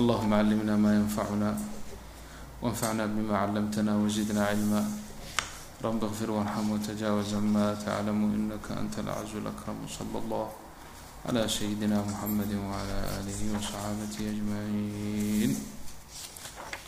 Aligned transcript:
allahuma 0.00 0.40
callimna 0.40 0.76
ma 0.76 0.90
yanfacuna 0.96 1.50
wanfacna 2.62 3.06
bima 3.06 3.34
callamtana 3.44 3.92
wazidna 4.00 4.48
cilma 4.48 4.80
rabi 5.82 6.06
kfir 6.12 6.30
warxam 6.30 6.66
watajaawaz 6.72 7.32
ama 7.34 7.76
taclamu 7.84 8.32
inaka 8.32 8.76
anta 8.80 9.00
alcazu 9.04 9.40
lakram 9.44 9.76
sala 9.88 10.16
allah 10.24 10.48
cla 11.24 11.42
sayidina 11.48 12.00
muxamedi 12.00 12.56
wacala 12.56 12.96
aalihi 13.12 13.52
wasaxaabatihi 13.52 14.28
ajmaciin 14.32 15.52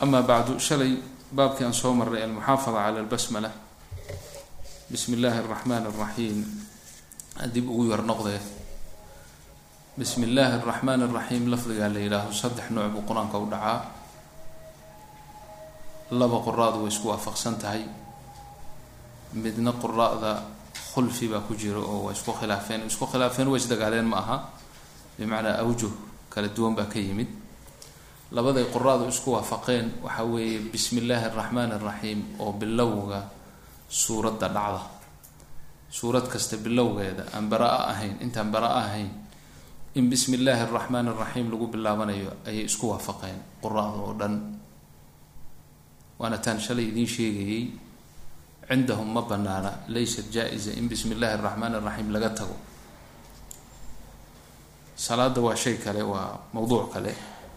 ama 0.00 0.22
bacdu 0.22 0.56
shalay 0.58 0.96
baabkii 1.32 1.64
aan 1.64 1.72
soo 1.72 1.92
marray 1.92 2.24
almuxaafada 2.24 2.88
cala 2.88 3.00
lbasmala 3.04 3.50
bismi 4.90 5.16
illaahi 5.16 5.38
araxmaan 5.44 5.84
araxiim 5.88 6.44
adib 7.40 7.64
ugu 7.68 7.88
yar 7.92 8.04
noqdee 8.04 8.61
bismi 9.98 10.24
illaahi 10.26 10.54
araxmaan 10.62 11.02
araxiim 11.06 11.44
lafdigaa 11.52 11.88
la 11.94 12.00
yidhaaho 12.04 12.32
saddex 12.42 12.66
nooc 12.74 12.88
buu 12.94 13.02
qur'aanka 13.08 13.36
u 13.38 13.46
dhacaa. 13.52 13.78
Laba 16.20 16.38
quraadu 16.46 16.78
way 16.84 16.88
isku 16.94 17.08
waafaqsan 17.12 17.54
tahay. 17.62 17.82
Midna 19.34 19.72
quraada 19.82 20.32
khulfi 20.94 21.28
baa 21.28 21.40
ku 21.46 21.54
jira 21.54 21.80
oo 21.80 22.04
waa 22.08 22.12
isku 22.12 22.32
khilaafeen. 22.32 22.86
Isku 22.86 23.06
khilaafeen 23.06 23.48
waa 23.48 23.56
isdagaaleen 23.60 24.04
ma 24.12 24.16
aha. 24.16 24.36
Bimacnaa 25.18 25.60
awjuh 25.64 25.92
kala 26.32 26.48
duwan 26.48 26.74
baa 26.74 26.88
ka 26.92 26.98
yimid. 26.98 27.28
Labaday 28.32 28.64
quraadu 28.72 29.08
isku 29.08 29.32
waafaqeen 29.36 29.86
waxa 30.04 30.24
weeye 30.24 30.58
bismi 30.72 31.00
illaahi 31.00 31.24
araxmaan 31.28 31.72
araxiim 31.72 32.20
oo 32.40 32.52
bilowga 32.52 33.28
suuradda 33.88 34.48
dhacda. 34.48 34.80
Suurad 35.92 36.24
kasta 36.32 36.56
bilowgeeda 36.56 37.24
aan 37.36 37.48
bara-a 37.52 37.92
ahayn 37.92 38.16
intaan 38.24 38.48
bara-a 38.48 38.80
ahayn 38.88 39.10
in 39.94 40.08
bismi 40.08 40.36
illaahi 40.40 40.62
araxmaan 40.68 41.08
araxiim 41.12 41.50
lagu 41.52 41.66
bilaabanayo 41.68 42.32
ayay 42.48 42.64
isku 42.64 42.88
waafaqeen 42.92 43.38
quraada 43.62 43.98
oo 44.00 44.14
dhan. 44.16 44.34
Waana 46.18 46.38
taan 46.38 46.58
shalay 46.60 46.88
idiin 46.88 47.06
sheegayey 47.06 47.62
cindahum 48.68 49.08
ma 49.12 49.20
banaana 49.22 49.84
laysat 49.88 50.32
jaa-isa 50.32 50.72
in 50.78 50.88
bismi 50.88 51.12
illaahi 51.14 51.34
araxmaan 51.38 51.74
araxiim 51.76 52.08
laga 52.08 52.30
tago. 52.32 52.56
Salaada 54.96 55.40
waa 55.40 55.56
shay 55.56 55.76
kale 55.76 56.00
waa 56.02 56.40
mawduuc 56.56 56.92
kale 56.94 57.12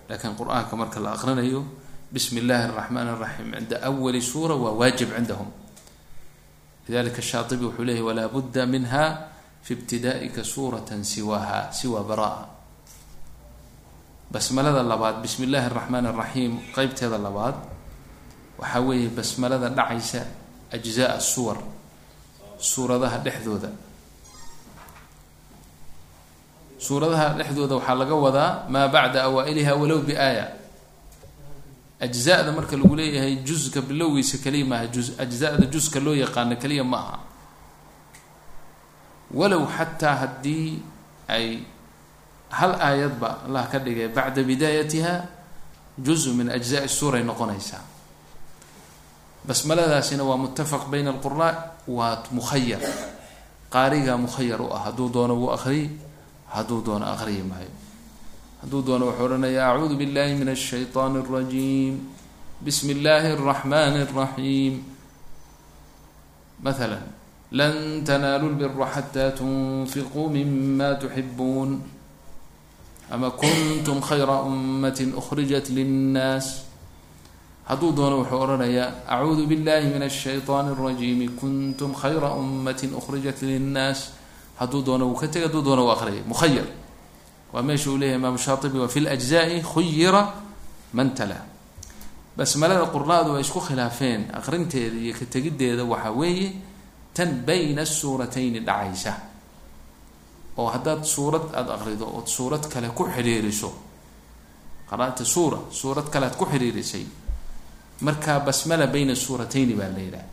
laakiin 0.10 0.36
qur'aanka 0.36 0.76
marka 0.76 1.00
la 1.00 1.16
aqrinayo 1.16 1.64
bismi 2.12 2.44
illaahi 2.44 2.68
araxmaan 2.74 3.08
araxiim 3.16 3.48
cinda 3.56 3.80
awali 3.80 4.20
suura 4.22 4.56
waa 4.60 4.76
waajib 4.76 5.16
cindahum. 5.16 5.48
Lidalika 6.88 7.22
shaatibi 7.22 7.64
wuxuu 7.66 7.86
leeyahy 7.88 8.04
walaa 8.04 8.28
budda 8.28 8.66
minha 8.68 9.04
fi 9.66 9.74
ibtidaa'ika 9.74 10.44
suurata 10.46 10.94
siwaha 11.04 11.74
siwa 11.74 12.04
bara-a 12.06 12.46
basmalada 14.32 14.84
labaad 14.86 15.22
bismi 15.26 15.46
illaahi 15.50 15.66
araxmaan 15.74 16.06
araxiim 16.06 16.54
qeybteeda 16.76 17.18
labaad 17.18 17.56
waxaa 18.62 18.82
weeye 18.88 19.10
basmalada 19.18 19.70
dhacaysa 19.78 20.22
ajzaa 20.76 21.18
suwar 21.20 21.58
suuradaha 22.70 23.18
dhexdooda 23.26 23.70
suuradaha 26.86 27.28
dhexdooda 27.42 27.76
waxaa 27.82 27.96
laga 28.02 28.16
wadaa 28.26 28.52
maa 28.70 28.88
bacda 28.88 29.20
awaa-iliha 29.28 29.74
walow 29.82 30.02
biaaya 30.06 30.46
ajzada 32.00 32.52
marka 32.52 32.78
lagu 32.78 32.94
leeyahay 32.96 33.36
juska 33.48 33.82
bilowgiisa 33.82 34.38
keliya 34.44 34.66
maaha 34.66 34.86
ju 34.94 35.02
ajzada 35.18 35.66
juska 35.74 35.98
loo 36.00 36.14
yaqaano 36.14 36.56
keliya 36.62 36.84
ma 36.84 36.98
aha 37.02 37.18
walow 39.35 39.67
xataa 39.67 40.15
haddii 40.27 40.83
ay 41.29 41.63
hal 42.51 42.75
aayadba 42.75 43.47
allah 43.47 43.65
ka 43.71 43.79
dhigay 43.79 44.09
bacda 44.11 44.43
bidaayatiha 44.43 45.15
juz 45.99 46.27
min 46.35 46.51
ajzaai 46.51 46.89
suuray 46.89 47.23
noqonaysaa 47.23 47.85
basmaladaasina 49.47 50.23
waa 50.27 50.37
muttafaq 50.37 50.91
bayna 50.91 51.11
alqura 51.15 51.79
waa 51.87 52.23
mukhayar 52.35 52.83
qaarigaa 53.71 54.19
mukhayar 54.19 54.61
u 54.61 54.69
ah 54.75 54.91
hadduu 54.91 55.09
doono 55.09 55.35
wuu 55.39 55.55
aqriy 55.55 55.89
hadduu 56.51 56.83
doono 56.83 57.07
aqriyi 57.07 57.43
maayo 57.47 57.71
hadduu 58.63 58.83
doono 58.83 59.05
wuxuu 59.15 59.25
odhanaya 59.25 59.71
acuudu 59.71 59.95
billahi 59.97 60.35
min 60.35 60.49
ashayطaan 60.51 61.23
اrajiim 61.23 61.95
bismi 62.61 62.93
اllahi 62.99 63.33
الraxmani 63.39 63.99
الraxiim 64.05 64.75
maala 66.61 66.99
lan 67.55 68.05
tanaalu 68.05 68.55
lbira 68.55 68.87
xata 68.95 69.33
tunfiquu 69.35 70.29
mima 70.31 70.95
tuxibuun 70.95 71.81
ama 73.11 73.31
kuntum 73.31 74.01
khayra 74.01 74.43
umati 74.47 75.11
أkhrijat 75.11 75.67
linnaas 75.75 76.63
hadduu 77.67 77.93
doono 77.93 78.23
wuxuu 78.23 78.39
odhanayaa 78.39 79.03
acuudu 79.09 79.47
billahi 79.51 79.91
min 79.91 80.03
ashayطaan 80.03 80.71
اrajiimi 80.75 81.29
kuntum 81.35 81.91
khayra 81.95 82.31
umati 82.39 82.87
أkhrijat 82.87 83.43
linnaas 83.43 84.13
hadduu 84.59 84.83
doono 84.83 85.11
wuu 85.11 85.19
ka 85.19 85.27
tegay 85.27 85.49
hadduu 85.51 85.63
doono 85.63 85.87
uu 85.87 85.91
aqriyay 85.91 86.23
mukhayar 86.23 86.67
waa 87.53 87.63
meesha 87.63 87.91
uu 87.91 87.99
leyahy 87.99 88.15
imaamu 88.15 88.39
shaatibi 88.39 88.79
wa 88.79 88.87
fi 88.89 89.01
lajzaai 89.01 89.59
khuyira 89.63 90.23
man 90.95 91.11
tala 91.15 91.43
basmalada 92.37 92.87
qurnaadu 92.95 93.35
ay 93.35 93.43
isku 93.43 93.59
khilaafeen 93.59 94.31
aqrinteeda 94.39 94.97
iyo 94.97 95.15
ka 95.19 95.27
tegiddeeda 95.27 95.83
waxaa 95.85 96.15
weeye 96.15 96.53
tan 97.16 97.32
bayna 97.48 97.86
suuratayni 97.86 98.60
dhacaysa 98.68 99.14
oo 100.58 100.68
haddaad 100.76 101.04
suurad 101.04 101.46
aada 101.56 101.74
aqrido 101.78 102.06
ood 102.18 102.28
suurad 102.28 102.64
kale 102.74 102.88
ku 102.98 103.04
xidhiiriso 103.16 103.72
qaraata 104.90 105.24
suura 105.26 105.60
suurad 105.72 106.08
kale 106.14 106.26
aad 106.26 106.36
ku 106.36 106.46
xidhiirisay 106.46 107.06
markaa 108.02 108.40
basmala 108.40 108.88
bayna 108.88 109.16
suuratayni 109.16 109.74
baa 109.74 109.92
la 109.96 110.00
yidhaha. 110.00 110.28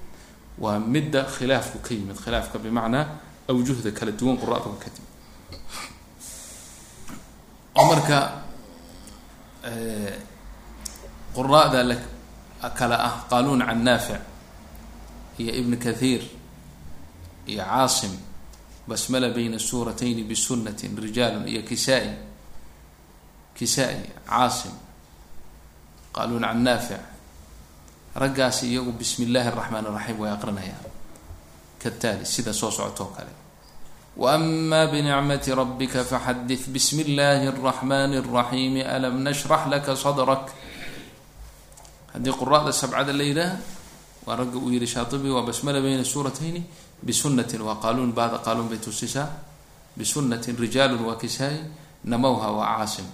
Waa 0.58 0.78
midda 0.78 1.24
khilaafku 1.24 1.78
ka 1.78 1.94
yimid 1.94 2.18
khilaafka 2.24 2.58
bimacnaa 2.58 3.06
awjuhda 3.48 3.90
kala 3.98 4.12
duwan 4.12 4.36
quraada 4.36 4.68
ka 4.82 4.88
timid. 4.94 5.10
Oo 7.78 7.84
marka 7.90 8.18
quraada 11.34 11.80
kale 12.78 12.96
ah 13.08 13.24
qaaluun 13.30 13.64
can 13.64 13.82
naafic 13.84 14.20
iyo 15.38 15.52
ibn 15.60 15.76
kathiir 15.78 16.22
iyo 17.46 17.64
caasim 17.64 18.12
basmala 18.88 19.28
bayna 19.30 19.58
suuratayni 19.58 20.22
bisunatin 20.24 20.96
rijaalun 20.98 21.48
iyo 21.48 21.62
kisaa-i. 21.62 22.10
Kisaa-i 23.54 24.10
caasim 24.26 24.74
qaaluun 26.12 26.42
can 26.42 26.62
naafic 26.62 27.00
raggaasi 28.14 28.68
iyagu 28.72 28.92
bismi 28.92 29.24
illaahi 29.26 29.48
araxmaan 29.48 29.84
iraxiim 29.88 30.18
way 30.20 30.30
aqrinayaan. 30.30 30.84
Kataali 31.82 32.24
sida 32.26 32.52
soo 32.52 32.70
socotoo 32.70 33.10
kale. 33.16 33.32
Waama 34.16 34.86
binicmati 34.92 35.54
rabbika 35.54 36.04
faxadit 36.04 36.68
bismi 36.68 37.02
illaahi 37.02 37.48
araxmani 37.48 38.16
araxiimi 38.20 38.82
alam 38.84 39.22
nashrax 39.24 39.66
laka 39.72 39.96
sadrak. 39.96 40.52
Haddii 42.12 42.32
quraada 42.36 42.72
sabcada 42.72 43.12
la 43.12 43.24
yidhaah 43.24 43.56
waa 44.26 44.36
ragga 44.36 44.58
uu 44.58 44.70
yihi 44.70 44.86
shaatibi 44.86 45.30
waa 45.30 45.42
basmala 45.48 45.80
bayna 45.80 46.04
suuratayni 46.04 46.62
bisunatin 47.06 47.60
waa 47.62 47.76
qaaluun 47.82 48.12
baada 48.12 48.38
qaaluun 48.38 48.68
bay 48.68 48.78
tusisaa 48.78 49.28
bisunatin 49.98 50.56
rijaalun 50.58 51.02
waa 51.08 51.16
kisaay 51.22 51.56
namowha 52.04 52.48
waa 52.58 52.76
caasim 52.78 53.06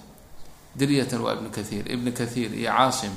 diryatan 0.79 1.21
waa 1.25 1.35
ibnu 1.37 1.51
kathiir 1.51 1.85
ibnu 1.95 2.11
kathiir 2.13 2.51
iyo 2.55 2.71
caasim 2.77 3.13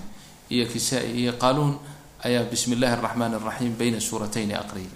iyo 0.49 0.65
kisaa-i 0.71 1.11
iyo 1.21 1.33
qaaluun 1.41 1.79
ayaa 2.25 2.43
bismi 2.51 2.75
illaahi 2.75 2.93
araxmaan 2.97 3.33
araxiim 3.39 3.73
bayna 3.79 3.99
suuratayni 3.99 4.53
aqriyay 4.53 4.91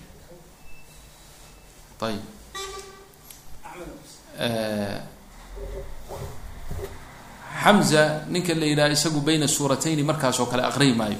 ayb 2.07 2.23
xamza 7.63 8.25
ninka 8.29 8.53
la 8.53 8.65
yidhaha 8.65 8.91
isagu 8.91 9.19
bayna 9.21 9.47
suuratayni 9.47 10.03
markaas 10.03 10.37
kale 10.51 10.63
aqriyi 10.63 10.93
maayo 10.93 11.17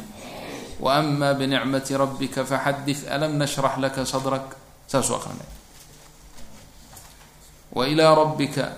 wa 0.80 0.96
ama 0.96 1.34
binicmati 1.34 1.98
rabbika 1.98 2.46
faxadith 2.46 3.08
alam 3.10 3.38
nashrax 3.38 3.78
laka 3.80 4.06
sadrak? 4.06 4.56
Saasuu 4.88 5.16
aqrinay 5.16 5.50
wa 7.76 7.88
ilaa 7.88 8.16
rabbika 8.16 8.72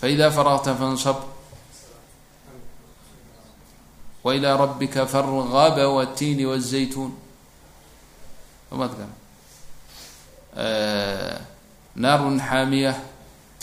faida 0.00 0.30
faragta 0.30 0.74
fansab. 0.74 1.16
Wa 4.24 4.34
ilaa 4.34 4.56
rabbika 4.56 5.06
fargaba 5.06 5.88
watiini 5.88 6.46
wazaytuun 6.46 7.12
gara 8.70 9.06
naarun 11.96 12.40
xaamiya 12.40 12.94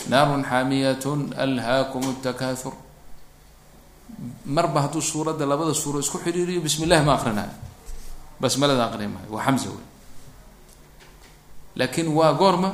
naarun 0.08 0.42
xaamiyatun 0.44 1.34
alhaakum 1.36 2.16
takahur 2.22 2.72
marba 4.46 4.82
hadduu 4.82 5.00
suuradda 5.02 5.46
labada 5.46 5.74
suuro 5.74 5.98
isku 6.00 6.18
xidhiiriyo 6.18 6.60
bismi 6.60 6.86
llahi 6.86 7.04
ma 7.04 7.14
aqrinayo 7.14 7.54
basmalada 8.40 8.84
aqri 8.86 9.06
maayo 9.08 9.28
waa 9.30 9.44
xamza 9.44 9.68
wey 9.70 9.84
laakin 11.76 12.08
waa 12.08 12.32
goorma 12.34 12.70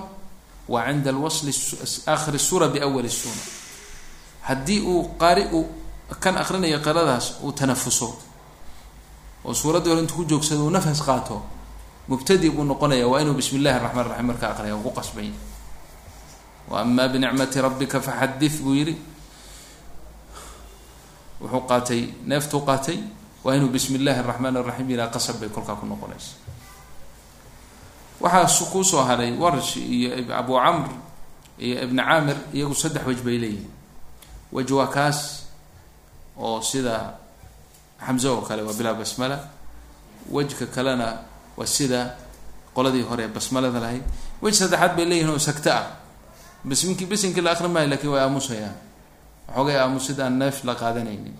waa 0.69 0.87
cinda 0.87 1.11
alwasli 1.11 1.53
akhiri 2.07 2.39
suura 2.39 2.69
biawali 2.69 3.11
suura 3.11 3.43
haddii 4.49 4.81
uu 4.81 5.15
qaari 5.19 5.45
uu 5.53 5.67
kan 6.21 6.37
akrinaya 6.37 6.79
qiradaas 6.79 7.41
uu 7.43 7.53
tanafuso 7.53 8.09
oo 9.45 9.55
suuraddii 9.55 9.91
hore 9.91 10.01
intuu 10.01 10.17
ku 10.17 10.25
joogsado 10.25 10.65
uu 10.65 10.71
nafas 10.71 11.03
qaato 11.03 11.43
mubtadi 12.09 12.51
buu 12.51 12.65
noqonaya 12.65 13.09
waa 13.09 13.21
inuu 13.21 13.35
bismi 13.35 13.59
illahi 13.59 13.79
raxmaan 13.79 14.07
raxiim 14.07 14.27
markaa 14.27 14.51
aqriya 14.53 14.77
uu 14.77 14.83
ku 14.83 14.91
qasbanya 14.91 15.39
wa 16.71 16.81
amaa 16.81 17.09
binicmati 17.09 17.61
rabbika 17.61 18.01
faxadith 18.01 18.61
buu 18.63 18.75
yidhi 18.75 18.97
wuxuu 21.41 21.63
qaatay 21.71 22.03
neeftuu 22.27 22.61
qaatay 22.69 22.99
waa 23.45 23.55
inuu 23.57 23.69
bismi 23.69 23.97
illahi 23.99 24.19
araxmaan 24.21 24.57
araxiim 24.57 24.91
yidhaha 24.91 25.11
qasab 25.15 25.41
bay 25.41 25.49
kolkaa 25.49 25.77
ku 25.81 25.87
noqonaysa. 25.87 26.33
Waxaa 28.21 28.65
kuusoo 28.73 29.03
haray 29.05 29.33
warsh 29.33 29.77
iyo 29.77 30.11
abu 30.35 30.53
camr 30.61 30.89
iyo 31.59 31.83
ibni 31.85 32.03
caamir 32.03 32.37
iyagu 32.53 32.75
saddex 32.75 33.05
wej 33.07 33.21
bay 33.25 33.39
leeyihiin. 33.39 33.71
Wej 34.53 34.71
waa 34.73 34.87
kaas 34.87 35.47
oo 36.37 36.61
sida 36.61 37.17
xamze 38.07 38.29
oo 38.29 38.41
kale 38.45 38.63
waa 38.63 38.77
bilaa 38.77 38.95
basmala. 38.95 39.39
Wejka 40.31 40.67
kalena 40.67 41.25
waa 41.57 41.67
sida 41.67 42.17
qoladii 42.75 43.03
hore 43.09 43.29
basmalada 43.29 43.81
lahayd. 43.81 44.05
Wej 44.43 44.55
saddexaad 44.55 44.97
bay 44.97 45.05
leeyihiin 45.09 45.33
oo 45.33 45.39
sagto 45.39 45.73
ah. 45.73 45.87
Bisminkii 46.65 47.07
bisinkii 47.09 47.41
la 47.41 47.51
akri 47.57 47.69
maayo 47.69 47.89
laakiin 47.89 48.13
way 48.13 48.21
aamusayaan 48.21 48.90
waxoogay 49.51 49.77
aamusid 49.77 50.21
aan 50.21 50.39
neef 50.39 50.63
la 50.65 50.75
qaadanaynin. 50.75 51.35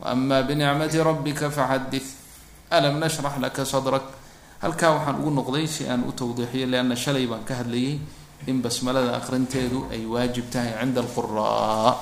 Waama 0.00 0.42
binicmati 0.42 0.98
rabbika 0.98 1.50
faxadith 1.50 2.08
alam 2.70 2.98
nashrax 2.98 3.36
laka 3.38 3.64
sadrak. 3.64 4.04
Halkaa 4.62 4.92
waxaan 4.96 5.16
ugu 5.20 5.30
noqday 5.30 5.66
si 5.68 5.84
aan 5.88 6.04
u 6.08 6.12
tawdiixiyo 6.12 6.66
leanna 6.66 6.96
shalay 6.96 7.26
baan 7.26 7.44
ka 7.44 7.54
hadlayay 7.60 8.00
in 8.46 8.60
basmalada 8.64 9.16
akrinteedu 9.16 9.88
ay 9.92 10.04
waajib 10.08 10.48
tahay 10.52 10.72
cinda 10.80 11.00
alquraa 11.00 11.96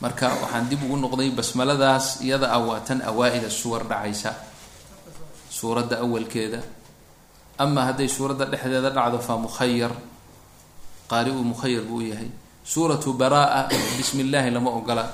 marka 0.00 0.28
waxaan 0.42 0.68
dib 0.68 0.80
ugu 0.84 0.96
noqday 0.96 1.30
basmaladaas 1.32 2.20
iyada 2.24 2.52
ah 2.52 2.60
waa 2.60 2.80
tan 2.80 3.00
awaa-ida 3.00 3.48
suwar 3.50 3.84
dhacaysa 3.88 4.32
suuradda 5.50 6.00
awalkeeda. 6.04 6.60
Ama 7.58 7.88
hadday 7.90 8.08
suuradda 8.08 8.44
dhexdeeda 8.46 8.90
dhacdo 8.92 9.18
fa 9.18 9.34
mukhayar 9.36 9.90
qaari 11.08 11.30
uu 11.32 11.42
mukhayar 11.42 11.82
buu 11.88 12.00
yahay 12.04 12.28
suuratu 12.68 13.12
baraa 13.16 13.68
bismi 13.96 14.22
illaahi 14.28 14.50
lama 14.52 14.70
ogola. 14.70 15.04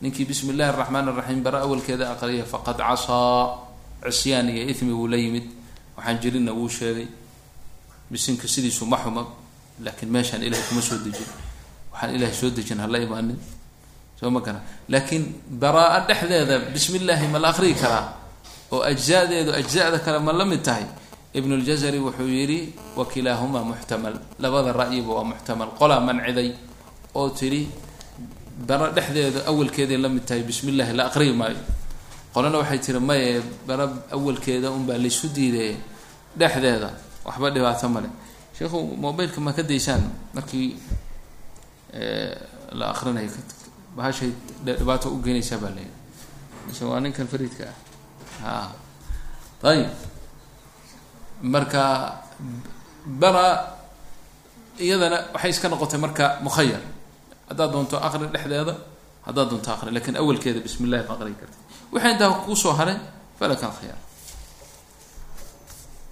Ninkii 0.00 0.24
bismi 0.24 0.52
illahi 0.56 0.70
araxmaan 0.72 1.08
araxiim 1.12 1.42
bara 1.44 1.60
awalkeeda 1.60 2.04
aqriya 2.16 2.44
faqad 2.44 2.78
casaa. 2.80 3.68
Cisyaan 4.00 4.48
iyo 4.48 4.64
ithmi 4.72 4.92
buu 4.96 5.06
la 5.12 5.16
yimid. 5.16 5.44
Waxaan 5.96 6.16
jirinna 6.22 6.52
wuu 6.56 6.68
sheegay. 6.68 7.06
Bisinka 8.10 8.48
sidiisu 8.48 8.86
ma 8.86 8.96
xuma 8.96 9.26
laakiin 9.84 10.08
meeshaan 10.10 10.42
ilahay 10.42 10.64
kuma 10.68 10.80
soo 10.80 10.96
dejin. 11.04 11.28
Waxaan 11.92 12.14
ilahay 12.16 12.32
soo 12.34 12.48
dejin 12.50 12.80
hala 12.80 12.98
imaanin. 12.98 13.36
Soo 14.18 14.30
ma 14.30 14.40
kana 14.40 14.60
laakiin 14.88 15.24
baraa-a 15.60 16.00
dhexdeeda 16.08 16.72
bismi 16.72 16.96
illaahi 16.98 17.28
ma 17.28 17.38
la 17.38 17.48
akriyi 17.52 17.74
karaa? 17.76 18.08
Oo 18.72 18.80
ajzadeedu 18.82 19.52
ajzada 19.52 19.98
kale 20.00 20.18
ma 20.24 20.32
la 20.32 20.44
mid 20.48 20.62
tahay? 20.64 20.86
Ibn 21.34 21.50
ljazari 21.60 21.98
wuxuu 22.00 22.26
yidhi 22.26 22.72
wa 22.96 23.04
kilaahumaa 23.04 23.64
muxtamal. 23.68 24.16
Labada 24.40 24.72
ra'yiba 24.72 25.12
waa 25.14 25.24
muxtamal. 25.28 25.68
Qolaa 25.78 26.00
manciday 26.00 26.56
oo 27.14 27.28
tidhi 27.30 27.68
bara 28.68 28.90
dhexdeeda 28.96 29.40
awalkeeday 29.50 29.96
la 29.98 30.08
mid 30.08 30.24
tahay 30.26 30.42
bismi 30.42 30.70
illahi 30.72 30.92
la 30.98 31.04
aqriyi 31.10 31.32
maayo. 31.32 31.60
Qolana 32.34 32.58
waxay 32.58 32.78
tiri 32.78 33.00
maye 33.00 33.42
bara 33.66 33.84
awalkeeda 34.12 34.70
unbaa 34.70 34.98
laysu 34.98 35.28
diiday 35.28 35.76
dhexdeeda. 36.38 36.90
Waxba 37.26 37.50
dhibaato 37.50 37.88
male 37.88 38.08
sheikhu 38.56 38.78
mobileka 38.96 39.40
ma 39.40 39.52
ka 39.52 39.62
daysaan? 39.62 40.02
Markii 40.34 40.76
la 42.78 42.90
akrinayo 42.92 43.30
bahashay 43.96 44.30
dhibaato 44.64 45.10
u 45.10 45.18
geenaysaa 45.24 45.58
baa 45.58 45.70
leeyahy 45.74 45.90
mise 46.66 46.82
waa 46.84 47.00
ninkan 47.00 47.26
fariidka 47.26 47.66
ah. 48.44 48.70
A 49.62 49.68
ayib 49.68 49.88
marka 51.42 51.82
bara 53.06 53.46
iyadana 54.78 55.18
waxay 55.34 55.50
iska 55.50 55.68
noqotay 55.68 55.98
marka 55.98 56.38
mukhayar 56.46 56.80
haddaad 57.50 57.70
doonto 57.74 57.96
aqri 58.08 58.26
dhexdeeda 58.34 58.74
haddaad 59.26 59.48
doonto 59.50 59.70
aqri 59.76 59.90
laakiin 59.96 60.16
awalkeeda 60.22 60.60
bismi 60.66 60.86
ma 60.88 60.98
aqri 61.14 61.34
karti 61.40 61.58
wixii 61.92 62.12
intaa 62.14 62.30
kuusoo 62.46 62.72
haray 62.80 62.98
falaka 63.38 63.66
alkhiyaar 63.70 64.00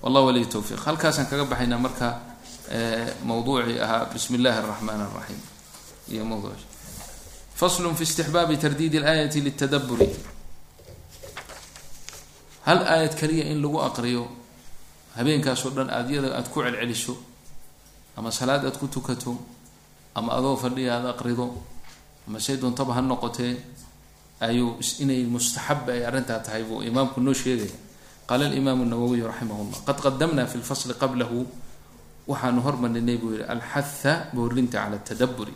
wallah 0.03 0.23
waliy 0.29 0.47
towfiiq 0.55 0.81
halkaasaan 0.89 1.27
kaga 1.31 1.45
baxaynaa 1.45 1.79
marka 1.79 2.07
mawduucii 3.25 3.81
ahaa 3.81 4.05
bismi 4.13 4.37
illahi 4.39 4.59
araxmaan 4.59 5.01
araxiim 5.01 5.41
iyo 6.13 6.25
mawduuc 6.25 6.61
faslu 7.55 7.95
fi 7.95 8.03
istixbaabi 8.03 8.57
tardiid 8.57 8.95
اlaayati 9.01 9.41
litadaburi 9.41 10.09
hal 12.67 12.81
aayad 12.95 13.15
kaliya 13.21 13.45
in 13.53 13.63
lagu 13.63 13.79
aqriyo 13.81 14.25
habeenkaasoo 15.17 15.71
dhan 15.71 15.91
aad 15.91 16.11
yada 16.11 16.29
aada 16.37 16.49
ku 16.49 16.63
celceliso 16.63 17.15
ama 18.17 18.31
salaad 18.31 18.65
aad 18.67 18.77
ku 18.79 18.87
tukato 18.87 19.33
ama 20.19 20.31
adoo 20.39 20.57
fadhiya 20.63 20.91
aada 20.99 21.11
aqrido 21.15 21.47
ama 22.27 22.39
shay 22.45 22.57
doontaba 22.63 22.93
ha 22.97 23.01
noqotee 23.11 23.53
ayuu 24.47 24.71
inay 25.03 25.23
mustaxaba 25.35 25.91
ay 25.97 26.03
arrintaa 26.09 26.41
tahay 26.47 26.63
buu 26.69 26.83
imaamku 26.91 27.19
noo 27.27 27.35
sheegaya 27.43 27.75
qaala 28.29 28.45
alimaamu 28.51 28.85
nawowiy 28.93 29.23
raximah 29.31 29.57
llah 29.71 29.81
qad 29.89 29.99
qadamna 30.05 30.43
fi 30.51 30.57
lfasli 30.63 30.95
qablahu. 31.03 31.41
Waxaanu 32.29 32.61
hormarinay 32.67 33.17
buu 33.23 33.33
yihi 33.33 33.45
alxatha 33.55 34.13
boorinta 34.37 34.79
cala 34.85 34.99
tadaburi 35.09 35.55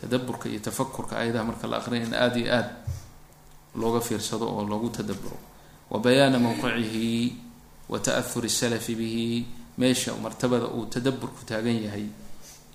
tadaburka 0.00 0.46
iyo 0.48 0.60
tafakurka 0.62 1.18
ayadaha 1.18 1.44
marka 1.50 1.66
la 1.66 1.76
aqrinay 1.82 2.06
in 2.06 2.14
aada 2.14 2.38
iyo 2.38 2.46
aada 2.54 2.72
looga 3.74 4.00
fiirsado 4.06 4.46
oo 4.46 4.62
loogu 4.70 4.88
tadaburo 4.94 5.34
wa 5.90 5.98
bayaana 5.98 6.38
mowqicihi 6.38 7.34
wa 7.90 7.98
ta'ahuri 7.98 8.48
salafi 8.48 8.94
bihi 8.94 9.26
meesha 9.78 10.14
martabada 10.22 10.66
uu 10.70 10.86
tadaburku 10.86 11.42
taagan 11.42 11.74
yahay 11.86 12.06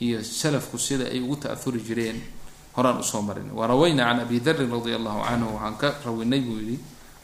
iyo 0.02 0.24
salafku 0.26 0.78
sida 0.82 1.06
ay 1.14 1.22
ugu 1.22 1.36
ta'ahuri 1.46 1.80
jireen 1.86 2.18
horaan 2.76 3.00
u 3.00 3.04
soo 3.06 3.22
marinay 3.22 3.54
warawayna 3.54 4.04
can 4.10 4.20
abi 4.26 4.40
darin 4.42 4.70
radia 4.74 4.98
allahu 4.98 5.22
canhu 5.28 5.48
waxaan 5.56 5.76
ka 5.78 5.90
rawinay 6.06 6.42
buu 6.42 6.58
yihi 6.58 6.78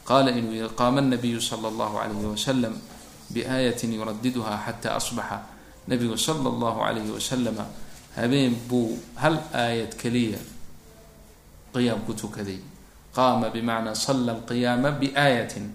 qaala 0.06 0.30
inuu 0.30 0.54
yihi 0.54 0.70
qaama 0.78 1.00
nabiyu 1.02 1.40
sala 1.42 1.68
allahu 1.68 1.98
alayhi 1.98 2.26
wasalam 2.30 2.74
biaayatin 3.28 3.92
yuradiduha 3.92 4.56
xata 4.64 4.96
asbaxa. 4.96 5.44
Nabigu 5.88 6.16
sala 6.16 6.48
allahu 6.48 6.80
alayhi 6.84 7.12
wasalama 7.12 7.64
habeen 8.16 8.56
buu 8.68 8.96
hal 9.16 9.36
aayad 9.52 9.92
keliya 9.96 10.38
qiyaam 11.72 12.00
ku 12.06 12.12
tukaday. 12.16 12.60
Qaama 13.12 13.50
bimacnaa 13.52 13.94
salla 13.96 14.32
alqiyaama 14.36 14.96
biaayatin. 15.00 15.66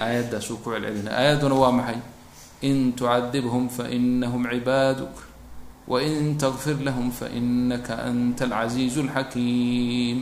Aayaddaasuu 0.00 0.60
ku 0.64 0.72
celcelinay. 0.72 1.12
Aayadduna 1.12 1.54
waa 1.56 1.72
maxay? 1.72 2.00
In 2.68 2.92
tucadibhum 2.92 3.68
fainahum 3.68 4.44
cibaaduk 4.48 5.12
wain 5.88 6.34
taqfir 6.42 6.76
lahum 6.86 7.10
fainaka 7.18 7.94
anta 8.08 8.44
alcasiizu 8.44 9.00
alxakiim 9.06 10.18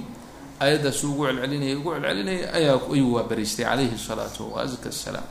aayaddaasuu 0.60 1.10
ugu 1.12 1.24
celcelinaya 1.28 1.76
ugu 1.80 1.90
celcelinaya 1.94 2.46
ayaa 2.58 2.78
ayuu 2.94 3.12
waa 3.16 3.24
bariistay 3.30 3.64
calayhi 3.68 3.98
salaatu 4.08 4.42
waazka 4.54 4.88
asalaam 4.94 5.28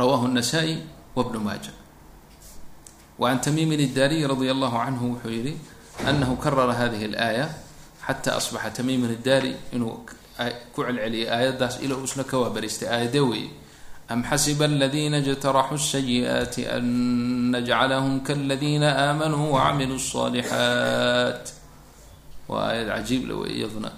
rawahu 0.00 0.26
nasaa-i 0.36 0.74
wabnu 1.16 1.40
maaja 1.46 1.72
wacan 3.18 3.40
tamiimin 3.40 3.80
iddaariyi 3.88 4.26
radia 4.32 4.52
allahu 4.56 4.76
canhu 4.84 5.04
wuxuu 5.14 5.30
yihi 5.38 5.52
anahu 6.08 6.36
karara 6.44 6.74
hadihi 6.80 7.04
alaaya 7.14 7.46
xata 8.06 8.30
asbaxa 8.38 8.70
tamiimin 8.82 9.10
iddaari 9.16 9.52
inuu 9.72 9.96
ku 10.74 10.80
celceliyay 10.84 11.28
aayaddaas 11.36 11.74
ila 11.84 11.94
uu 11.96 12.04
isna 12.08 12.24
ka 12.30 12.36
waabariistay 12.42 12.88
aayadee 12.94 13.20
weeye 13.30 13.50
am 14.13 14.21
xasiba 14.29 14.65
aladina 14.65 15.17
اjtaraxuu 15.23 15.77
الsayi'aati 15.81 16.61
an 16.75 16.85
najcalahum 17.53 18.15
kaladina 18.27 18.87
aamanuu 19.05 19.53
wacamiluu 19.55 19.97
الصaalixaat 20.01 21.45
waa 22.49 22.63
aayad 22.69 22.87
cajiib 22.95 23.23
la 23.29 23.35
wey 23.41 23.51
iyaduna 23.59 23.89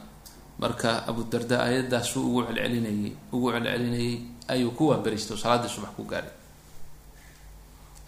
marka 0.61 0.89
abudarda 1.09 1.55
aayaddaasuu 1.65 2.21
ugu 2.29 2.41
celcelinayay 2.47 3.11
ugu 3.35 3.47
celcelinayay 3.55 4.13
ayuu 4.53 4.71
ku 4.77 4.83
waabariistay 4.91 5.33
oo 5.35 5.41
salaaddii 5.43 5.71
subax 5.75 5.91
ku 5.97 6.03
gaaray 6.11 6.33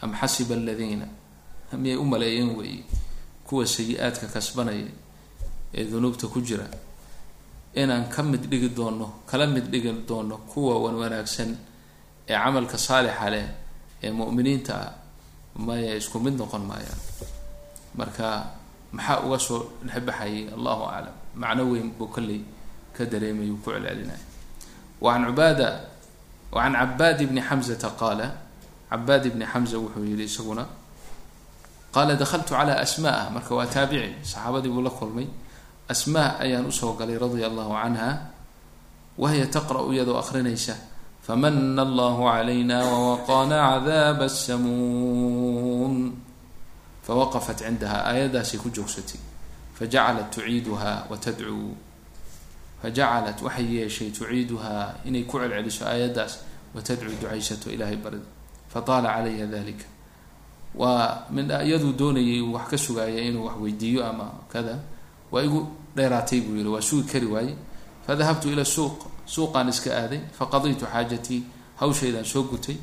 am 0.04 0.12
xasiba 0.22 0.54
aladiina 0.60 1.08
miyay 1.84 1.98
u 2.04 2.06
maleeyeen 2.06 2.50
weeye 2.60 2.84
kuwa 3.48 3.64
sayi-aadka 3.76 4.28
kasbanaya 4.36 4.88
ee 5.78 5.86
dunuubta 5.92 6.28
ku 6.28 6.40
jira 6.48 6.68
inaan 7.82 8.06
ka 8.14 8.22
mid 8.24 8.44
dhigi 8.52 8.70
doono 8.78 9.08
kala 9.30 9.48
mid 9.48 9.66
dhigi 9.72 9.92
doono 10.10 10.36
kuwa 10.52 10.74
wan 10.84 10.96
wanaagsan 11.02 11.52
ee 12.29 12.37
camalka 12.43 12.77
saalixa 12.87 13.27
leh 13.35 13.47
ee 14.05 14.11
mu'miniinta 14.19 14.75
ah 14.87 14.93
maya 15.67 15.93
isku 16.01 16.17
mid 16.25 16.35
noqon 16.41 16.63
maayaan 16.71 17.01
marka 17.99 18.29
maxaa 18.97 19.19
uga 19.27 19.39
soo 19.47 19.61
dhexbaxayay 19.87 20.53
allahu 20.57 20.83
aclam 20.95 21.15
macno 21.41 21.63
weyn 21.73 21.89
buu 21.99 22.09
kolley 22.15 22.41
ka 22.97 23.03
dareemay 23.13 23.49
uu 23.53 23.59
ku 23.65 23.71
celcelinaya 23.75 24.21
wacan 25.05 25.23
cubaada 25.29 25.69
wacan 26.55 26.75
cabaad 26.81 27.19
bni 27.31 27.41
xamzata 27.49 27.89
qaala 28.01 28.27
cabaad 28.91 29.23
ibni 29.31 29.45
xamza 29.53 29.77
wuxuu 29.83 30.05
yihi 30.11 30.25
isaguna 30.31 30.65
qaala 31.95 32.13
dakaltu 32.21 32.51
calaa 32.55 32.79
asmaa 32.85 33.31
marka 33.35 33.53
waa 33.59 33.67
taabici 33.75 34.15
saxaabadii 34.31 34.71
buu 34.75 34.85
la 34.85 34.91
kulmay. 34.91 35.29
Asmaa 35.89 36.37
ayaan 36.45 36.69
u 36.69 36.73
soo 36.73 36.93
galay 37.01 37.17
radia 37.17 37.47
allahu 37.49 37.73
canha 37.73 38.09
wahiya 39.17 39.47
taqra-u 39.49 39.89
iyadoo 39.97 40.21
akrinaysa 40.21 40.75
famana 41.29 41.83
allahu 41.85 42.25
calayna 42.25 42.81
wawaqaana 42.89 43.57
cadaaba 43.85 44.25
asamuum 44.25 46.17
fawaqafat 47.05 47.59
cindaha 47.69 47.99
aayaddaasay 48.09 48.57
ku 48.57 48.73
joogsatay 48.73 49.21
fajacalat 49.77 50.33
tuciiduha 50.33 51.05
wa 51.05 51.17
tadcuu 51.21 51.77
fajacalat 52.81 53.37
waxay 53.45 53.69
yeeshay 53.77 54.09
tuciiduhaa 54.09 55.05
inay 55.05 55.29
ku 55.29 55.37
celceliso 55.37 55.85
aayaddaas 55.85 56.33
wa 56.73 56.81
tadcuu 56.81 57.13
ducaysato 57.21 57.69
ilaahay 57.77 58.01
barid 58.01 58.25
fataala 58.73 59.13
calayha 59.21 59.45
dalika 59.47 59.85
waa 60.81 61.29
min 61.29 61.45
iyaduu 61.51 61.93
doonayay 61.93 62.41
wax 62.41 62.73
ka 62.73 62.79
sugaaya 62.81 63.21
inuu 63.21 63.45
wax 63.53 63.57
weydiiyo 63.61 64.01
ama 64.01 64.33
kada 64.49 64.81
waa 65.29 65.45
igu 65.45 65.61
dheeraatay 65.93 66.41
buu 66.41 66.57
yihi 66.57 66.69
waa 66.73 66.81
sugi 66.81 67.05
kari 67.13 67.27
waaye 67.29 67.53
fadahabtu 68.09 68.49
ila 68.49 68.65
suuq 68.65 69.18
suuqaan 69.35 69.69
iska 69.73 69.91
aaday 70.01 70.21
faqadaytu 70.39 70.85
xaajatii 70.93 71.41
hawshaydaan 71.81 72.25
soo 72.33 72.43
gutay 72.51 72.77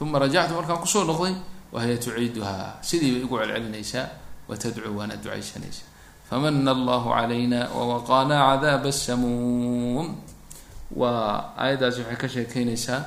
uma 0.00 0.18
rajactu 0.18 0.54
markaan 0.56 0.80
ku 0.80 0.88
soo 0.88 1.04
noqday 1.04 1.34
wahiya 1.72 1.96
tuciiduhaa. 2.04 2.80
Sidii 2.88 3.10
bay 3.14 3.22
igu 3.24 3.36
celcelinaysaa 3.38 4.06
wa 4.48 4.56
tadcuu 4.56 4.96
waana 4.98 5.14
ducaysanaysaa 5.22 5.86
famana 6.28 6.70
allahu 6.76 7.08
calayna 7.12 7.60
wawaqaana 7.78 8.36
cadaaba 8.48 8.88
asamuum 8.88 10.08
waa 10.96 11.52
aayaddaasi 11.62 12.00
waxay 12.00 12.16
ka 12.22 12.28
sheekeynaysaa 12.34 13.00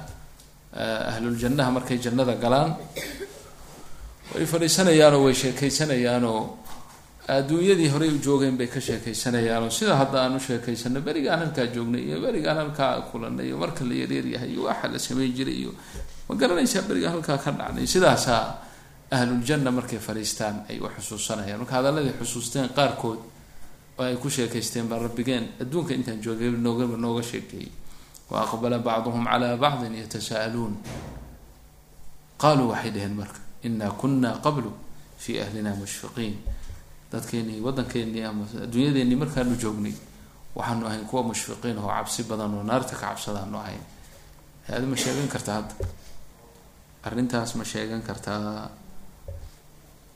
ahluljannaha 1.11 1.69
markay 1.81 1.97
jannada 1.97 2.35
galaan. 2.43 2.71
Way 4.35 4.45
fadhiisanayaanoo 4.45 5.21
way 5.25 5.33
sheekeysanayaanoo 5.43 6.39
adduunyadii 7.27 7.87
horey 7.89 8.09
u 8.09 8.19
joogeen 8.21 8.57
bay 8.57 8.67
ka 8.67 8.79
sheekeysanayaanoo 8.81 9.69
sida 9.69 9.95
hadda 9.95 10.21
aan 10.23 10.35
u 10.35 10.39
sheekaysano 10.39 11.01
berigaan 11.01 11.39
halkaa 11.39 11.65
joognay 11.75 12.01
iyo 12.03 12.19
berigaan 12.21 12.57
halkaa 12.57 13.01
kulanay 13.11 13.47
iyo 13.47 13.57
marka 13.57 13.85
la 13.85 13.93
yareeryahay 13.95 14.49
iyo 14.51 14.63
waxa 14.67 14.87
la 14.87 14.99
sameyn 14.99 15.31
jiray 15.33 15.55
iyo 15.63 15.71
ma 16.29 16.35
garanaysaa 16.35 16.81
berigaan 16.81 17.13
halkaa 17.13 17.37
ka 17.37 17.51
dhacnay? 17.51 17.87
Sidaasaa 17.87 18.59
ahluljanna 19.11 19.71
markay 19.71 19.99
fadhiistaan 19.99 20.65
ay 20.69 20.79
u 20.83 20.89
xusuusanayaan. 20.97 21.59
Marka 21.63 21.75
hadalladay 21.79 22.13
xusuusteen 22.19 22.69
qaarkood 22.75 23.19
oo 23.97 24.03
ay 24.03 24.15
ku 24.19 24.29
sheekaysteen 24.29 24.87
baa 24.91 24.99
rabbigeen 24.99 25.47
adduunka 25.61 25.93
intaan 25.93 26.19
joogay 26.21 26.51
noogaba 26.51 26.97
nooga 26.97 27.23
sheekeeyey. 27.23 27.71
Wa 28.29 28.43
aqbala 28.43 28.79
bacduhum 28.79 29.23
calaa 29.25 29.55
bacdin 29.57 29.95
yatasa'aluun. 29.95 30.75
Qaaluu 32.41 32.67
waxay 32.71 32.91
dhaheen 32.91 33.15
marka 33.15 33.39
inaa 33.63 33.91
kuna 33.95 34.39
qablu 34.43 34.71
fii 35.17 35.39
ahlina 35.39 35.71
mushfiqiin 35.75 36.35
dadkeenii 37.13 37.59
waddankeenii 37.65 38.23
ama 38.25 38.43
adduunyadeenii 38.65 39.15
markaanu 39.23 39.55
joognay 39.63 39.93
waxaanu 40.57 40.85
ahayn 40.89 41.05
kuwa 41.09 41.23
mushfiqiin 41.29 41.77
oo 41.77 41.87
cabsi 41.89 42.23
badan 42.29 42.53
oo 42.57 42.63
naarta 42.63 42.95
ka 42.97 43.07
cabsadaanu 43.13 43.57
ahayn. 43.57 43.83
Adi 44.75 44.85
ma 44.85 44.95
sheegan 44.97 45.27
kartaa 45.33 45.55
hadda 45.61 45.75
arrintaas 47.03 47.55
ma 47.55 47.63
sheegan 47.65 48.01
kartaa. 48.01 48.69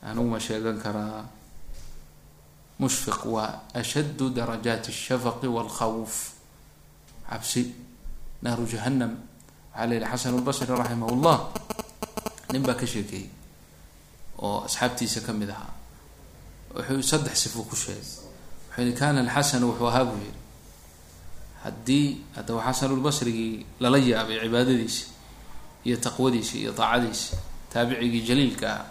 Anigu 0.08 0.27
ma 0.34 0.39
sheegan 0.39 0.77
karaa. 0.84 1.25
Mushfiq 2.80 3.25
waa 3.25 3.62
ashaddu 3.74 4.30
darajaati 4.30 4.92
ashafaqi 4.94 5.48
waalkhawf 5.56 6.13
cabsi 7.30 7.74
naaru 8.42 8.66
jahannam. 8.74 9.13
Waxaa 9.74 9.88
la 9.89 9.94
yihi 9.96 10.06
xasan 10.12 10.38
lbasri 10.42 10.66
raximah 10.82 11.10
llah 11.24 11.39
nin 12.54 12.62
baa 12.66 12.74
ka 12.77 12.86
sheekeeyey 12.86 13.30
oo 14.42 14.63
asxaabtiisa 14.66 15.22
ka 15.25 15.34
mid 15.34 15.50
ahaa 15.50 15.74
wuxuu 16.77 17.01
saddex 17.12 17.36
sifo 17.43 17.63
ku 17.69 17.75
sheegay. 17.75 18.01
Wuxuu 18.69 18.81
yihi 18.84 18.93
kana 19.00 19.19
alxasanu 19.25 19.65
wuxuu 19.72 19.88
ahaa 19.91 20.05
buu 20.05 20.19
yihi 20.25 20.34
haddii 21.63 22.07
haddaba 22.36 22.60
xasanulbasrigii 22.67 23.65
lala 23.79 23.98
yaabay 23.98 24.38
cibaadadiisa 24.43 25.05
iyo 25.86 25.98
taqwadiisa 25.98 26.53
iyo 26.62 26.72
daacadiisa 26.77 27.36
taabicigii 27.74 28.22
jaliilka 28.29 28.67
ah 28.75 28.86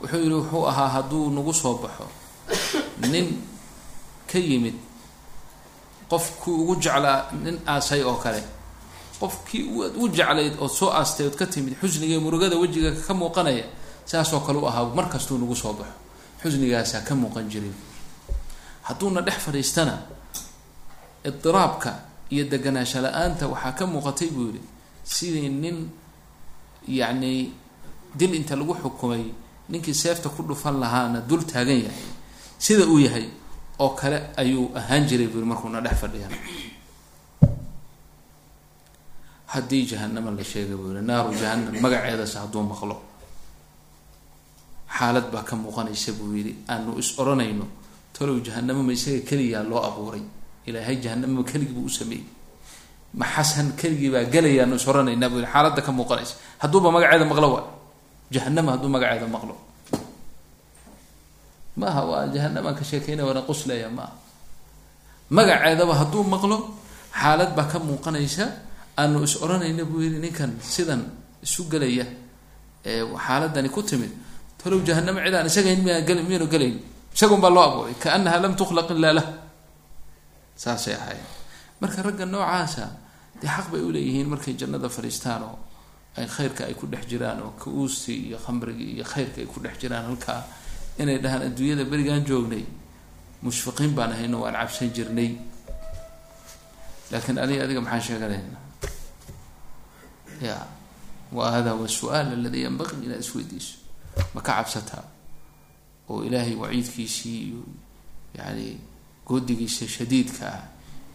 wuxuu 0.00 0.18
yihi 0.24 0.34
wuxuu 0.40 0.64
ahaa 0.70 0.88
hadduu 0.96 1.30
nagu 1.36 1.52
soo 1.54 1.74
baxo 1.82 2.06
nin 3.12 3.26
ka 4.30 4.38
yimid 4.38 4.74
qofkii 6.10 6.50
ugu 6.62 6.74
jeclaa 6.84 7.30
nin 7.44 7.56
aasay 7.68 8.02
oo 8.02 8.16
kale 8.24 8.42
qofkii 9.20 9.64
u 10.02 10.08
jeclayd 10.08 10.54
ood 10.60 10.70
soo 10.78 10.90
aastay 10.90 11.26
ood 11.26 11.36
ka 11.36 11.46
timid 11.46 11.74
xusniga 11.80 12.20
murugada 12.20 12.56
wejiga 12.56 12.90
ka 13.06 13.14
muuqanaya 13.14 13.64
saasoo 14.10 14.40
kale 14.40 14.58
u 14.58 14.66
ahaa 14.68 14.88
mar 14.96 15.06
kastuu 15.12 15.38
nagu 15.38 15.54
soo 15.56 15.72
baxo 15.78 15.94
xusnigaasaa 16.42 17.00
ka 17.06 17.14
muuqan 17.14 17.46
jiray 17.52 17.72
hadduuna 18.88 19.20
dhex 19.26 19.38
fadhiistana 19.46 19.94
idiraabka 21.24 21.90
iyo 22.34 22.44
deganaansho 22.52 23.00
la'aanta 23.00 23.44
waxaa 23.52 23.72
ka 23.78 23.84
muuqatay 23.86 24.28
buu 24.34 24.48
yihi 24.50 24.60
sidii 25.04 25.48
nin 25.48 25.76
yacni 26.88 27.52
dil 28.18 28.34
inta 28.34 28.56
lagu 28.56 28.74
xukumay 28.74 29.24
ninkii 29.70 29.94
seefta 29.94 30.28
ku 30.28 30.42
dhufan 30.42 30.76
lahaana 30.82 31.20
dul 31.20 31.42
taagan 31.46 31.78
yahay. 31.86 32.04
Sida 32.58 32.84
uu 32.86 32.98
yahay 32.98 33.26
oo 33.78 33.90
kale 33.94 34.18
ayuu 34.36 34.70
ahaan 34.74 35.06
jiray 35.08 35.26
buu 35.30 35.38
yihi 35.40 35.48
markuuna 35.48 35.80
dhex 35.80 35.96
fadhiyana. 36.02 36.36
Haddii 39.46 39.86
jahanama 39.86 40.30
la 40.30 40.44
sheegay 40.44 40.76
buu 40.76 40.92
yihi 40.92 41.04
naaru 41.06 41.32
jahanam 41.40 41.74
magaceedase 41.80 42.38
hadduu 42.42 42.62
maqlo 42.62 42.96
xaalad 44.98 45.26
baa 45.32 45.42
ka 45.48 45.54
muuqanaysa 45.56 46.10
buu 46.18 46.30
yidhi 46.36 46.52
aanu 46.72 46.90
is 47.02 47.08
odhanayno 47.20 47.66
talow 48.16 48.36
jahanamo 48.46 48.82
ma 48.86 48.92
isaga 48.92 49.20
keliyaa 49.28 49.64
loo 49.70 49.80
abuuray 49.88 50.22
ilaahay 50.68 50.96
jahanamo 51.04 51.42
keligii 51.50 51.74
buu 51.76 51.86
u 51.86 51.90
sameeyey. 51.98 52.24
Ma 53.18 53.26
xasan 53.34 53.68
keligii 53.80 54.10
baa 54.14 54.24
gelayaanu 54.34 54.74
is 54.80 54.86
odhanaynaa 54.90 55.28
buu 55.32 55.40
yihi 55.42 55.50
xaaladda 55.54 55.80
ka 55.86 55.92
muuqanaysa 55.98 56.34
hadduuba 56.62 56.88
magaceeda 56.94 57.24
maqlo 57.32 57.48
waa 57.56 57.64
jahanama 58.34 58.70
hadduu 58.74 58.88
magaceeda 58.94 59.26
maqlo. 59.36 59.54
Maaha 61.80 62.02
waa 62.10 62.26
jahanamaan 62.34 62.76
ka 62.78 62.84
sheekeynaya 62.84 63.26
waana 63.28 63.42
quslaya 63.48 63.88
maaha. 63.98 64.12
Magaceedaba 65.36 65.94
hadduu 66.00 66.22
maqlo 66.34 66.56
xaalad 67.20 67.50
baa 67.56 67.68
ka 67.72 67.78
muuqanaysa 67.88 68.44
aanu 69.00 69.24
is 69.24 69.34
odhanayna 69.44 69.84
buu 69.90 70.00
yihi 70.04 70.18
ninkan 70.24 70.50
sidan 70.60 71.02
isu 71.46 71.62
gelaya 71.72 72.04
xaaladani 72.84 73.68
ku 73.72 73.80
timid 73.82 74.12
talow 74.62 74.80
jahanamo 74.86 75.18
cidaan 75.26 75.46
isagayn 75.50 75.80
miyaa 75.84 76.00
gel 76.08 76.20
miyanu 76.28 76.46
gelayn 76.52 76.76
isagun 77.14 77.40
baa 77.44 77.50
loo 77.56 77.62
abuuray 77.68 77.94
kaanaha 78.02 78.36
lam 78.42 78.54
tukhlaq 78.60 78.88
ilaa 78.94 79.14
lah 79.18 79.26
saasay 80.62 80.94
ahaayeen 80.94 81.28
marka 81.80 81.98
ragga 82.06 82.24
noocaasa 82.26 82.84
dee 83.40 83.50
xaq 83.56 83.66
bay 83.72 83.82
uleeyihiin 83.88 84.28
markay 84.32 84.54
jannada 84.60 84.88
fadhiistaan 84.88 85.42
oo 85.50 85.56
ay 86.18 86.26
khayrka 86.34 86.62
ay 86.70 86.74
ku 86.78 86.86
dhex 86.86 87.04
jiraan 87.10 87.38
oo 87.42 87.52
ka-uustii 87.62 88.18
iyo 88.30 88.38
khamrigii 88.44 88.90
iyo 89.00 89.04
khayrka 89.12 89.38
ay 89.42 89.48
ku 89.52 89.58
dhex 89.64 89.74
jiraan 89.82 90.04
halkaa 90.08 90.40
inay 91.00 91.18
dhahaan 91.18 91.42
adduunyada 91.50 91.84
berigaan 91.90 92.22
joognay 92.28 92.62
mushfiqiin 93.42 93.92
baan 93.98 94.12
ahayno 94.14 94.36
waan 94.46 94.54
cabsan 94.54 94.88
jirnay 94.96 95.30
laakiin 97.10 97.38
adi 97.42 97.54
adiga 97.64 97.80
maxaan 97.82 98.02
sheeganayna 98.06 98.58
ya 100.46 100.56
wa 101.32 101.50
hada 101.50 101.70
huwa 101.74 101.88
su'aal 101.88 102.28
aladi 102.38 102.62
yanbaqii 102.68 103.04
inaad 103.08 103.20
isweydiiso 103.24 103.74
ma 104.34 104.40
ka 104.40 104.52
cabsataa 104.60 105.04
oo 106.10 106.24
ilaahay 106.24 106.54
waciidkiisii 106.54 107.38
iyo 107.48 107.62
yani 108.34 108.78
goodigiisa 109.26 109.88
shadiidka 109.88 110.46
ah 110.52 110.62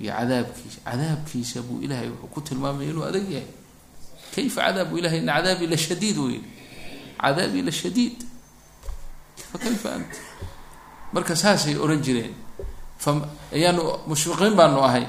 iyo 0.02 0.12
cadaabkiisa 0.14 0.80
cadaabkiisa 0.86 1.62
buu 1.62 1.82
ilahay 1.86 2.10
wuxuu 2.10 2.28
ku 2.34 2.40
tilmaamaya 2.42 2.90
inuu 2.90 3.04
adag 3.06 3.26
yahay. 3.32 3.50
Kayfa 4.36 4.62
cadaabu 4.70 4.98
ilahay 4.98 5.20
ina 5.20 5.34
cadaabi 5.42 5.66
la 5.68 5.78
shadiid 5.78 6.18
uu 6.18 6.30
yihi 6.30 6.44
cadaabi 7.22 7.62
la 7.62 7.72
shadiid. 7.72 8.18
Fa 9.52 9.58
kayfa 9.58 9.90
ant? 9.96 10.12
Marka 11.14 11.34
saasay 11.36 11.76
ohan 11.78 12.02
jireen. 12.06 12.34
Ayaanu 13.54 13.84
mushfiqiin 14.08 14.54
baanu 14.56 14.84
ahay. 14.84 15.06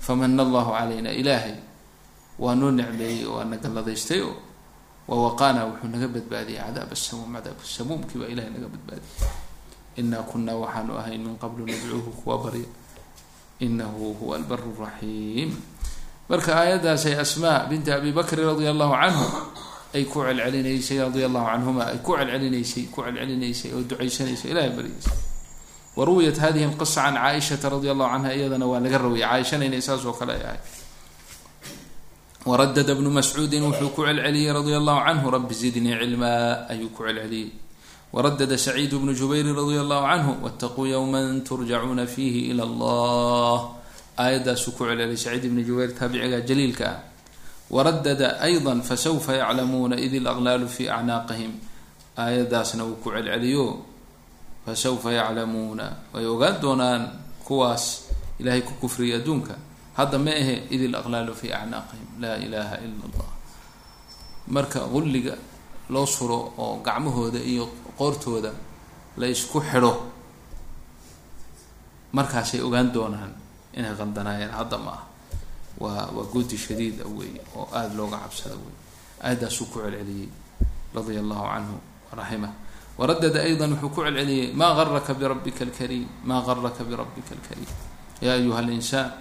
Famana 0.00 0.42
allahu 0.42 0.70
calayna 0.72 1.10
ilaahay? 1.12 1.54
Waa 2.38 2.54
noo 2.54 2.70
necmeeyey 2.70 3.24
oo 3.26 3.36
waa 3.38 3.44
nagaladaystay 3.44 4.20
oo 4.22 4.34
wawaqaana 5.10 5.60
wuxuu 5.70 5.88
naga 5.94 6.08
badbaadiyay 6.14 6.62
cadaab 6.66 6.90
asamuum 6.96 7.30
cadaab 7.38 7.58
samuumkii 7.76 8.18
baa 8.22 8.30
ilahay 8.34 8.50
naga 8.54 8.68
badbaadiyay 8.74 9.30
inaa 10.00 10.22
kunaa 10.30 10.58
waxaanu 10.62 10.92
ahay 11.00 11.16
min 11.24 11.34
qablu 11.42 11.62
nadcuuhu 11.70 12.10
kuwa 12.20 12.36
barya 12.44 12.68
inahu 13.66 14.12
huwa 14.18 14.36
albaru 14.36 14.70
raxiim 14.84 15.50
marka 16.28 16.50
aayaddaasay 16.60 17.14
asmaa 17.24 17.64
binti 17.70 17.90
abi 17.92 18.10
bakri 18.12 18.42
radia 18.44 18.70
allahu 18.74 18.92
canhu 19.02 19.26
ay 19.96 20.04
ku 20.10 20.18
celcelinaysay 20.26 20.98
radia 21.06 21.26
allahu 21.30 21.46
canhuma 21.50 21.82
ay 21.92 21.98
ku 22.04 22.12
celcelinaysay 22.18 22.84
ku 22.92 22.98
celcelinaysay 23.06 23.70
oo 23.72 23.82
ducaysanaysay 23.90 24.50
ilahay 24.52 24.70
baryaysay 24.76 25.16
waruwiyat 25.96 26.36
hadihi 26.44 26.64
alqisa 26.68 27.00
can 27.08 27.14
caaishata 27.16 27.66
radia 27.72 27.92
allahu 27.94 28.10
canha 28.12 28.30
iyadana 28.36 28.66
waa 28.72 28.82
laga 28.84 28.98
rawiyay 29.06 29.24
caaishana 29.30 29.64
inay 29.70 29.80
saas 29.80 30.02
oo 30.04 30.12
kale 30.18 30.34
ay 30.36 30.44
ahay 30.50 30.60
wradda 32.46 32.94
bnu 32.94 33.10
mascuudi 33.10 33.58
wuxuu 33.58 33.90
ku 33.90 34.06
celceliyey 34.06 34.54
radi 34.54 34.72
allahu 34.78 35.02
canhu 35.02 35.26
rabi 35.34 35.54
zidnii 35.54 35.98
cilmaa 35.98 36.70
ayuu 36.70 36.94
ku 36.94 37.02
celceliyey 37.02 37.50
wradda 38.14 38.54
sacid 38.54 38.94
bnu 38.94 39.10
jubayri 39.10 39.50
radi 39.50 39.82
allahu 39.82 40.06
canhu 40.06 40.32
wtaquu 40.46 40.86
ywma 40.86 41.42
turjacuuna 41.42 42.06
fiihi 42.06 42.54
ilى 42.54 42.62
allah 42.62 43.74
aayadaasuu 44.14 44.78
ku 44.78 44.86
celceliyay 44.86 45.18
sacid 45.18 45.50
bnu 45.50 45.66
jubayr 45.66 45.90
taabiciga 45.90 46.38
jaliilka 46.46 46.86
ah 46.86 46.98
waradada 47.66 48.38
ayضa 48.38 48.78
fasawfa 48.78 49.42
yaclamuuna 49.42 49.98
id 49.98 50.22
laqlaalu 50.22 50.70
fi 50.70 50.86
acnaaqihim 50.86 51.50
aayadaasna 52.14 52.86
uu 52.86 53.02
ku 53.02 53.10
celceliyo 53.10 53.82
fasawfa 54.62 55.18
yaclamuuna 55.18 56.14
way 56.14 56.26
ogaan 56.30 56.62
doonaan 56.62 57.02
kuwaas 57.42 58.06
ilahay 58.38 58.62
ku 58.62 58.78
kufriyay 58.78 59.18
adduunka 59.18 59.65
hadda 59.96 60.18
ma 60.18 60.30
ahe 60.30 60.54
id 60.70 60.80
ilaqlaalu 60.88 61.32
fi 61.34 61.52
acnaaqihim 61.52 62.08
laa 62.22 62.36
ilaaha 62.36 62.76
ila 62.84 63.02
allah 63.08 63.28
marka 64.48 64.80
qulliga 64.94 65.34
loo 65.90 66.06
suro 66.06 66.52
oo 66.58 66.80
gacmahooda 66.86 67.38
iyo 67.38 67.68
qoortooda 67.98 68.52
la 69.16 69.26
isku 69.26 69.60
xidho 69.60 69.92
markaasay 72.12 72.60
ogaan 72.60 72.92
doonaan 72.92 73.32
inay 73.74 73.94
qandanaayeen. 73.96 74.50
Hadda 74.50 74.78
ma 74.78 74.90
ah 74.90 75.02
waa 75.80 76.08
waa 76.12 76.26
guudi 76.32 76.56
shadiid 76.56 77.00
ah 77.00 77.08
a 77.08 77.08
weeye 77.08 77.40
oo 77.56 77.68
aada 77.72 77.94
looga 77.94 78.16
cabsada 78.24 78.56
wey 78.56 78.74
aadaasuu 79.22 79.66
ku 79.72 79.80
celceliyey 79.80 80.28
radia 80.94 81.20
allahu 81.20 81.44
canhu 81.52 81.76
raximah. 82.12 82.52
Waradada 82.98 83.40
ayda 83.44 83.64
wuxuu 83.68 83.90
ku 83.94 84.00
celceliyey 84.04 84.52
maa 84.52 84.74
garaka 84.76 85.14
birabbika 85.14 85.64
alkariim 85.64 86.08
maa 86.24 86.40
garaka 86.46 86.84
birabbika 86.84 87.32
alkariim. 87.36 87.72
Yaa 88.20 88.34
ayuha 88.40 88.60
linsaan 88.62 89.12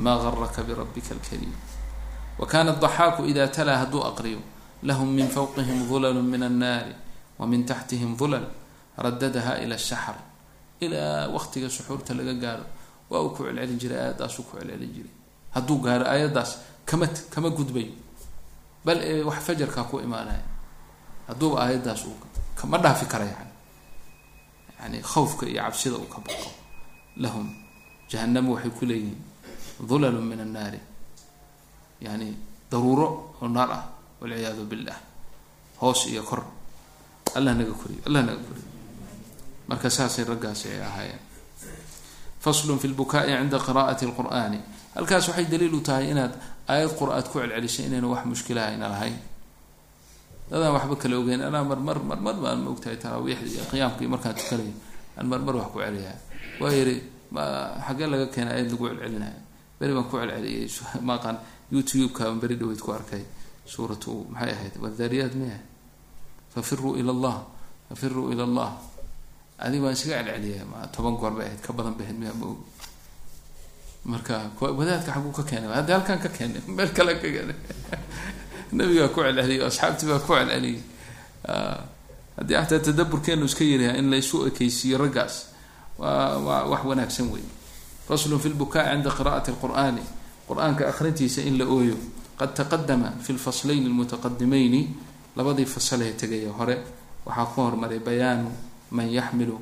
maa 0.00 0.18
garaka 0.22 0.62
birabika 0.62 1.14
alkariim 1.14 1.54
wa 2.38 2.46
kaana 2.46 2.72
daxaaku 2.72 3.24
ida 3.30 3.48
talaa 3.48 3.78
hadduu 3.84 4.02
aqriyo. 4.10 4.40
Lahum 4.82 5.08
min 5.12 5.28
fawqihim 5.28 5.84
dulalu 5.88 6.22
min 6.22 6.42
annaari 6.42 6.94
wa 7.38 7.46
min 7.46 7.64
taxtihim 7.66 8.16
dulal 8.16 8.46
radadaha 8.96 9.60
ila 9.62 9.76
shaxr 9.76 10.16
ilaa 10.80 11.28
waktiga 11.28 11.68
suxuurta 11.68 12.14
laga 12.14 12.32
gaaro 12.34 12.64
waa 13.10 13.20
uu 13.20 13.30
ku 13.36 13.44
celcelin 13.44 13.78
jiray 13.78 13.98
aayaddaasuu 14.00 14.42
ku 14.48 14.56
celcelin 14.56 14.92
jiray. 14.94 15.12
Hadduu 15.54 15.78
gaaro 15.84 16.04
aayadaas 16.08 16.50
kama 16.88 17.06
kama 17.30 17.50
gudbayo 17.50 17.92
bal 18.84 18.98
ee 19.04 19.20
wax 19.22 19.38
fajarkaa 19.44 19.84
ku 19.84 20.00
imaanaya. 20.00 20.42
Hadduuba 21.28 21.56
aayadaas 21.64 22.00
uu 22.08 22.16
kama 22.56 22.78
dhaafi 22.78 23.04
kara 23.06 23.24
yani 23.28 23.52
yani 24.80 24.98
khawfka 25.04 25.44
iyo 25.46 25.60
cabsida 25.62 25.96
uu 26.00 26.08
ka 26.08 26.18
baqo. 26.24 26.50
Lahum 27.20 27.52
jahanamo 28.08 28.54
waxay 28.56 28.72
ku 28.78 28.84
leeyihiin 28.88 29.20
dulalu 29.88 30.20
min 30.20 30.40
annaari 30.40 30.80
yani 32.00 32.28
daruuro 32.70 33.36
oo 33.42 33.48
naar 33.48 33.70
ah 33.70 33.84
walciyaadu 34.20 34.64
billah 34.70 34.96
hoos 35.80 36.06
iyo 36.12 36.22
kor 36.22 36.42
allah 37.36 37.52
naga 37.54 37.72
koriyo 37.72 38.00
allah 38.06 38.22
naga 38.28 38.40
koriyo 38.48 38.68
marka 39.68 39.88
saasay 39.90 40.24
raggaasi 40.24 40.68
ay 40.74 40.80
ahaayeen 40.82 41.22
faslun 42.40 42.78
fi 42.78 42.88
lbukaai 42.88 43.32
cinda 43.38 43.58
qira'ati 43.58 44.04
lqur'ani 44.10 44.58
halkaas 44.96 45.28
waxay 45.28 45.46
daliil 45.52 45.74
u 45.74 45.80
tahay 45.80 46.10
inaad 46.12 46.32
aayad 46.68 46.92
qur'aad 47.00 47.26
ku 47.32 47.38
celcelisay 47.40 47.86
inayna 47.88 48.08
wax 48.08 48.22
mushkilaha 48.32 48.66
ayna 48.72 48.86
lahayn 48.88 49.16
dadaan 50.50 50.72
waxba 50.76 50.94
kala 51.02 51.14
ogeyn 51.20 51.40
anaa 51.48 51.64
marmar 51.64 51.98
marmar 52.10 52.36
baan 52.42 52.58
ma 52.64 52.68
ogtahay 52.74 52.96
taraawiixda 52.98 53.48
iyo 53.54 53.64
qiyaamka 53.70 54.00
iyo 54.02 54.10
markaan 54.14 54.34
tukanaya 54.40 54.74
aan 55.18 55.26
marmar 55.32 55.54
wax 55.60 55.68
ku 55.72 55.78
celiyaa 55.84 56.16
waa 56.60 56.72
yidhi 56.74 56.96
ma 57.30 57.42
xaggee 57.86 58.08
laga 58.12 58.26
keena 58.34 58.50
aayad 58.56 58.68
lagu 58.72 58.84
celcelinaya 58.90 59.38
beri 59.80 59.92
baan 59.96 60.04
ku 60.10 60.16
celceliyay 60.20 60.68
maaqaan 61.00 61.36
youtube-ka 61.72 62.24
beri 62.36 62.54
dhaweyd 62.60 62.80
ku 62.80 62.92
arkay. 62.92 63.24
Suuratu 63.64 64.26
maxay 64.28 64.52
ahayd? 64.52 64.74
Wadhaariyaat 64.82 65.34
may 65.40 65.56
fafiruu 66.54 67.00
ila 67.00 67.10
allah 67.16 67.36
fafiruu 67.88 68.32
ila 68.32 68.44
allah. 68.44 68.70
Adig 69.58 69.80
baan 69.80 69.96
isaga 69.96 70.20
celceliya 70.20 70.64
toban 70.92 71.16
goor 71.16 71.32
bay 71.32 71.46
ahayd 71.46 71.60
ka 71.64 71.72
badan 71.72 71.94
bay 71.96 72.04
ahayd 72.04 72.18
miyaa 72.20 72.36
ma 72.36 72.46
og 72.52 72.60
marka 74.04 74.50
wadaadka 74.60 75.12
xaguu 75.12 75.32
ka 75.32 75.42
keenay 75.44 75.68
haddi 75.68 75.92
halkaan 75.92 76.18
ka 76.20 76.28
keenay 76.28 76.62
meel 76.76 76.90
kale 76.96 77.12
ka 77.20 77.28
keenay 77.28 77.58
nabigaa 78.76 79.08
ku 79.14 79.20
celceliyay 79.24 79.64
asxaabtii 79.68 80.08
baa 80.10 80.20
ku 80.20 80.32
celceliyay. 80.36 80.82
Haddii 82.36 82.56
xataa 82.56 82.78
tadaburkeenu 82.78 83.44
iska 83.44 83.64
yiriha 83.64 83.96
in 84.00 84.10
la 84.10 84.16
isu 84.16 84.46
ekeysiiyo 84.48 84.98
raggaas 84.98 85.46
waa 85.98 86.64
wax 86.72 86.82
wanaagsan 86.84 87.28
wey 87.32 87.44
faslun 88.10 88.40
fi 88.42 88.48
lbukaa 88.50 88.84
cinda 88.90 89.10
qira'ati 89.18 89.50
lqur'ani 89.54 90.02
qur'aanka 90.48 90.82
akrintiisa 90.90 91.40
in 91.46 91.58
la 91.58 91.64
ooyo 91.76 91.94
qad 92.38 92.50
taqadama 92.58 93.08
fi 93.24 93.32
lfaslayni 93.38 93.86
lmutaqadimayni 93.86 94.80
labadii 95.36 95.66
fasalhee 95.74 96.12
tegaya 96.20 96.50
hore 96.58 96.76
waxaa 97.26 97.46
ku 97.54 97.60
hormaray 97.62 97.98
bayaanu 98.02 98.50
man 98.90 99.06
yaxmilu 99.18 99.56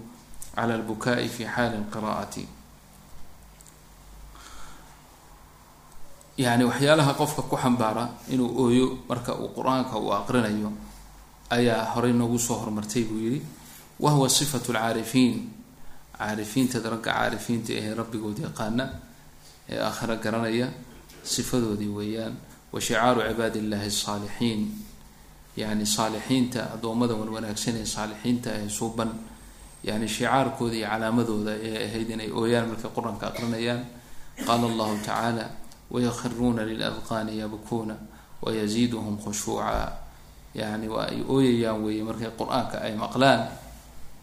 cala 0.56 0.74
lbukaai 0.80 1.28
fi 1.28 1.44
xaali 1.44 1.76
lqira'ati 1.84 2.44
yani 6.38 6.64
waxyaalaha 6.64 7.12
qofka 7.20 7.42
ku 7.42 7.56
xambaara 7.56 8.08
inuu 8.30 8.50
ooyo 8.64 8.86
marka 9.08 9.34
uu 9.34 9.50
qur'aanka 9.56 9.98
uu 9.98 10.12
aqrinayo 10.14 10.70
ayaa 11.50 11.84
horey 11.94 12.12
noogu 12.12 12.38
soo 12.38 12.56
hormartay 12.62 13.02
buu 13.04 13.18
yihi 13.18 13.42
wa 14.00 14.10
huwa 14.10 14.28
sifatu 14.30 14.72
lcaarifiin 14.72 15.36
caarifiinta 16.18 16.78
ragga 16.82 17.12
caarifiinta 17.12 17.72
ahee 17.80 17.94
rabbigood 17.94 18.38
yaqaana 18.46 18.84
ee 19.70 19.78
aakhira 19.88 20.16
garanaya 20.16 20.68
sifadoodii 21.22 21.88
weeyaan. 21.98 22.34
Wa 22.72 22.80
shicaaru 22.80 23.20
cibaadi 23.28 23.58
illahi 23.58 23.86
asaalixiin 23.86 24.60
yani 25.56 25.86
saalixiinta 25.86 26.60
addoommada 26.74 27.14
wan 27.14 27.28
wanaagsan 27.28 27.76
ee 27.82 27.86
saalixiinta 27.86 28.50
ee 28.60 28.68
suuban. 28.68 29.10
Yani 29.84 30.08
shicaarkooda 30.08 30.74
iyo 30.76 30.88
calaamadooda 30.88 31.52
ee 31.68 31.86
ahayd 31.86 32.10
inay 32.10 32.30
ooyaan 32.40 32.66
markay 32.68 32.90
qur'aanka 32.96 33.24
aqrinayaan. 33.30 33.82
Qaala 34.46 34.64
allahu 34.70 34.94
tacaala 35.06 35.44
wayakhiruuna 35.90 36.62
liladqaani 36.70 37.32
yabkuuna 37.42 37.94
wayaziiduhum 38.44 39.16
khushuuca 39.24 39.92
yani 40.54 40.86
waa 40.88 41.06
ay 41.10 41.20
ooyayaan 41.34 41.78
weeye 41.84 42.02
markay 42.08 42.30
qur'aanka 42.38 42.76
ay 42.86 42.94
maqlaan 43.02 43.40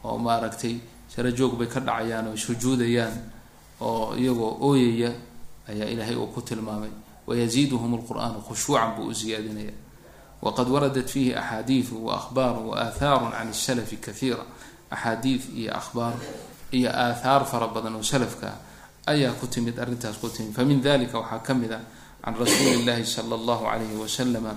oo 0.04 0.18
maaragtay 0.18 0.76
sarajoog 1.16 1.54
bay 1.60 1.68
ka 1.68 1.80
dhacayaan 1.80 2.28
oo 2.28 2.36
sujuudayaan 2.38 3.16
oo 3.82 4.16
iyagoo 4.16 4.58
ooyaya 4.68 5.12
ayaa 5.70 5.88
ilaahay 5.94 6.16
uu 6.16 6.28
ku 6.34 6.42
tilmaamay. 6.42 6.90
Wayaziiduhum 7.28 7.98
lqur'aanu 8.06 8.42
khushuucan 8.46 8.96
buu 8.96 9.10
u 9.10 9.14
ziyaadinaya 9.14 9.74
waqad 10.42 10.68
waradat 10.70 11.10
fiihi 11.10 11.34
axaadiidu 11.34 12.06
waahbaaru 12.06 12.70
waaahaaru 12.70 13.32
can 13.34 13.50
salafi 13.54 13.98
kaiira 13.98 14.46
axaadiid 14.94 15.42
iyo 15.58 15.74
ahbaar 15.74 16.14
iyo 16.72 16.90
aathaar 16.94 17.42
fara 17.50 17.68
badan 17.74 17.96
oo 17.98 18.04
salafka 18.06 18.54
ayaa 19.10 19.34
ku 19.42 19.48
timid 19.50 19.74
arrintaas 19.80 20.18
ku 20.22 20.30
timid. 20.30 20.54
Famin 20.54 20.82
dalika 20.82 21.18
waxaa 21.20 21.42
ka 21.42 21.54
mid 21.58 21.72
a 21.74 21.80
can 22.22 22.34
rasuuli 22.38 22.86
llahi 22.86 23.06
sala 23.06 23.34
allahu 23.36 23.66
calayhi 23.66 23.98
wasalama 23.98 24.54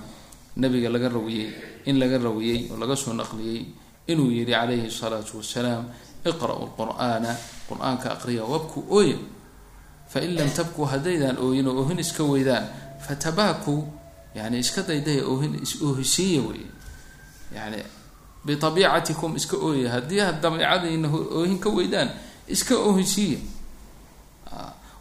nabiga 0.57 0.89
laga 0.93 1.09
rawiyey 1.09 1.49
in 1.89 1.97
laga 1.97 2.17
rawiyey 2.21 2.69
oo 2.69 2.77
laga 2.77 2.93
soo 2.95 3.13
naqliyey 3.17 3.65
inuu 4.13 4.29
yihi 4.29 4.45
calayhi 4.45 4.89
salaatu 4.93 5.41
wasalaam 5.41 5.89
iqra'u 6.25 6.65
lqur'aana 6.69 7.35
qur'aanka 7.69 8.11
aqriya 8.17 8.43
wabku 8.43 8.85
ooya 8.89 9.17
fain 10.09 10.35
lam 10.35 10.49
tabkuu 10.49 10.85
haddaydaan 10.85 11.37
ooyin 11.37 11.67
oo 11.67 11.75
oohin 11.81 11.99
iska 11.99 12.23
weydaan 12.23 12.65
fatabaakuu 13.07 13.87
yani 14.35 14.59
iska 14.59 14.81
daydaya 14.83 15.25
oohin 15.25 15.55
is-oohisiiya 15.63 16.41
wey 16.41 16.65
yani 17.55 17.83
biabiicatikum 18.45 19.35
iska 19.35 19.57
ooya 19.57 19.91
haddii 19.91 20.41
dabiicadiina 20.41 21.07
oohin 21.09 21.59
ka 21.59 21.69
weydaan 21.69 22.09
iska 22.47 22.75
oohisiiya 22.75 23.39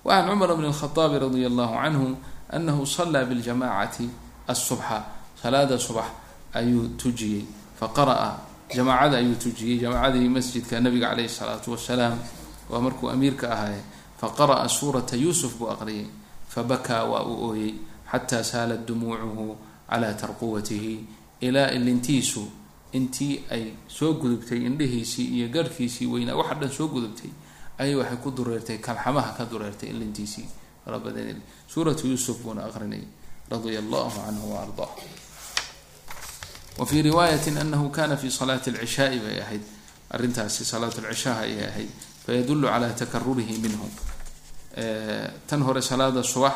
wacan 0.04 0.28
cumar 0.30 0.50
bn 0.56 0.64
اlkhaaabi 0.70 1.18
radia 1.18 1.46
allahu 1.48 1.74
canhu 1.82 2.06
anahu 2.48 2.86
salaa 2.86 3.24
biljamacati 3.24 4.08
asubxa 4.48 5.04
salaada 5.42 5.78
subax 5.78 6.08
ayuu 6.54 6.88
tujiyey 6.96 7.44
faqara'a 7.80 8.47
jamaacada 8.74 9.18
ayuu 9.18 9.34
tujiyey. 9.34 9.78
Jamaacadii 9.80 10.28
masjidka 10.28 10.80
nabiga 10.80 11.10
caleyhi 11.10 11.28
salaatu 11.28 11.72
wasalaam 11.72 12.18
waa 12.70 12.80
markuu 12.80 13.10
amiirka 13.10 13.50
ahaaye 13.52 13.80
faqara'a 14.20 14.68
suurata 14.68 15.16
yuusuf 15.16 15.56
buu 15.58 15.70
aqriyay 15.70 16.06
fabakaa 16.48 17.04
waa 17.04 17.24
uu 17.24 17.48
ooyey 17.48 17.74
xataa 18.10 18.42
saalat 18.44 18.86
dumuucuhu 18.86 19.56
calaa 19.90 20.14
tarquwatihi. 20.14 21.04
Ilaa 21.40 21.70
ilintiisu 21.70 22.42
intii 22.92 23.44
ay 23.50 23.72
soo 23.86 24.14
gudubtay 24.14 24.58
indhihiisii 24.66 25.38
iyo 25.38 25.48
garhkiisii 25.48 26.06
weynaa 26.06 26.34
waxa 26.34 26.54
dhan 26.54 26.70
soo 26.70 26.88
gudubtay 26.88 27.30
ayay 27.78 27.94
waxay 27.94 28.18
ku 28.18 28.30
dureertay 28.30 28.78
kalxamaha 28.78 29.32
ka 29.38 29.44
dureertay 29.44 29.90
ilintiisii. 29.90 30.48
Farabadan 30.84 31.40
suuratu 31.68 32.06
yuusuf 32.08 32.42
buuna 32.42 32.64
aqrinay 32.66 33.04
radia 33.50 33.78
allahu 33.78 34.10
canhu 34.10 34.52
wa 34.52 34.66
wa 36.78 36.86
fii 36.86 37.02
riwaayati 37.02 37.50
anahu 37.58 37.90
kana 37.90 38.16
fi 38.16 38.30
salaati 38.30 38.70
alcishaai 38.70 39.18
bay 39.18 39.40
ahayd 39.44 39.62
arrintaasi 40.10 40.64
salaat 40.64 40.94
lcishaha 40.98 41.40
ayay 41.46 41.66
ahayd 41.70 41.90
fayadulu 42.26 42.68
calaa 42.68 42.92
takarurihi 43.00 43.58
minhu 43.64 43.86
tan 45.46 45.60
hore 45.62 45.82
salaada 45.82 46.22
subax 46.22 46.52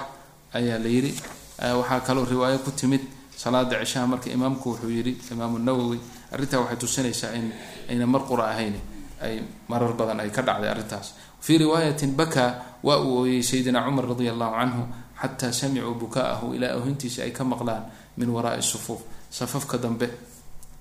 ayaa 0.55 0.79
la 0.79 0.89
yidhi 0.89 1.13
waxaa 1.59 2.01
kaloo 2.01 2.25
riwaayo 2.25 2.59
ku 2.63 2.71
timid 2.71 3.01
salaada 3.37 3.81
cishaha 3.85 4.07
marka 4.07 4.31
imaamku 4.31 4.69
wuxuu 4.71 4.91
yihi 4.91 5.13
imaamu 5.33 5.59
nawowi 5.59 5.99
arrintaa 6.33 6.61
waxay 6.61 6.77
tusinaysaa 6.79 7.33
in 7.35 7.53
ayna 7.91 8.07
mar 8.07 8.23
qura 8.29 8.45
ahayn 8.53 8.75
ay 9.23 9.43
marar 9.69 9.93
badan 9.99 10.21
ay 10.21 10.31
ka 10.31 10.43
dhacday 10.43 10.71
arrintaas 10.71 11.15
fii 11.41 11.59
riwaayatin 11.67 12.15
bakaa 12.15 12.79
waa 12.83 12.99
uu 13.03 13.19
ooyey 13.27 13.43
sayidina 13.43 13.83
cumar 13.87 14.07
radi 14.09 14.29
allahu 14.29 14.55
canhu 14.61 14.83
xataa 15.23 15.53
samicuu 15.53 15.95
buka'ahu 16.03 16.55
ilaa 16.55 16.75
ohintiisa 16.79 17.23
ay 17.27 17.31
ka 17.31 17.45
maqlaan 17.45 17.85
min 18.19 18.29
waraai 18.31 18.63
sufuuf 18.63 19.01
safafka 19.33 19.81
dambe 19.81 20.09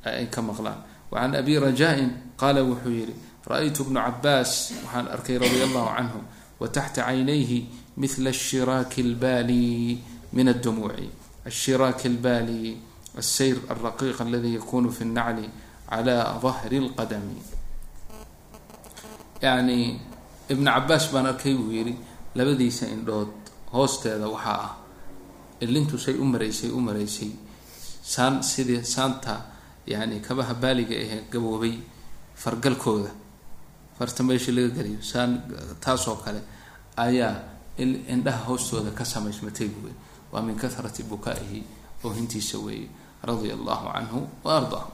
ay 0.04 0.28
ka 0.28 0.42
maqlaan. 0.44 0.80
Wa 1.12 1.24
can 1.24 1.36
abi 1.40 1.56
rajaa-in 1.56 2.36
qaala 2.36 2.60
wuxuu 2.68 2.92
yihi 2.92 3.16
ra'aytu 3.48 3.88
bnu 3.88 4.00
cabaas 4.00 4.76
waxaan 4.84 5.08
arkay 5.16 5.40
radia 5.40 5.64
allahu 5.72 5.90
canhu 5.96 6.20
wa 6.60 6.68
taxta 6.68 7.08
caynayhi 7.08 7.60
mila 7.96 8.30
ashiraaki 8.30 9.00
albaali 9.08 10.00
min 10.36 10.48
addumuuci. 10.52 11.08
Ashiraaki 11.48 12.08
albaali 12.12 12.78
alsayr 13.18 13.58
alraqiiq 13.72 14.20
aladi 14.22 14.56
yakunu 14.60 14.92
fi 14.92 15.04
nnacli 15.06 15.48
cala 15.90 16.40
dahri 16.44 16.80
lqadami 16.80 17.40
yani 19.42 20.00
ibnu 20.48 20.70
cabaas 20.72 21.12
baan 21.12 21.28
arkay 21.28 21.54
buu 21.58 21.72
yidhi 21.76 21.96
labadiisa 22.36 22.88
indhood 22.88 23.28
hoosteeda 23.74 24.28
waxaa 24.32 24.60
ah 24.64 24.74
ilintu 25.60 25.98
say 26.00 26.16
u 26.16 26.24
maraysay 26.24 26.70
u 26.72 26.80
maraysay 26.80 27.32
saan 28.11 28.43
sidii 28.43 28.85
saanta 28.85 29.35
yani 29.87 30.21
kabaha 30.21 30.55
baaliga 30.55 30.95
ahee 30.95 31.25
gaboobay 31.33 31.75
fargalkooda 32.35 33.11
farta 33.99 34.23
meesha 34.23 34.53
laga 34.53 34.69
geliyo 34.77 35.03
saan 35.03 35.43
taasoo 35.81 36.17
kale 36.25 36.41
ayaa 36.97 37.35
indhaha 38.15 38.45
hoostooda 38.49 38.91
ka 38.91 39.05
samaysmatay 39.05 39.69
buuy 39.69 39.93
waa 40.33 40.43
min 40.43 40.57
kahrati 40.57 41.03
bukaa'ihi 41.03 41.61
oohintiisa 42.05 42.59
weeye 42.59 42.89
radia 43.23 43.55
allahu 43.59 43.87
canhu 43.95 44.21
wa 44.45 44.57
ardaahu 44.61 44.91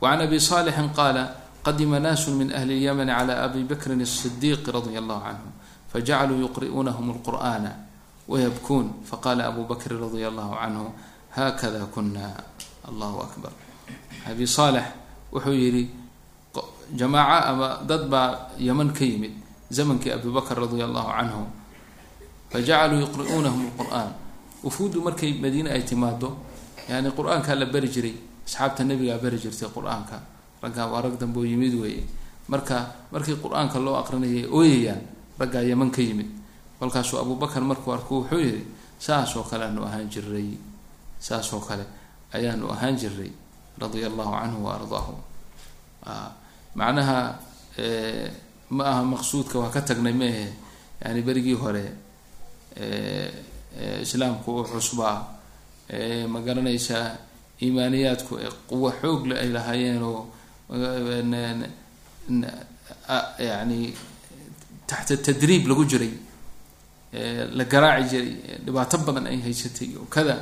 وعن 0.00 0.20
أبي 0.28 0.38
صالح 0.38 0.76
قال 0.92 1.16
qdima 1.64 1.98
naaس 1.98 2.28
min 2.28 2.52
أhli 2.52 2.84
الymn 2.84 3.08
عlى 3.10 3.32
abi 3.32 3.64
bkri 3.64 3.96
الصdiq 3.96 4.68
radي 4.68 4.98
الlه 4.98 5.18
عnه 5.24 5.50
fajacluu 5.92 6.44
yuqri'unahm 6.44 7.06
الqur'ana 7.16 7.72
wayabkuun 8.31 8.87
faqaala 9.09 9.51
abu 9.51 9.67
bakri 9.67 9.95
radia 9.99 10.27
allahu 10.31 10.53
canhu 10.61 10.85
haakada 11.35 11.83
kuna 11.93 12.25
allahu 12.89 13.17
akbar 13.27 13.51
abi 14.29 14.45
saalex 14.47 14.87
wuxuu 15.33 15.55
yidhi 15.63 15.83
jamaaca 16.95 17.51
ama 17.51 17.67
dad 17.87 18.07
baa 18.11 18.51
yaman 18.59 18.91
ka 18.95 19.03
yimid 19.03 19.31
zamankii 19.71 20.11
abi 20.15 20.27
bakr 20.31 20.55
radia 20.63 20.85
allahu 20.87 21.09
canhu 21.17 21.43
fajacaluu 22.51 22.99
yuqri'uunahum 23.03 23.61
lqur'aan 23.71 24.09
wufuuddu 24.63 24.99
markay 25.03 25.31
madiine 25.39 25.71
ay 25.71 25.83
timaado 25.87 26.35
yani 26.91 27.11
qur'aankaa 27.15 27.55
la 27.55 27.65
bari 27.67 27.87
jiray 27.87 28.15
asxaabta 28.47 28.83
nabigaa 28.83 29.19
bari 29.23 29.37
jirtay 29.39 29.67
qur'aanka 29.71 30.17
raggaa 30.63 30.87
waa 30.91 31.01
rag 31.07 31.15
damboo 31.19 31.47
yimid 31.47 31.73
weeye 31.79 32.03
marka 32.51 33.07
markii 33.11 33.39
qur'aanka 33.39 33.79
loo 33.79 33.95
aqrinayay 34.03 34.45
ooyayaan 34.51 35.01
raggaa 35.39 35.63
yaman 35.63 35.87
ka 35.95 36.01
yimid 36.03 36.27
kolkaasuu 36.81 37.19
abubakar 37.21 37.61
markuu 37.61 37.93
arku 37.93 38.13
wuxuu 38.25 38.41
yihi 38.41 38.65
saasoo 39.05 39.43
kale 39.45 39.65
aanu 39.69 39.85
ahaan 39.85 40.09
jiray 40.09 40.49
saasoo 41.21 41.61
kale 41.61 41.85
ayaanu 42.33 42.65
ahaan 42.73 42.95
jiray 42.97 43.29
radia 43.81 44.07
allahu 44.09 44.31
canhu 44.33 44.59
wa 44.65 44.71
ardaahu. 44.77 45.13
Macnaha 46.75 47.19
ma 48.77 48.83
aha 48.91 49.03
maqsuudka 49.13 49.59
waa 49.61 49.69
ka 49.69 49.81
tagnay 49.81 50.13
maehe 50.13 50.47
yani 51.05 51.21
berigii 51.21 51.53
hore 51.63 51.85
islaamku 54.01 54.49
u 54.59 54.63
cusbaa 54.73 55.17
ma 56.33 56.39
garanaysaa 56.41 57.05
iimaaniyaadku 57.61 58.33
quwo 58.69 58.89
xoogle 59.01 59.35
ay 59.39 59.49
lahaayeen 59.55 60.01
oo 60.03 60.25
yani 63.39 63.93
taxta 64.87 65.17
tadriib 65.17 65.67
lagu 65.67 65.85
jiray 65.85 66.11
la 67.57 67.63
garaaci 67.65 68.09
jiray 68.09 68.35
dhibaato 68.65 68.97
badan 69.05 69.27
ay 69.27 69.39
haysatay 69.41 69.89
oo 69.99 70.05
kada 70.09 70.35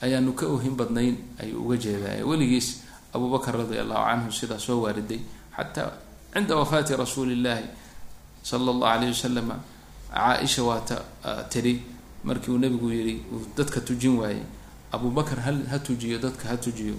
ayaanu 0.00 0.32
ka 0.32 0.46
ohin 0.46 0.74
badnayn 0.78 1.16
ayuu 1.42 1.64
uga 1.66 1.76
jeedaa 1.76 2.22
weligiis 2.24 2.82
abu 3.14 3.26
bakr 3.30 3.52
radia 3.58 3.82
allahu 3.82 4.04
canhu 4.06 4.30
sidaa 4.32 4.58
soo 4.58 4.80
waariday 4.86 5.20
xataa 5.56 5.90
cinda 6.32 6.54
wafaati 6.56 6.94
rasuuli 6.96 7.34
llahi 7.42 7.66
sala 8.42 8.70
allahu 8.70 8.86
alayh 8.94 9.10
wasalama 9.10 9.56
caaisha 10.14 10.62
waata 10.62 11.02
tiri. 11.50 11.82
Markii 12.24 12.50
uu 12.50 12.58
nabigu 12.58 12.90
yihi 12.90 13.14
uu 13.32 13.42
dadka 13.56 13.80
tujin 13.80 14.18
waayey. 14.18 14.42
Abu 14.92 15.10
bakr 15.10 15.38
hal 15.40 15.66
ha 15.70 15.78
tujiyo 15.78 16.18
dadka 16.18 16.48
ha 16.48 16.56
tujiyo. 16.56 16.94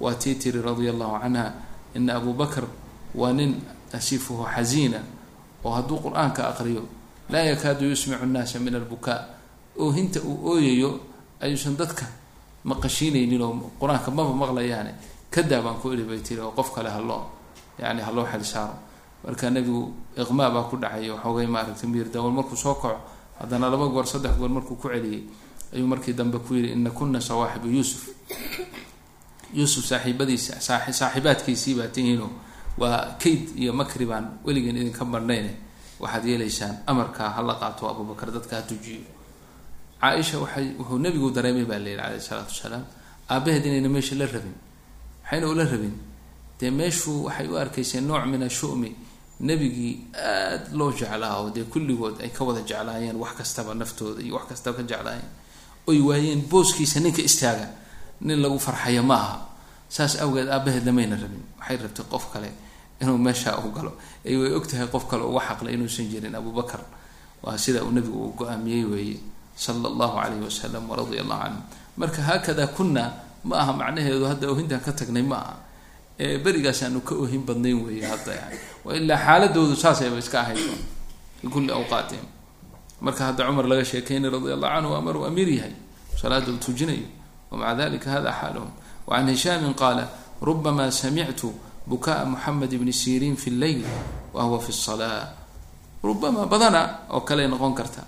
Waa 0.00 0.14
tii 0.14 0.34
tiri 0.34 0.62
radia 0.62 0.90
allahu 0.90 1.20
canha 1.20 1.52
ina 1.94 2.14
abu 2.18 2.32
bakr 2.34 2.64
waa 3.14 3.32
nin 3.32 3.54
asifuhu 3.92 4.44
xasiina 4.54 4.98
oo 5.64 5.70
hadduu 5.72 5.98
qur'aanka 6.02 6.48
aqriyo 6.50 6.82
laa 7.30 7.44
yakaadu 7.50 7.84
yusmicu 7.90 8.26
nnaasa 8.26 8.58
min 8.58 8.74
albukaa. 8.74 9.20
Oohinta 9.78 10.20
uu 10.20 10.50
ooyayo 10.50 11.00
ayuusan 11.40 11.76
dadka 11.76 12.06
maqashiinaynin 12.64 13.42
oo 13.42 13.70
qur'aanka 13.80 14.10
maba 14.10 14.32
maqlayaane 14.32 14.92
kadaa 15.30 15.62
baan 15.62 15.76
ku 15.80 15.92
eli 15.92 16.02
bay 16.04 16.18
tiri 16.20 16.40
oo 16.40 16.50
qof 16.50 16.74
kale 16.74 16.90
haloo 16.90 17.22
yani 17.78 18.02
haloo 18.02 18.26
xel 18.26 18.44
saaro. 18.44 18.74
Marka 19.24 19.50
nebigu 19.50 19.92
iqmaa 20.16 20.50
baa 20.50 20.62
ku 20.70 20.76
dhacay 20.76 21.10
waxoogay 21.10 21.46
maaragtay 21.46 21.88
miir 21.90 22.08
dawal 22.10 22.32
markuu 22.32 22.56
soo 22.56 22.74
kaco 22.74 22.98
haddana 23.38 23.70
laba 23.70 23.86
goor 23.88 24.06
saddex 24.06 24.34
goor 24.38 24.48
markuu 24.50 24.76
ku 24.76 24.88
celiyey 24.88 25.22
ayuu 25.74 25.86
markii 25.86 26.12
dambe 26.14 26.38
ku 26.38 26.54
yihi 26.54 26.72
ina 26.72 26.90
kuna 26.90 27.20
sawaaxibu 27.20 27.68
yuusuf. 27.68 28.08
Yuusuf 29.54 29.84
saaxiibadiisa 29.86 30.60
saaxiibaadkiisii 30.60 31.74
baa 31.78 31.86
tihiino 31.88 32.30
waa 32.78 33.14
kayd 33.22 33.54
iyo 33.58 33.72
makri 33.72 34.06
baan 34.06 34.38
weligeen 34.44 34.76
idinka 34.76 35.04
marhnayne 35.04 35.50
waxaad 36.00 36.24
yeelaysaan 36.30 36.74
amarkaa 36.86 37.30
hala 37.36 37.54
qaato 37.62 37.82
abubakar 37.90 38.28
dadka 38.36 38.56
ha 38.56 38.62
tujiyo. 38.62 39.02
Caaisha 40.00 40.38
waxay 40.38 40.66
wuxuu 40.78 40.98
nebigu 40.98 41.30
dareemay 41.36 41.64
baa 41.70 41.78
la 41.78 41.88
yihi 41.90 42.00
alayh 42.00 42.18
isalaatu 42.22 42.50
wasalaam 42.54 42.84
aabaheed 43.30 43.64
inayna 43.66 43.88
meesha 43.88 44.14
la 44.14 44.26
rabin 44.26 44.54
maxayna 45.22 45.46
ula 45.52 45.64
rabin. 45.64 45.94
Dee 46.60 46.70
meeshu 46.70 47.24
waxay 47.26 47.46
u 47.48 47.56
arkayseen 47.58 48.04
nooc 48.06 48.24
min 48.26 48.42
ashumi 48.42 48.90
nebigii 49.40 49.94
aada 50.14 50.70
loo 50.78 50.90
jeclaa 50.92 51.34
oo 51.42 51.50
dee 51.50 51.64
kulligood 51.72 52.20
ay 52.22 52.30
ka 52.30 52.44
wada 52.44 52.60
jeclaayeen 52.62 53.16
wax 53.22 53.32
kastaba 53.38 53.74
naftooda 53.74 54.20
iyo 54.22 54.34
wax 54.36 54.46
kastaba 54.50 54.76
ka 54.78 54.82
jeclaayeen. 54.82 55.28
Oy 55.86 55.98
waayeen 56.08 56.40
booskiisa 56.50 57.00
ninka 57.00 57.22
istaaga 57.22 57.66
nin 58.20 58.38
lagu 58.42 58.58
farxayo 58.58 59.02
ma 59.02 59.14
aha. 59.14 59.36
Saas 59.88 60.14
awgeed 60.22 60.48
aabaheed 60.48 60.84
lamayna 60.86 61.16
rabin 61.16 61.42
waxay 61.58 61.76
rabtay 61.76 62.04
qof 62.12 62.24
kale 62.32 62.50
inuu 63.00 63.18
meesha 63.18 63.56
u 63.58 63.70
galo. 63.70 63.92
Ay 64.26 64.36
way 64.36 64.52
ogtahay 64.52 64.86
qof 64.86 65.04
kale 65.10 65.22
uga 65.22 65.40
xaqlay 65.40 65.74
inuusan 65.74 66.06
jirin. 66.10 66.34
Abubakar 66.34 66.80
waa 67.42 67.58
sida 67.58 67.84
uu 67.84 67.90
nabigu 67.90 68.18
uu 68.18 68.32
go'aamiyey 68.38 68.84
weeye 68.84 69.16
sala 69.56 69.88
allahu 69.88 70.18
calayhi 70.18 70.44
wasalam 70.44 70.90
waradia 70.90 71.22
allahu 71.22 71.42
canhu 71.42 71.62
marka 71.96 72.22
haakada 72.22 72.66
kunna 72.66 73.04
ma 73.44 73.56
aha 73.62 73.72
macnaheedu 73.72 74.26
hadda 74.26 74.46
ohintaan 74.50 74.80
ka 74.82 74.92
tagnay 74.92 75.22
ma 75.22 75.36
aha. 75.36 75.54
Ee 76.18 76.38
berigaas 76.42 76.82
aanu 76.82 77.00
ka 77.00 77.14
ohin 77.14 77.42
badnayn 77.46 77.78
weeye 77.86 78.02
hadda 78.06 78.32
yani 78.34 78.58
wa 78.84 78.90
ilaa 78.94 79.18
xaaladoodu 79.18 79.74
saasayba 79.76 80.18
iska 80.18 80.40
ahayd. 80.42 80.58
Fi 81.38 81.46
kulli 81.46 81.70
awqaatihim 81.70 82.26
marka 83.00 83.30
hadda 83.30 83.46
cumar 83.46 83.66
laga 83.70 83.84
sheekeynay 83.86 84.30
radia 84.30 84.54
allahu 84.58 84.74
canhu 84.74 84.90
waa 84.94 85.02
maruu 85.06 85.24
amiir 85.30 85.48
yahay. 85.48 85.74
Salaada 86.18 86.50
uu 86.50 86.58
tujinayo 86.58 87.06
wamaca 87.50 87.74
dalika 87.78 88.10
hada 88.10 88.34
xaaluhum. 88.34 88.70
Wacan 89.06 89.28
hishaamin 89.30 89.74
qaala 89.74 90.10
rubama 90.42 90.90
samictu 90.90 91.54
bukaa 91.88 92.24
moxamed 92.24 92.72
ibni 92.72 92.92
siriin 92.92 93.36
fi 93.36 93.50
lleyl 93.50 93.82
wa 94.34 94.42
huwa 94.44 94.60
fi 94.60 94.72
salaa 94.72 95.32
rubama 96.04 96.46
badana 96.46 97.08
oo 97.10 97.20
kale 97.20 97.48
noqon 97.48 97.74
karta. 97.74 98.02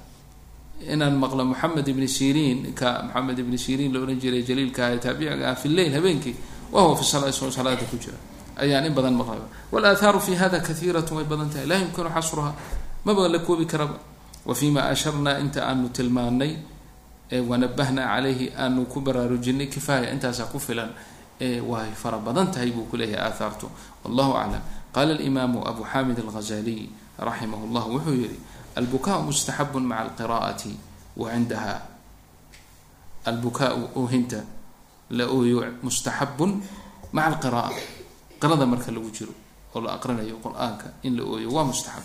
Inaan 0.93 1.17
maqlo 1.17 1.45
moxamed 1.45 1.87
ibni 1.89 2.09
siriin 2.09 2.73
ka 2.75 3.03
moxamed 3.09 3.39
ibni 3.39 3.59
siriin 3.59 3.93
la 3.93 4.01
odhan 4.01 4.21
jiray 4.21 4.43
jaliilkaah 4.49 4.93
ee 4.95 4.99
taabiciga 4.99 5.51
ah 5.51 5.57
fi 5.57 5.69
lleyl 5.69 5.93
habeenkii 5.95 6.37
wa 6.73 6.83
huwa 6.83 6.97
fi 6.97 7.05
sala 7.05 7.29
isagoo 7.29 7.51
salaada 7.51 7.85
ku 7.91 7.97
jira. 7.97 8.17
Ayaan 8.57 8.87
in 8.87 8.95
badan 8.95 9.15
maqlaba 9.17 9.49
walaahaaru 9.73 10.21
fi 10.21 10.35
hada 10.35 10.61
kaiirat 10.61 11.11
way 11.13 11.25
badan 11.25 11.49
tahay. 11.51 11.67
Laa 11.67 11.81
yumkinu 11.81 12.11
xasruha 12.13 12.53
maba 13.05 13.29
la 13.29 13.39
koobi 13.39 13.67
karaba. 13.67 13.99
Wa 14.45 14.55
asharnaa 14.55 15.39
inta 15.41 15.69
aanu 15.69 15.89
tilmaanay 15.89 16.57
wanabahnaa 17.49 18.07
calayhi 18.17 18.53
aanu 18.57 18.87
ku 18.87 19.01
baraarujinay 19.01 19.67
kifaaya 19.67 20.13
intaasaa 20.13 20.49
ku 20.53 20.59
filan 20.59 20.91
way 21.41 21.89
fara 21.97 22.19
badan 22.19 22.53
tahay 22.53 22.71
buu 22.71 22.85
kuleeyahay 22.91 23.33
aahaartu. 23.33 23.67
Wallahu 24.05 24.33
aclam 24.37 24.63
qaala 24.93 25.13
alimaamu 25.17 25.65
abu 25.67 25.83
xamid 25.85 26.19
alghazaliy 26.19 26.89
raximah 27.19 27.61
llah 27.73 27.85
wuxuu 27.89 28.17
yihi 28.17 28.39
albukaau 28.77 29.23
mustaxabu 29.29 29.81
maca 29.81 30.03
alqira'ati 30.09 30.73
wa 31.17 31.31
cindaha 31.33 31.75
albukaau 33.25 33.91
oohinta 33.97 34.41
la 35.11 35.25
ooyo 35.27 35.65
mustaxabun 35.83 36.63
maca 37.13 37.27
alqiraa 37.37 37.71
qirada 38.41 38.67
marka 38.67 38.91
lagu 38.95 39.11
jiro 39.13 39.35
oo 39.75 39.81
la 39.85 39.95
aqrinayo 39.99 40.39
qur'aanka 40.45 40.87
in 41.03 41.17
la 41.19 41.25
ooyo 41.25 41.49
waa 41.53 41.65
mustaxab 41.65 42.05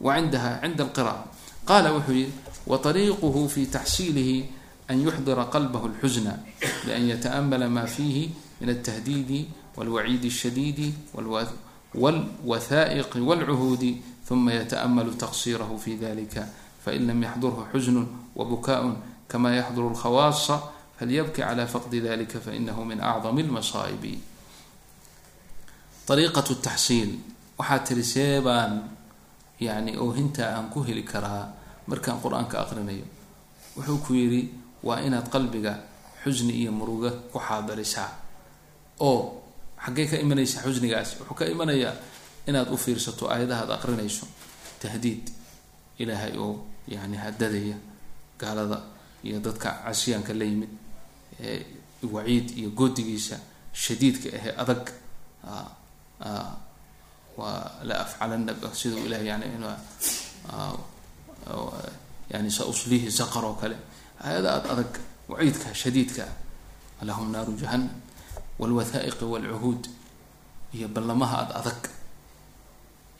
wa 0.00 0.16
cindaha 0.16 0.60
cinda 0.62 0.84
alqira'a 0.84 1.22
qaala 1.68 1.88
wuxuu 1.94 2.12
yihi 2.18 2.32
wa 2.66 2.76
ariiquhu 2.82 3.48
fi 3.48 3.66
taxsiilihi 3.66 4.36
an 4.90 4.96
yuxdira 4.98 5.46
qalbah 5.54 5.82
اlxusna 5.86 6.34
bian 6.84 7.06
yataamala 7.08 7.68
ma 7.70 7.86
fiihi 7.86 8.32
min 8.61 8.69
altahdiidi 8.69 9.39
wاlwaciidi 9.77 10.27
الshadiidi 10.27 10.87
wاlwathaa'iqi 11.95 13.19
wاlcuhuudi 13.21 13.91
ثuma 14.27 14.51
yataأmalu 14.53 15.15
taqsirahu 15.15 15.77
fi 15.79 15.95
dalika 15.95 16.43
fain 16.83 17.07
lam 17.07 17.21
yaxdurhu 17.23 17.67
xusn 17.71 17.97
wabukaء 18.35 18.83
kama 19.27 19.55
yaxduru 19.55 19.91
اlkhawaasa 19.95 20.55
falyabki 20.99 21.41
clى 21.41 21.65
faqdi 21.67 22.01
dalika 22.01 22.39
fainahu 22.39 22.85
min 22.85 22.99
acdam 22.99 23.37
اlmasaa'ibi 23.37 24.13
ariiqaة 26.09 26.49
taxsiil 26.63 27.19
waxaa 27.59 27.79
tiri 27.83 28.03
see 28.03 28.39
baan 28.41 28.87
yani 29.59 29.97
oohintaa 29.97 30.55
aan 30.57 30.69
ku 30.69 30.83
heli 30.87 31.03
karaa 31.03 31.51
markaan 31.87 32.19
qur-aanka 32.23 32.63
aqrinayo 32.63 33.05
wuxuu 33.75 33.97
ku 34.05 34.13
yidhi 34.13 34.41
waa 34.83 35.01
inaad 35.03 35.27
qalbiga 35.29 35.73
xusni 36.23 36.53
iyo 36.61 36.71
muruga 36.71 37.11
ku 37.31 37.39
xaadirisaa 37.39 38.20
oo 39.00 39.42
xaggee 39.84 40.06
ka 40.06 40.16
imanaysa 40.16 40.62
xusnigaasi 40.62 41.16
wuxuu 41.20 41.34
ka 41.34 41.44
imanayaa 41.46 41.94
inaad 42.46 42.68
u 42.72 42.76
fiirsato 42.76 43.30
aayadaha 43.30 43.62
ad 43.64 43.70
aqrinayso 43.78 44.26
tahdiid 44.82 45.30
ilaahay 45.98 46.34
oo 46.38 46.66
yani 46.88 47.16
hadadaya 47.16 47.76
gaalada 48.38 48.78
iyo 49.24 49.38
dadka 49.40 49.82
casyaanka 49.86 50.34
la 50.34 50.44
yimid 50.44 50.70
waciid 52.02 52.46
iyo 52.58 52.70
goodigiisa 52.70 53.36
shadiidka 53.72 54.28
ahee 54.38 54.54
adag 54.62 54.82
waa 57.38 57.70
la 57.88 57.94
afcalana 58.04 58.52
sidau 58.74 58.98
ilahay 59.06 59.26
yani 59.26 59.46
yani 62.32 62.50
sa 62.50 62.64
uslihi 62.64 63.10
saqar 63.10 63.44
oo 63.44 63.54
kale. 63.54 63.76
Aayada 64.24 64.48
aad 64.56 64.66
adag 64.72 64.92
waciidka 65.28 65.74
shadiidka 65.74 66.24
lahum 67.02 67.30
naaru 67.32 67.56
jahanam 67.58 67.88
walwathaa'iqi 68.58 69.24
walcuhuud 69.24 69.82
iyo 70.74 70.88
ballamaha 70.88 71.36
ad 71.44 71.50
adag 71.60 71.80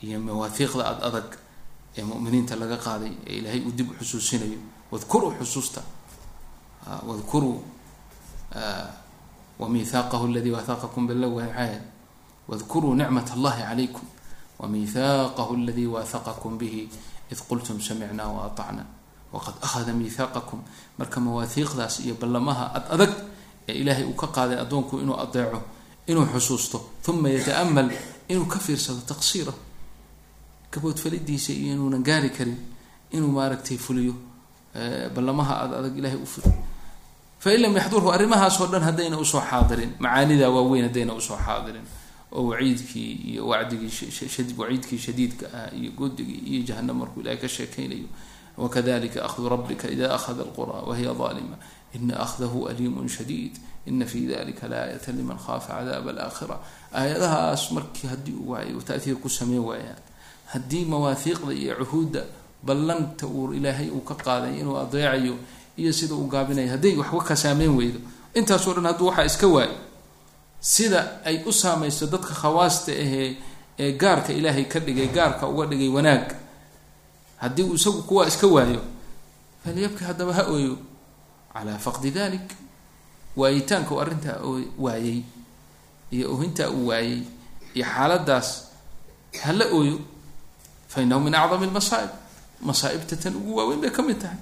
iyo 0.02 0.20
mawaahiiqda 0.20 0.82
ad 0.92 0.98
adag 1.08 1.28
ee 1.96 2.02
muminiinta 2.04 2.56
laga 2.56 2.76
qaaday 2.76 3.12
ee 3.26 3.34
ilaahay 3.38 3.60
uu 3.66 3.72
dib 3.78 3.90
u 3.90 3.94
xusuusinayo 4.00 4.58
wadkuruu 4.92 5.32
xusuusta 5.40 5.80
wadkuruu 7.08 7.60
wamihaaqahu 9.60 10.24
aladi 10.32 10.50
wathaqakum 10.50 11.06
bilaw 11.06 11.30
maxay 11.38 11.78
wadkuruu 12.48 12.94
nicmat 12.98 13.28
allahi 13.36 13.62
calaykum 13.62 14.04
wamihaaqahu 14.58 15.52
aladi 15.62 15.86
wathaqakum 15.86 16.58
bihi 16.58 16.88
id 17.32 17.38
qultum 17.48 17.78
samicna 17.80 18.24
waatacna 18.26 18.84
waqad 19.32 19.54
akhada 19.62 19.92
mihaaqakum 19.92 20.60
marka 20.98 21.20
mawaahiiqdaas 21.20 22.00
iyo 22.04 22.14
ballamaha 22.20 22.64
ad 22.74 22.84
adag 22.94 23.12
ee 23.68 23.72
ilaahay 23.80 24.04
uu 24.04 24.14
ka 24.22 24.26
qaaday 24.26 24.58
addoonku 24.64 24.98
inuu 25.02 25.16
adeeco 25.24 25.60
inuu 26.06 26.26
xusuusto 26.34 26.78
uma 27.08 27.28
yata'amal 27.28 27.88
inuu 28.28 28.46
ka 28.52 28.58
fiirsado 28.58 29.00
taqsiirahu 29.06 29.58
gaboodfalidiisa 30.72 31.52
iyo 31.52 31.72
inuunan 31.74 32.02
gaari 32.02 32.30
karin 32.30 32.56
inuu 33.12 33.28
maaragtay 33.32 33.76
fuliyo 33.78 34.14
ballamaha 35.14 35.54
ad 35.64 35.72
adag 35.74 35.96
ilahay 35.98 36.16
u 36.16 36.26
fuliyo 36.26 36.54
fain 37.38 37.60
lam 37.60 37.76
yaxdurhu 37.76 38.08
arrimahaasoo 38.12 38.66
dhan 38.66 38.82
haddayna 38.82 39.18
u 39.18 39.24
soo 39.24 39.40
xaadirin 39.50 39.92
macaanida 39.98 40.50
waaweyn 40.50 40.84
haddayna 40.88 41.12
u 41.14 41.20
soo 41.20 41.36
xaadirin 41.46 41.84
oo 42.32 42.46
waciidkii 42.50 43.12
iyo 43.30 43.46
wacdigii 43.48 43.92
waciidkii 44.58 44.98
shadiidka 44.98 45.46
ah 45.54 45.68
iyo 45.76 45.90
godigii 45.92 46.40
iyo 46.50 46.62
jahanam 46.68 46.96
markuu 46.98 47.20
ilahay 47.20 47.36
ka 47.38 47.48
sheekaynayo. 47.48 48.08
Wakadalika 48.56 49.24
ahdu 49.24 49.48
rabbika 49.48 49.88
ida 49.90 50.14
akhada 50.14 50.42
alqura 50.42 50.72
wahiya 50.88 51.10
aalima 51.10 51.56
ina 51.94 52.20
ahdahu 52.20 52.68
aliimun 52.68 53.08
shadiid 53.08 53.52
ina 53.86 54.06
fi 54.06 54.26
dalika 54.26 54.68
laayata 54.68 55.12
liman 55.12 55.38
khaafa 55.38 55.74
cadaab 55.74 56.08
alaakhira 56.08 56.56
aayadahaas 56.94 57.70
markii 57.72 58.08
haddii 58.08 58.32
uu 58.32 58.50
waayo 58.50 58.80
taatiir 58.80 59.16
ku 59.16 59.28
sameyn 59.28 59.60
waayaan 59.60 59.98
haddii 60.52 60.84
mawaahiiqda 60.84 61.52
iyo 61.54 61.74
cuhuudda 61.84 62.22
ballanta 62.62 63.26
uu 63.26 63.52
ilaahay 63.52 63.90
uu 63.90 64.00
ka 64.00 64.14
qaaday 64.14 64.60
inuu 64.60 64.76
adeecayo 64.78 65.36
iyo 65.76 65.92
sida 65.92 66.14
uu 66.14 66.26
gaabinayo 66.28 66.70
hadday 66.70 66.94
waxba 66.96 67.22
ka 67.24 67.36
saameyn 67.36 67.76
weydo 67.76 67.98
intaasoo 68.34 68.74
dhan 68.74 68.86
hadduu 68.86 69.06
waxaa 69.06 69.24
iska 69.24 69.46
waayo 69.48 69.76
sida 70.60 71.20
ay 71.24 71.42
u 71.46 71.52
saamayso 71.52 72.06
dadka 72.06 72.34
khawaasta 72.34 72.92
ahee 72.92 73.36
ee 73.78 73.92
gaarka 73.92 74.32
ilaahay 74.32 74.64
ka 74.64 74.78
dhigay 74.80 75.08
gaarka 75.08 75.48
uga 75.48 75.66
dhigay 75.66 75.88
wanaag 75.88 76.34
haddii 77.36 77.62
uu 77.62 77.78
waayo 78.54 78.80
falyabki 79.64 80.04
calaa 81.52 81.78
faqdi 81.78 82.10
dalik 82.10 82.46
waayitaanka 83.36 83.90
uu 83.94 84.00
arrintaa 84.00 84.36
waayey 84.78 85.18
iyo 86.14 86.26
ohintaa 86.34 86.68
uu 86.70 86.86
waayey 86.90 87.18
iyo 87.74 87.84
xaaladaas 87.94 88.48
hala 89.44 89.64
ooyo 89.78 89.96
fa 90.88 91.00
inahu 91.02 91.20
min 91.24 91.34
acdami 91.34 91.66
lmasaa'ib 91.66 92.10
masaa'ibta 92.68 93.16
tan 93.22 93.34
ugu 93.36 93.56
waaweyn 93.56 93.80
bay 93.80 93.90
ka 93.90 94.02
mid 94.02 94.18
tahay 94.22 94.36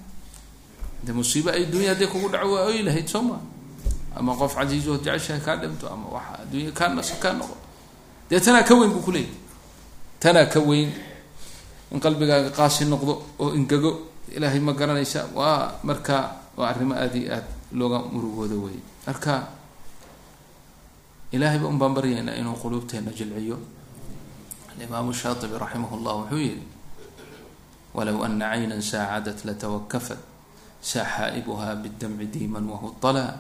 de 1.05 1.13
musiibo 1.13 1.51
ay 1.51 1.65
dunya 1.73 1.89
hadday 1.95 2.07
kugu 2.13 2.29
dhaco 2.29 2.53
waa 2.55 2.65
oyi 2.71 2.83
lahayd 2.83 3.07
soo 3.09 3.23
maa 3.23 3.41
ama 4.17 4.35
qof 4.41 4.55
casiizo 4.59 4.99
jeceshahay 5.05 5.41
kaa 5.47 5.57
dhinto 5.63 5.87
ama 5.89 6.07
waxa 6.19 6.35
adduunya 6.43 6.73
kaa 6.79 6.89
nas 6.95 7.11
kaa 7.23 7.33
noqo 7.39 7.57
dee 8.29 8.41
tanaa 8.41 8.63
ka 8.69 8.75
weyn 8.75 8.91
buu 8.95 9.01
ku 9.07 9.13
leeyahy 9.15 9.33
tanaa 10.21 10.47
ka 10.53 10.61
weyn 10.61 10.91
in 11.93 11.99
qalbigaaga 12.01 12.51
qaasi 12.51 12.85
noqdo 12.91 13.13
oo 13.39 13.55
ingego 13.55 13.91
ilaahay 14.37 14.61
ma 14.61 14.73
garanaysa 14.75 15.21
waa 15.35 15.79
marka 15.87 16.17
waa 16.61 16.71
arrimo 16.73 16.95
aada 16.95 17.17
iyo 17.19 17.33
aad 17.35 17.47
looga 17.73 17.99
murugooda 18.13 18.57
wey 18.61 18.79
marka 19.07 19.49
ilahayba 21.33 21.67
un 21.69 21.79
baan 21.79 21.95
baryaynaa 21.95 22.35
inuu 22.41 22.57
quluubteena 22.59 23.11
jilciyo. 23.15 23.59
Alimaamu 24.75 25.13
shaatibi 25.15 25.55
raximah 25.59 25.91
llah 26.03 26.15
wuxuu 26.27 26.39
yihi 26.43 26.63
walow 27.95 28.25
ana 28.25 28.51
cayna 28.55 28.77
saacadat 28.83 29.45
latawakafat 29.47 30.19
saxaa'ibuha 30.83 31.77
bاdamci 31.83 32.27
diiman 32.35 32.65
wahudala 32.67 33.39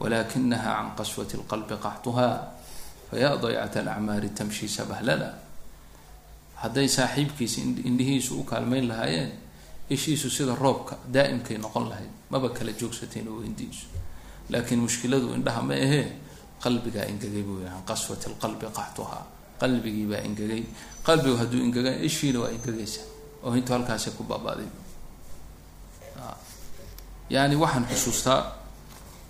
walakinaha 0.00 0.70
can 0.78 0.88
qaswati 0.98 1.36
اlqalbi 1.38 1.74
qaxtuha 1.78 2.28
fayaa 3.10 3.36
daycat 3.38 3.76
alacmaari 3.82 4.30
tamshi 4.34 4.66
sabahlala. 4.66 5.38
Hadday 6.62 6.88
saaxiibkiisa 6.88 7.60
indhihiisu 7.88 8.40
u 8.40 8.44
kaalmeyn 8.44 8.88
lahaayeen 8.90 9.30
ishiisu 9.90 10.30
sida 10.30 10.54
roobka 10.54 10.98
daa'imkay 11.14 11.58
noqon 11.58 11.88
lahayd 11.90 12.10
maba 12.30 12.48
kala 12.56 12.72
joogsateen 12.72 13.28
oo 13.28 13.42
laakiin 14.50 14.80
mushkiladu 14.80 15.34
indhaha 15.34 15.62
ma 15.62 15.74
ahee 15.74 16.06
qalbigaa 16.62 17.06
ingegay 17.12 17.42
buu 17.42 17.60
yahay 17.64 17.78
can 17.78 17.86
qaswati 17.86 18.28
lqalbi 18.30 18.66
qaxtuhaa. 18.66 19.24
Qalbigii 19.60 20.06
baa 20.10 20.22
ingegay. 20.28 20.64
Qalbigu 21.04 21.36
hadduu 21.36 21.60
ingega 21.64 21.92
ishiina 22.08 22.40
waa 22.40 22.50
ingegaysa. 22.50 23.00
Oo 23.44 23.54
intu 23.56 23.72
halkaasi 23.72 24.10
ku 24.16 24.24
baabaaday. 24.24 24.68
Yani 27.30 27.56
waxaan 27.56 27.86
xusuustaa 27.86 28.40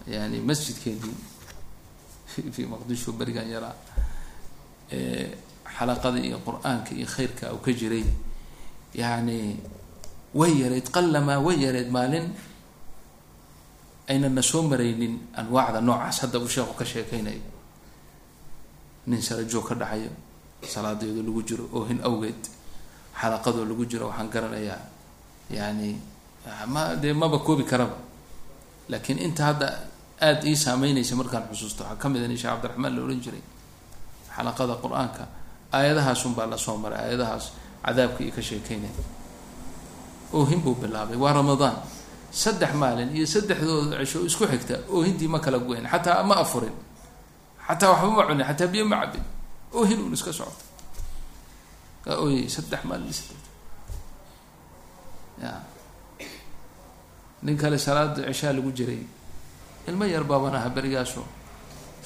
yani 0.09 0.41
masjidkeedii 0.41 1.17
fi 2.53 2.67
maqdisho 2.67 3.13
berigan 3.13 3.47
yaraa 3.51 3.75
xalaqada 5.77 6.19
iyo 6.19 6.39
qur'aanka 6.47 6.95
iyo 6.95 7.07
khayrka 7.07 7.53
uu 7.55 7.61
ka 7.61 7.73
jiray 7.73 8.05
yani 8.95 9.61
way 10.35 10.53
yareyd 10.63 10.87
qalamaa 10.97 11.39
way 11.47 11.57
yareyd 11.65 11.89
maalin 11.97 12.27
aynana 14.09 14.43
soo 14.43 14.63
maraynin 14.71 15.15
anwaacda 15.41 15.81
noocaas 15.81 16.19
hadda 16.23 16.39
uu 16.39 16.49
sheekhu 16.55 16.75
ka 16.81 16.85
sheekeynayo 16.85 17.43
nin 19.07 19.21
sarajoog 19.23 19.65
ka 19.69 19.75
dhacayo 19.75 20.11
salaadeedu 20.73 21.23
lagu 21.27 21.43
jiro 21.49 21.65
oohin 21.79 22.01
awgeed 22.09 22.43
xalaqadoo 23.21 23.65
lagu 23.71 23.85
jiro 23.91 24.07
waxaan 24.11 24.29
garanayaa 24.35 24.81
yani 25.51 25.91
ma 26.73 26.95
dee 27.03 27.13
maba 27.13 27.39
koobi 27.39 27.65
karaba. 27.65 27.97
Laakiin 28.89 29.19
inta 29.19 29.45
hadda 29.45 29.67
aada 30.21 30.43
ii 30.47 30.57
saameynaysa 30.57 31.15
markaan 31.17 31.45
xusuusto 31.53 31.83
waxaa 31.85 31.99
ka 32.03 32.09
mid 32.09 32.23
a 32.25 32.29
nin 32.29 32.37
sheekh 32.39 32.51
cabdiraxmaan 32.55 32.95
la 32.97 33.03
odhan 33.05 33.21
jiray. 33.25 33.43
Xalaqada 34.37 34.75
qur'aanka 34.83 35.23
aayadahaasun 35.73 36.33
baa 36.35 36.47
la 36.47 36.57
soo 36.59 36.77
maray 36.77 36.99
aayadahaas 37.05 37.45
cadaabka 37.85 38.21
iyo 38.25 38.33
ka 38.37 38.43
sheekeynaya 38.43 38.95
oohin 40.33 40.61
buu 40.65 40.75
bilaabay. 40.75 41.17
Waa 41.17 41.33
ramadaan. 41.33 41.77
Saddex 42.31 42.73
maalin 42.79 43.11
iyo 43.17 43.27
saddexdooda 43.27 43.99
cisho 44.07 44.23
isku 44.29 44.47
xigta 44.47 44.77
oohintii 44.95 45.29
ma 45.29 45.39
kala 45.43 45.59
goyn 45.59 45.83
xataa 45.93 46.23
ma 46.23 46.35
afurin 46.39 46.71
xataa 47.67 47.91
waxba 47.91 48.11
ma 48.17 48.23
cunin 48.29 48.47
xataa 48.47 48.69
biyo 48.73 48.85
ma 48.87 48.97
cabin 49.03 49.25
oohin 49.75 49.99
un 50.07 50.13
iska 50.15 50.31
socota. 50.33 50.63
Kaa 52.05 52.17
ooyay 52.23 52.47
saddex 52.49 52.83
maalin 52.87 53.11
saddex 53.13 53.43
ya 55.43 55.53
nin 57.43 57.57
kale 57.59 57.79
salaada 57.79 58.23
cishaa 58.31 58.53
lagu 58.55 58.71
jiray. 58.73 59.03
Ilmo 59.89 60.05
yar 60.07 60.23
baaban 60.23 60.55
aha 60.55 60.69
berigaaso 60.71 61.25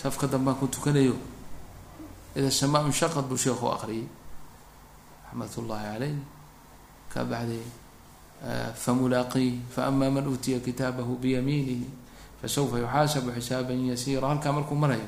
safka 0.01 0.27
dambaan 0.27 0.57
ku 0.57 0.67
tukanayo. 0.73 1.17
Ida 2.37 2.51
samaa 2.51 2.87
inshaqad 2.89 3.29
buu 3.29 3.37
sheekhu 3.37 3.67
aqriyay 3.77 4.07
raxmat 5.27 5.53
ullaahi 5.61 5.85
caleyh 5.93 6.15
kaa 7.13 7.25
bacday 7.29 7.61
famulaaqiih 8.85 9.55
faama 9.75 10.11
man 10.11 10.27
uutiya 10.29 10.59
kitaabahu 10.61 11.17
biyamiinihi 11.23 11.87
fasawfa 12.43 12.77
yuxaasabu 12.85 13.31
xisaaban 13.37 13.79
yasiira 13.91 14.29
halkaa 14.29 14.53
markuu 14.53 14.77
marayo 14.77 15.07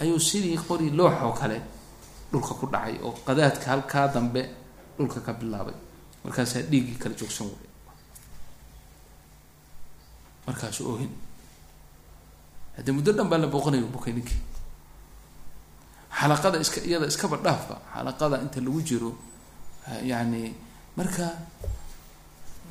ayuu 0.00 0.18
sidii 0.20 0.56
qori 0.68 0.90
loox 0.98 1.14
oo 1.26 1.32
kale 1.40 1.58
dhulka 2.32 2.54
ku 2.60 2.66
dhacay 2.72 2.96
oo 3.04 3.12
qadaadka 3.26 3.66
halkaa 3.72 4.06
dambe 4.14 4.42
dhulka 4.96 5.20
ka 5.20 5.32
bilaabay 5.32 5.74
markaasaa 6.24 6.62
dhiiggii 6.70 6.96
kala 7.02 7.14
joogsan 7.20 7.46
way 7.52 7.68
markaasu 10.46 10.82
ohin 10.94 11.12
haddii 12.76 12.92
muddo 12.96 13.12
dhan 13.12 13.28
baa 13.30 13.38
la 13.42 13.46
booqanayo 13.52 13.86
bukay 13.94 14.12
ninkii 14.16 14.40
xalaqada 16.18 16.56
iska 16.64 16.80
iyada 16.88 17.06
iskaba 17.12 17.36
dhaafba 17.44 17.76
xalaqada 17.94 18.36
inta 18.44 18.60
lagu 18.64 18.80
jiro 18.88 19.10
yani 20.10 20.54
marka 20.96 21.26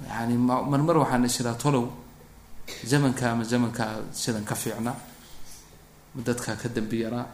yani 0.07 0.35
mar 0.37 0.79
mar 0.87 0.97
waxaan 1.03 1.25
isiraa 1.25 1.55
tolow 1.63 1.85
zamanka 2.85 3.31
ama 3.31 3.43
zamankaa 3.43 3.91
sidan 4.13 4.45
ka 4.45 4.55
fiicna 4.55 4.93
ma 6.15 6.19
dadkaa 6.27 6.55
ka 6.61 6.67
dambi 6.69 6.97
yaraa 7.03 7.25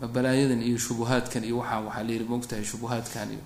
ma 0.00 0.06
balaayadan 0.14 0.62
iyo 0.62 0.78
shubuhaadkan 0.78 1.44
iyo 1.44 1.56
waxaan 1.62 1.84
waxaa 1.86 2.02
layihi 2.08 2.24
maogtahay 2.30 2.64
shubuhaadkan 2.64 3.28
iyo 3.34 3.42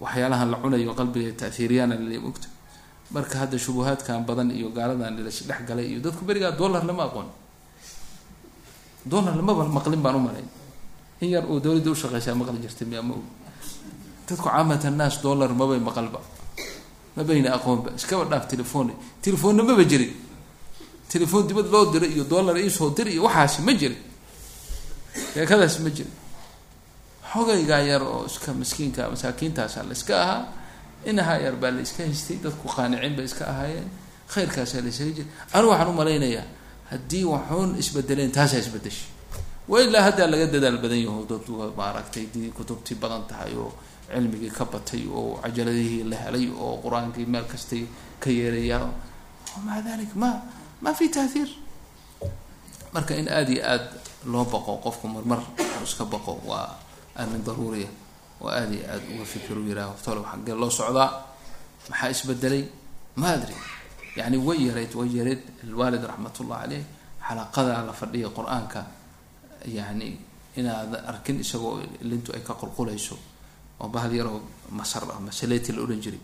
waxyaalahan 0.00 0.48
la 0.50 0.56
cunayo 0.62 0.94
qalbiga 0.94 1.32
tahiiriyana 1.40 1.94
lali 1.94 2.18
mogta 2.18 2.48
marka 3.14 3.34
hadda 3.44 3.58
shubuhaadkan 3.58 4.24
badan 4.28 4.50
iyo 4.50 4.68
gaaladan 4.72 5.14
las 5.24 5.38
dhex 5.48 5.60
galay 5.68 5.86
iyo 5.92 6.00
dadku 6.00 6.24
berigaa 6.24 6.52
dollar 6.60 6.82
lama 6.88 7.04
aqoon 7.10 7.28
dollar 9.04 9.34
lamaba 9.36 9.64
maqlin 9.68 10.00
baan 10.02 10.16
u 10.16 10.20
malayn 10.26 10.48
in 11.20 11.28
yar 11.34 11.44
oo 11.50 11.58
dawladda 11.60 11.90
ushaqeysaa 11.90 12.34
maqli 12.40 12.58
jirtay 12.64 12.86
miya 12.86 13.02
ma 13.02 13.14
og 13.18 13.24
dadku 14.28 14.46
caamat 14.48 14.82
annaas 14.88 15.18
dollar 15.22 15.50
mabay 15.60 15.78
maqalba 15.78 16.20
ma 17.16 17.22
bayna 17.24 17.48
aqoonba 17.56 17.90
iskaba 17.98 18.24
dhaaf 18.30 18.46
telefoon 18.48 18.88
telefoonna 19.22 19.62
maba 19.62 19.84
jirin. 19.84 20.12
Telefoon 21.12 21.46
dibad 21.48 21.66
loo 21.72 21.84
diray 21.92 22.10
iyo 22.14 22.24
dollar 22.24 22.56
iisoo 22.56 22.90
dir 22.96 23.06
iyo 23.08 23.22
waxaasi 23.24 23.62
ma 23.62 23.72
jirin. 23.80 23.98
Sheekadaasi 25.34 25.78
ma 25.84 25.90
jirin. 25.90 26.12
Xogaygaa 27.32 27.80
yar 27.90 28.02
oo 28.02 28.24
iska 28.26 28.52
miskiinka 28.54 29.08
masaakiintaasa 29.10 29.82
la 29.88 29.92
iska 29.92 30.14
ahaa. 30.22 30.42
Inahaa 31.06 31.38
yar 31.44 31.56
baa 31.56 31.70
la 31.70 31.80
iska 31.80 32.02
haystay 32.04 32.36
dadku 32.44 32.68
qaanicin 32.68 33.14
bay 33.16 33.24
iska 33.24 33.44
ahaayeen. 33.52 33.88
Khayrkaasaa 34.32 34.80
la 34.84 34.88
isaga 34.88 35.12
jira 35.16 35.28
anigu 35.52 35.70
waxaan 35.72 35.88
u 35.88 35.92
malaynayaa 36.00 36.44
haddii 36.90 37.24
waxuun 37.24 37.70
isbedeleen 37.78 38.32
taasaa 38.32 38.58
isbedeshay 38.64 39.08
wa 39.68 39.80
ilaa 39.82 40.02
haddaa 40.08 40.26
laga 40.32 40.46
dadaal 40.54 40.78
badan 40.82 40.98
yaho 41.04 41.24
dad 41.30 41.44
maaragtay 41.76 42.24
dii 42.34 42.48
kutubtii 42.56 42.94
badan 43.02 43.22
tahay 43.28 43.52
oo 43.56 43.72
cilmigii 44.14 44.50
ka 44.58 44.64
batay 44.64 45.02
oo 45.08 45.40
cajaladihii 45.42 46.04
la 46.10 46.16
helay 46.24 46.46
oo 46.64 46.76
qur'aankii 46.84 47.26
meel 47.26 47.44
kastay 47.52 47.82
ka 48.22 48.28
yeerayaa 48.30 48.88
maca 49.66 49.80
dalik? 49.86 50.12
Ma 50.14 50.30
ma 50.82 50.90
fi 50.94 51.08
taathiir 51.08 51.48
marka 52.94 53.14
in 53.16 53.28
aada 53.28 53.50
iyo 53.52 53.62
aada 53.64 53.88
loo 54.32 54.44
baqo 54.44 54.72
qofku 54.84 55.06
marmar 55.08 55.40
uu 55.58 55.84
iska 55.84 56.04
baqo 56.04 56.32
waa 56.46 56.68
arrin 57.16 57.42
daruuriya. 57.46 57.88
Oo 58.40 58.48
aada 58.48 58.72
iyo 58.74 58.84
aada 58.92 59.04
uga 59.14 59.24
fikiru 59.24 59.60
yihaaho 59.68 59.94
tolow 60.04 60.24
xaggee 60.30 60.54
loo 60.54 60.70
socdaa. 60.70 61.10
Maxaa 61.90 62.10
isbedelay? 62.14 62.64
Ma 63.16 63.28
adri. 63.36 63.54
Yani 64.16 64.36
way 64.46 64.58
yareyd 64.68 64.92
way 64.94 65.08
yareyd 65.18 65.42
alwaalid 65.64 66.02
raxmatullah 66.10 66.58
caleyh 66.62 66.84
xalaqadaa 67.26 67.82
la 67.88 67.92
fadhiya 67.92 68.28
qur'aanka. 68.38 68.80
Yani 69.66 70.08
inaad 70.56 70.92
arkin 71.10 71.40
isagoo 71.40 71.80
lintu 72.02 72.32
ay 72.36 72.42
ka 72.44 72.54
qulqulayso 72.54 73.16
oo 73.82 73.88
bahal 73.94 74.12
yaroo 74.18 74.40
masar 74.78 75.02
ah 75.14 75.18
masaleti 75.28 75.70
la 75.74 75.80
odhan 75.84 76.00
jiray. 76.04 76.20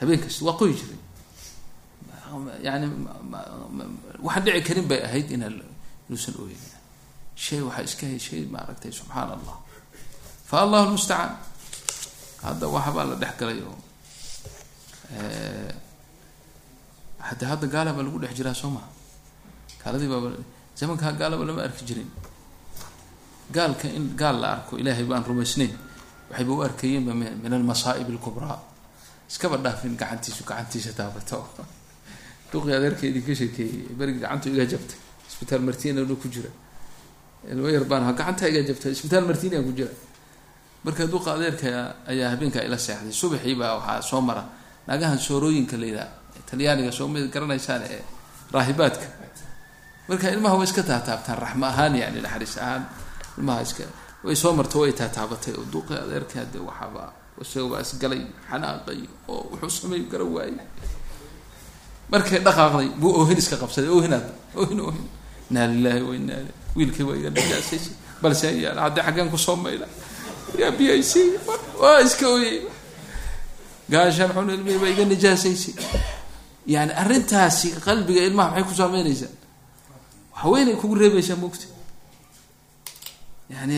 Habeen 0.00 0.20
kasta 0.24 0.44
waa 0.46 0.56
qoyi 0.60 0.74
jiray. 0.80 0.98
Yani 2.66 2.86
waxaan 4.26 4.44
dhici 4.46 4.62
karin 4.68 4.86
bay 4.90 5.00
ahayd 5.08 5.28
inaa 5.36 5.50
inuusan 6.08 6.34
oyn 6.42 6.60
shay 7.44 7.60
waxaa 7.66 7.84
iska 7.88 8.04
hay 8.10 8.18
shay 8.26 8.42
maaragtay 8.54 8.92
subxaan 8.98 9.30
allah 9.36 9.56
fa 10.48 10.56
allahu 10.64 10.84
lmustacaan 10.88 11.32
hadda 12.46 12.64
waxbaa 12.74 13.04
la 13.10 13.14
dhex 13.22 13.34
galay 13.40 13.58
oo 13.68 13.76
hade 17.28 17.44
hadda 17.50 17.66
gaala 17.74 17.90
baa 17.96 18.04
lagu 18.06 18.18
dhex 18.22 18.32
jiraa 18.38 18.54
soo 18.60 18.70
maha 18.76 18.88
gaaladii 19.82 20.08
baaba 20.12 20.28
zamankaa 20.78 21.12
gaalaba 21.20 21.44
lama 21.48 21.62
arki 21.68 21.84
jirin. 21.88 22.08
Gaalka 23.54 23.86
in 23.98 24.04
gaal 24.20 24.36
la 24.42 24.46
arko 24.56 24.72
ilaahay 24.80 25.04
baan 25.10 25.24
rumaysnayn 25.30 25.72
waxayba 26.32 26.52
u 26.52 26.62
arkayeenba 26.64 27.12
min 27.14 27.52
almasaa'ib 27.52 28.08
alkubraa 28.08 28.58
iskaba 29.30 29.56
dhaafin 29.64 29.96
gacantiisu 30.00 30.44
gacantiisa 30.48 30.92
taabato 30.96 31.44
duqii 32.52 32.74
adeerkeedii 32.78 33.22
ka 33.26 33.34
sheekeeyey 33.34 33.94
berigi 33.98 34.20
gacantu 34.20 34.48
iga 34.52 34.64
jabtay. 34.72 34.98
Isbitaal 35.28 35.62
martina 35.64 36.04
ku 36.04 36.28
jira. 36.28 36.50
Ilmo 37.48 37.68
yar 37.68 37.84
baan 37.84 38.04
iga 38.12 38.62
jabtay 38.68 38.92
isbitaal 38.92 39.24
martina 39.24 39.62
ku 39.62 39.72
jira. 39.72 39.90
Marka 40.84 41.06
duqa 41.06 41.34
adeerka 41.34 41.68
ayaa 42.06 42.30
habeenkaa 42.30 42.62
ila 42.68 42.76
seexday. 42.76 43.12
Subaxii 43.12 43.54
baa 43.54 43.78
waxaa 43.78 44.02
soo 44.02 44.20
mara. 44.20 44.44
Naagahan 44.86 45.18
soorooyinka 45.18 45.76
la 45.76 45.86
yidhaha 45.86 46.08
talyaaniga 46.50 46.92
soo 46.92 47.08
garanaysaan 47.08 47.82
ee 47.88 48.02
raahibaadka. 48.52 49.06
Marka 50.08 50.30
ilmaha 50.30 50.56
way 50.56 50.64
iska 50.64 50.82
taataabtaan 50.82 51.38
raxmo 51.38 51.66
ahaan 51.66 51.96
yani 51.96 52.20
naxariis 52.20 52.58
ahaan. 52.58 52.84
Ilmaha 53.38 53.62
iska 53.62 53.84
way 54.24 54.36
soo 54.42 54.52
marto 54.58 54.76
way 54.82 54.92
taataabatay 54.92 55.54
oo 55.58 55.64
duqii 55.72 55.98
adeerka 56.04 56.44
de 56.52 56.58
waxaaba 56.68 57.04
isaga 57.42 57.66
baa 57.72 57.80
isgalay 57.86 58.22
xanaaqay 58.50 59.00
oo 59.28 59.40
wuxuu 59.52 59.70
sameey 59.82 60.02
gara 60.12 60.24
waayey 60.34 60.56
markay 62.12 62.38
dhaqaaqday 62.46 62.88
buu 63.00 63.12
oohin 63.20 63.38
iska 63.42 63.56
qabsaday 63.62 63.90
oohinaad 63.96 64.26
oohin 64.60 64.80
oohin. 64.86 65.06
Inaa 65.50 65.66
lilahi 65.74 66.00
wa 66.08 66.14
wiilkii 66.76 67.04
waa 67.08 67.16
iga 67.20 67.30
najaasaysay 67.30 67.94
balse 68.22 68.46
yaal 68.64 68.78
haddii 68.84 69.02
xaggeen 69.06 69.28
ku 69.32 69.38
soo 69.38 69.56
mayla. 69.56 69.86
Yaa 70.60 70.70
b 70.78 70.80
i 71.00 71.02
c 71.02 71.12
waa 71.82 72.00
iska 72.06 72.26
ooyey 72.28 72.56
gaashaan 73.92 74.30
xun 74.36 74.50
ilmihii 74.56 74.78
baa 74.82 74.90
iga 74.94 75.04
najaasaysay 75.12 75.74
yani 76.74 76.92
arrintaasi 77.02 77.68
qalbiga 77.86 78.22
ilmaha 78.28 78.48
maxay 78.50 78.64
ku 78.68 78.74
saameynaysaa 78.80 79.32
haweenay 80.40 80.76
kugu 80.80 80.94
reebaysaa 81.02 81.36
mogta 81.36 81.66
yani 83.54 83.76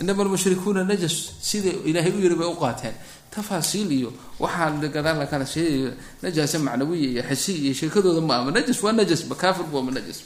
inama 0.00 0.22
almushrikuuna 0.24 0.84
najas 0.84 1.14
sida 1.48 1.70
ilaahay 1.88 2.12
u 2.12 2.20
yiri 2.24 2.34
bay 2.40 2.48
u 2.48 2.56
qaateen. 2.62 2.94
Tafaasiil 3.32 3.90
iyo 3.92 4.10
waxaa 4.38 4.70
gadaal 4.94 5.18
la 5.18 5.26
kala 5.26 5.46
sheegayo 5.46 5.92
najaasa 6.22 6.58
macnawiya 6.66 7.08
iyo 7.10 7.22
xisi 7.28 7.52
iyo 7.64 7.72
sheekadooda 7.80 8.20
ma 8.28 8.34
ama 8.44 8.50
najas 8.56 8.78
waa 8.84 8.92
najasba 8.92 9.34
kaafirba 9.42 9.72
waama 9.78 9.92
najas 9.96 10.18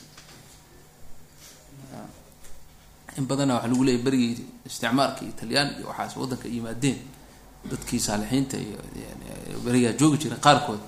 in 3.18 3.24
badana 3.26 3.54
waxa 3.56 3.68
lagu 3.70 3.84
leeyay 3.86 4.02
berigii 4.06 4.34
isticmaarka 4.68 5.20
iyo 5.24 5.32
talyaan 5.40 5.68
iyo 5.78 5.86
waxaas 5.90 6.16
waddanka 6.20 6.46
yimaadeen 6.54 6.98
dadkii 7.70 8.00
saalixiinta 8.06 8.56
iyo 8.58 8.76
berigaa 9.64 9.92
joogi 10.00 10.18
jiray 10.22 10.38
qaarkood. 10.46 10.80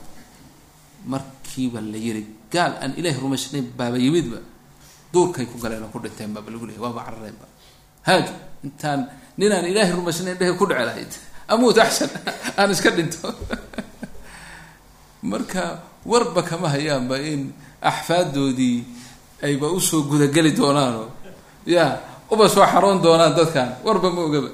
Markiiba 1.07 1.81
la 1.81 1.97
yiri 1.97 2.23
gaal 2.53 2.73
aan 2.83 2.93
ilaahay 2.99 3.21
rumaysnayn 3.23 3.67
baaba 3.79 3.97
yimidba 3.99 4.39
duurkay 5.13 5.47
ku 5.47 5.57
galeen 5.63 5.83
oo 5.87 5.91
ku 5.95 5.99
dhinteen 6.05 6.35
lagu 6.35 6.67
leeyay 6.69 6.83
waaba 6.85 7.01
carareenba 7.07 7.47
haaju 8.09 8.33
intaan 8.65 9.01
nin 9.39 9.53
aan 9.53 9.67
ilaahay 9.71 9.93
rumaysnayn 9.93 10.39
dhehe 10.41 10.53
ku 10.57 10.65
dhece 10.67 10.85
lahayd 10.89 11.13
amuut 11.53 11.77
axsan 11.79 12.11
aan 12.59 12.71
iska 12.73 12.91
dhinto. 12.97 13.29
Marka 15.31 15.83
warba 16.07 16.43
kama 16.43 16.69
hayaanba 16.73 17.19
in 17.21 17.53
axfaadoodii 17.83 18.79
ayba 19.43 19.67
u 19.69 19.81
soo 19.81 20.03
gudageli 20.09 20.53
doonaanoo. 20.57 21.11
Ya 21.67 22.01
uba 22.31 22.49
soo 22.49 22.65
xaroon 22.65 23.03
doonaan 23.03 23.35
dadkan 23.37 23.77
warba 23.85 24.09
ma 24.11 24.21
ogaba. 24.25 24.51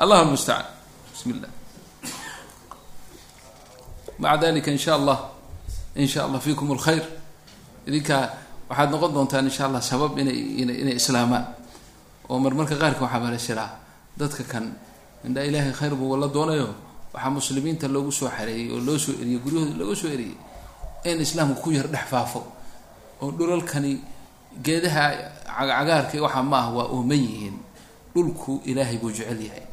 Allah 0.00 0.24
mustacaan. 0.24 0.66
Bismi 1.12 1.34
llah 1.36 1.52
maca 4.20 4.36
dalika 4.36 4.70
in 4.70 4.78
sha 4.78 4.94
allah 4.94 5.18
in 5.96 6.06
sha 6.06 6.24
allah 6.24 6.40
fikum 6.40 6.70
alkhayr 6.76 7.02
idinkaa 7.88 8.28
waxaad 8.68 8.88
noqon 8.92 9.12
doontaan 9.16 9.44
insha 9.48 9.64
allah 9.64 9.80
sabab 9.80 10.12
inay 10.20 10.60
ina 10.60 10.72
inay 10.72 10.96
islaamaan 11.00 11.44
oo 12.30 12.38
marmarka 12.38 12.74
qaarka 12.80 13.02
waxaa 13.04 13.20
bala 13.24 13.36
jiraa 13.46 13.70
dadka 14.18 14.42
kan 14.52 14.64
indhaa 15.26 15.44
ilaahay 15.48 15.72
khayr 15.78 15.94
buu 15.98 16.16
la 16.16 16.28
doonayo 16.28 16.68
waxaa 17.14 17.30
muslimiinta 17.36 17.86
loogu 17.94 18.12
soo 18.12 18.28
xareeyey 18.36 18.70
oo 18.74 18.80
loo 18.86 18.98
soo 18.98 19.12
eriyey 19.20 19.38
guryahooda 19.44 19.74
looga 19.80 19.94
soo 20.00 20.10
eriyey 20.16 20.36
in 21.10 21.18
islaamka 21.20 21.60
ku 21.64 21.70
yar 21.72 21.88
dhex 21.88 22.06
faafo. 22.12 22.40
Oo 23.22 23.30
dhulalkani 23.32 23.92
geedaha 24.64 25.04
cagaarka 25.48 26.16
waxaa 26.26 26.42
ma 26.50 26.58
ah 26.60 26.68
waa 26.76 26.86
ooman 26.94 27.16
yihiin. 27.26 27.56
Dhulku 28.14 28.60
ilaahay 28.68 28.98
buu 29.00 29.08
jecel 29.10 29.40
yahay. 29.40 29.64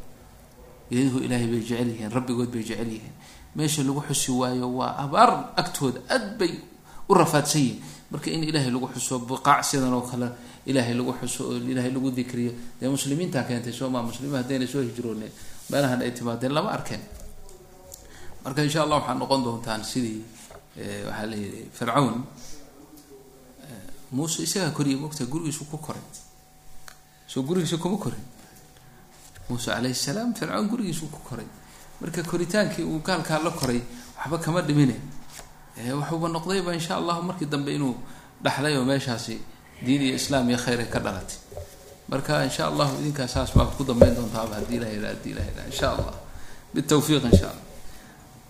Geeduhu 0.91 1.19
ilaahay 1.25 1.47
bay 1.51 1.59
jecel 1.67 1.89
yihiin 1.91 2.11
rabbigood 2.15 2.47
bay 2.53 2.63
jecel 2.63 2.87
yihiin. 2.87 3.13
Meesha 3.55 3.83
lagu 3.83 3.99
xusi 4.07 4.31
waayo 4.31 4.67
waa 4.77 4.95
abaar 5.03 5.51
agtooda 5.59 5.99
aad 6.09 6.37
bay 6.39 6.53
u 7.09 7.13
rafaadsan 7.13 7.61
yihiin 7.61 7.81
marka 8.11 8.29
in 8.31 8.43
ilaahay 8.43 8.71
lagu 8.71 8.87
xuso 8.93 9.19
buqaac 9.19 9.63
sidan 9.63 9.93
oo 9.93 10.01
kale 10.01 10.27
ilaahay 10.65 10.93
lagu 10.93 11.13
xuso 11.21 11.43
oo 11.51 11.57
ilaahay 11.57 11.91
lagu 11.91 12.11
dikriyo. 12.11 12.51
Dee 12.79 12.89
muslimiintaa 12.89 13.43
keentay 13.43 13.73
soo 13.73 13.89
maa 13.89 14.01
muslimiin 14.03 14.37
haddayna 14.43 14.67
soo 14.67 14.81
hijrooneen. 14.81 15.31
Meelahan 15.69 16.01
ay 16.01 16.11
timaadeen 16.11 16.53
lama 16.53 16.69
arkeen. 16.71 17.01
Marka 18.43 18.63
insha 18.63 18.83
allah 18.83 18.97
waxaad 19.01 19.17
noqon 19.19 19.43
doontaan 19.43 19.83
sidii 19.83 20.21
waxaa 21.07 21.25
layihi 21.31 21.67
fircawn 21.73 22.23
muuse 24.11 24.43
isagaa 24.43 24.71
koriya 24.71 24.97
mogta 24.97 25.25
gurigiisu 25.25 25.65
ku 25.65 25.77
koray. 25.77 26.01
Soo 27.27 27.43
gurigiisa 27.43 27.77
kuma 27.77 27.97
korin 27.97 28.23
muuse 29.49 29.67
calayhi 29.71 29.93
salaam 29.95 30.33
fircawn 30.33 30.67
gurigiisu 30.71 31.07
ku 31.11 31.19
koray. 31.27 31.45
Marka 32.01 32.23
koritaankii 32.23 32.83
uu 32.87 32.99
gaalkaa 33.03 33.39
la 33.43 33.51
koray 33.51 33.81
waxba 34.17 34.37
kama 34.39 34.61
dhimine 34.61 34.95
waxuuba 35.77 36.27
noqdayba 36.29 36.73
insha 36.73 36.95
allahu 36.97 37.21
markii 37.29 37.45
dambe 37.45 37.71
inuu 37.75 37.95
dhaxlay 38.43 38.77
oo 38.77 38.85
meeshaasi 38.85 39.35
diin 39.85 40.01
iyo 40.01 40.15
islaam 40.15 40.49
iyo 40.49 40.57
khayr 40.57 40.79
ay 40.79 40.89
ka 40.89 40.99
dhalatay. 40.99 41.37
Marka 42.09 42.43
insha 42.43 42.67
allahu 42.67 42.97
idinkaa 43.01 43.27
saas 43.27 43.51
baa 43.53 43.65
ku 43.77 43.83
dambeyn 43.83 44.15
doontaaba 44.15 44.55
haddii 44.59 44.77
ilah 44.79 44.89
yidha 44.89 45.07
haddii 45.13 45.31
ilah 45.35 45.45
yidha 45.45 45.63
insha 45.69 45.87
allah. 45.93 46.15
Bitawfiiq 46.73 47.23
insha 47.29 47.47
allah. 47.51 47.65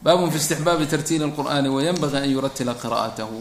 Baabun 0.03 0.29
fi 0.31 0.37
istixbaabi 0.37 0.85
tartiili 0.87 1.25
lqur'ani 1.25 1.67
wayanbagii 1.69 2.21
an 2.21 2.29
yuratila 2.29 2.73
qira'atahu 2.77 3.37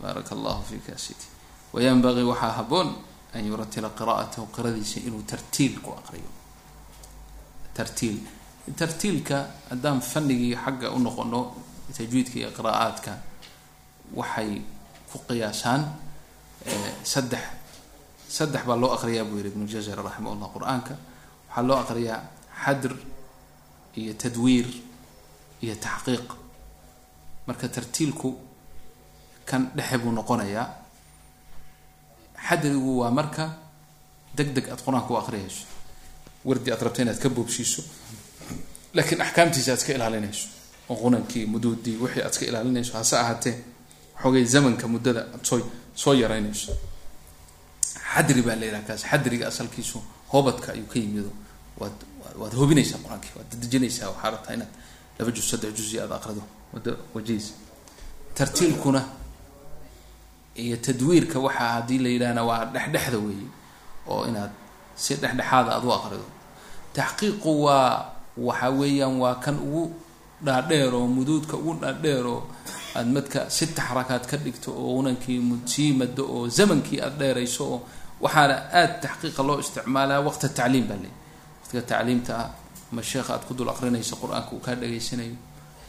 baaraka 0.00 0.32
allahu 0.38 0.62
fika 0.62 0.94
sidi 0.96 1.26
wayanbagii 1.74 2.22
waxaa 2.24 2.52
haboon 2.62 2.88
an 3.34 3.42
yuratila 3.44 3.90
qira'atahu 3.90 4.48
qiradiisa 4.54 5.00
inuu 5.04 5.22
tartiil 5.26 5.82
ku 5.82 5.90
aqriyo. 5.92 6.30
Tartiil. 7.74 8.18
Tartiilka 8.76 9.46
haddaan 9.70 10.00
fanigii 10.00 10.54
xagga 10.56 10.90
u 10.94 10.98
noqono 11.02 11.40
tajwiidka 11.96 12.36
iyo 12.38 12.50
qiraa'aadka 12.56 13.12
waxay 14.14 14.62
ku 15.12 15.18
qiyaasaan 15.28 15.82
saddex 17.12 17.44
saddex 18.28 18.62
baa 18.68 18.76
loo 18.76 18.92
aqriyaa 18.96 19.24
buu 19.24 19.38
yihi 19.40 19.48
ibnu 19.52 19.64
jazar 19.66 19.98
raximah 20.04 20.34
llah 20.40 20.50
qur'aanka. 20.56 20.94
Waxaa 21.48 21.62
loo 21.68 21.78
aqriyaa 21.84 22.20
xadr 22.64 22.92
iyo 24.00 24.12
tadwiir 24.14 24.66
iyo 25.64 25.74
taxqiiq. 25.74 26.28
Marka 27.46 27.68
tartiilku 27.68 28.30
kan 29.48 29.70
dhexe 29.76 29.96
buu 29.98 30.12
noqonayaa. 30.12 30.66
Xadrigu 32.48 32.98
waa 33.00 33.10
marka 33.10 33.44
deg 34.36 34.52
deg 34.54 34.68
aad 34.68 34.80
qur'aanka 34.84 35.10
u 35.12 35.16
aqriyayso. 35.16 35.64
Wardi 36.44 36.70
aad 36.72 36.82
rabta 36.82 37.02
inaad 37.02 37.18
ka 37.18 37.28
boobsiiso 37.28 37.82
laakiin 38.94 39.20
axkaamtiisa 39.20 39.72
aad 39.72 39.78
iska 39.80 39.92
ilaalinayso 39.96 40.48
qunankii 40.96 41.46
muduudii 41.46 41.96
wixii 41.96 42.22
aad 42.22 42.32
iska 42.32 42.46
ilaalinayso 42.46 42.92
hase 42.96 43.16
ahaatee 43.18 43.56
xoogay 44.22 44.44
zamanka 44.44 44.88
muddada 44.88 45.20
aad 45.34 45.44
soo 45.44 45.60
soo 45.94 46.14
yaraynayso. 46.14 46.72
Xadri 48.14 48.42
baa 48.42 48.56
la 48.56 48.80
kaas 48.80 49.02
xadriga 49.04 49.48
asalkiisu 49.48 50.02
hoobadka 50.32 50.72
ayuu 50.72 50.86
ka 50.86 50.98
yimido 50.98 51.30
waad 51.78 51.92
waad 52.40 52.52
hobinaysaa 52.54 52.98
qur'aankii 53.04 53.32
waad 53.36 53.48
dadejinaysaa 53.52 54.08
waxaa 54.12 54.30
rabtaa 54.30 54.54
inaad 54.54 54.72
laba 55.18 55.30
juz 55.30 55.46
saddex 55.50 55.74
juzi 55.78 56.00
aad 56.00 56.12
aqrido 56.12 56.42
muddo 56.72 56.96
wajihiisa 57.14 57.52
tartiilkuna 58.34 59.04
iyo 60.54 60.76
tadwiirka 60.76 61.38
waxaa 61.38 61.72
haddii 61.76 61.98
la 61.98 62.08
yidhahna 62.08 62.42
waa 62.44 62.64
dhexdhexda 62.64 63.18
weeye 63.18 63.48
oo 64.08 64.26
inaad 64.26 64.50
si 64.96 65.14
dhexdhexaada 65.14 65.70
aad 65.76 65.84
u 65.84 65.92
aqrido. 65.92 66.26
Taxqiiqu 66.92 67.50
waa 67.64 68.12
waxa 68.36 68.70
weeyaan 68.70 69.16
waa 69.20 69.34
kan 69.34 69.56
ugu 69.58 69.92
dhaadheer 70.46 70.92
oo 70.94 71.06
muduudka 71.16 71.54
ugu 71.56 71.72
dhaadheer 71.82 72.26
oo 72.34 72.40
aad 72.98 73.08
madka 73.16 73.40
sita 73.56 73.82
xarakaad 73.88 74.24
ka 74.30 74.36
dhigto 74.44 74.70
oo 74.82 74.92
unankii 75.00 75.38
sii 75.72 75.92
mado 76.00 76.24
oo 76.36 76.48
zamankii 76.58 77.00
aada 77.00 77.16
dheerayso 77.20 77.64
oo 77.74 77.78
waxaana 78.24 78.54
aada 78.78 78.94
taxqiiqa 79.04 79.42
loo 79.48 79.58
isticmaalaa 79.64 80.20
waqta 80.28 80.48
tacliim 80.58 80.86
baa 80.90 80.98
leey 81.04 81.12
waqtiga 81.60 81.82
tacliimta 81.90 82.32
ah 82.42 82.48
ma 82.94 83.02
sheekha 83.10 83.32
aad 83.34 83.44
ku 83.48 83.52
dul 83.58 83.68
aqrinayso 83.74 84.14
qur'aanka 84.22 84.50
uu 84.56 84.62
kaa 84.66 84.74
dhageysanayo 84.80 85.34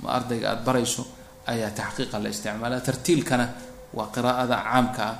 ma 0.03 0.07
ardayga 0.17 0.45
aada 0.51 0.61
barayso 0.67 1.03
ayaa 1.51 1.71
taxqiiqa 1.79 2.15
la 2.23 2.29
isticmaalaa. 2.33 2.81
Tartiilkana 2.87 3.45
waa 3.97 4.07
qiraa'ada 4.15 4.55
caamka 4.67 5.01
ah 5.11 5.15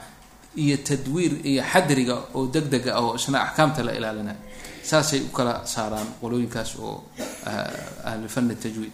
iyo 0.63 0.77
tadwiir 0.89 1.33
iyo 1.51 1.63
xadriga 1.71 2.15
oo 2.37 2.45
deg 2.53 2.65
dega 2.73 2.91
ah 2.97 3.03
oo 3.05 3.15
isna 3.19 3.37
axkaamta 3.45 3.81
la 3.87 3.91
ilaalinayo 3.97 4.39
saasay 4.89 5.21
u 5.27 5.29
kala 5.37 5.53
saaraan 5.73 6.07
qolooyinkaas 6.21 6.71
oo 6.87 6.95
ahlufani 8.09 8.55
tajwiid 8.63 8.93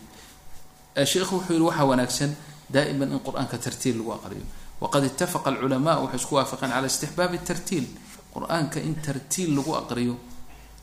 sheikhu 1.04 1.36
wuxuu 1.44 1.54
yihi 1.60 1.66
waxaa 1.68 1.86
wanaagsan 1.92 2.32
daa'iman 2.72 3.12
in 3.12 3.20
qur'aanka 3.20 3.58
tartiil 3.58 3.98
lagu 4.00 4.12
aqriyo. 4.18 4.46
Waqad 4.82 5.04
itafaqa 5.12 5.50
alculamaa 5.52 6.00
waxay 6.04 6.20
isku 6.20 6.36
waafaqeen 6.36 6.72
cala 6.72 6.88
istixbaabi 6.88 7.38
tartiil 7.50 7.86
qur'aanka 8.34 8.80
in 8.80 8.96
tartiil 9.06 9.56
lagu 9.58 9.72
aqriyo 9.82 10.16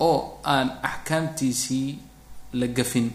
oo 0.01 0.41
aan 0.45 0.69
axkaamtiisii 0.83 1.99
la 2.61 2.67
gafin. 2.67 3.09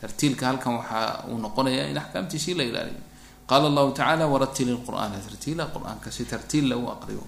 Tartiilka 0.00 0.46
halkan 0.46 0.72
waxaa 0.78 1.24
uu 1.30 1.38
noqonayaa 1.38 1.88
in 1.90 1.98
axkaamtiisii 1.98 2.54
la 2.54 2.64
ilaaliyo. 2.64 3.00
Qaala 3.48 3.66
allahu 3.70 3.92
tacala 3.92 4.26
waratili 4.26 4.72
lqur'aana 4.72 5.16
tartiila. 5.26 5.64
Qur'aanka 5.74 6.10
si 6.10 6.24
tartiil 6.24 6.68
lagu 6.68 6.86
aqriyo 6.88 7.22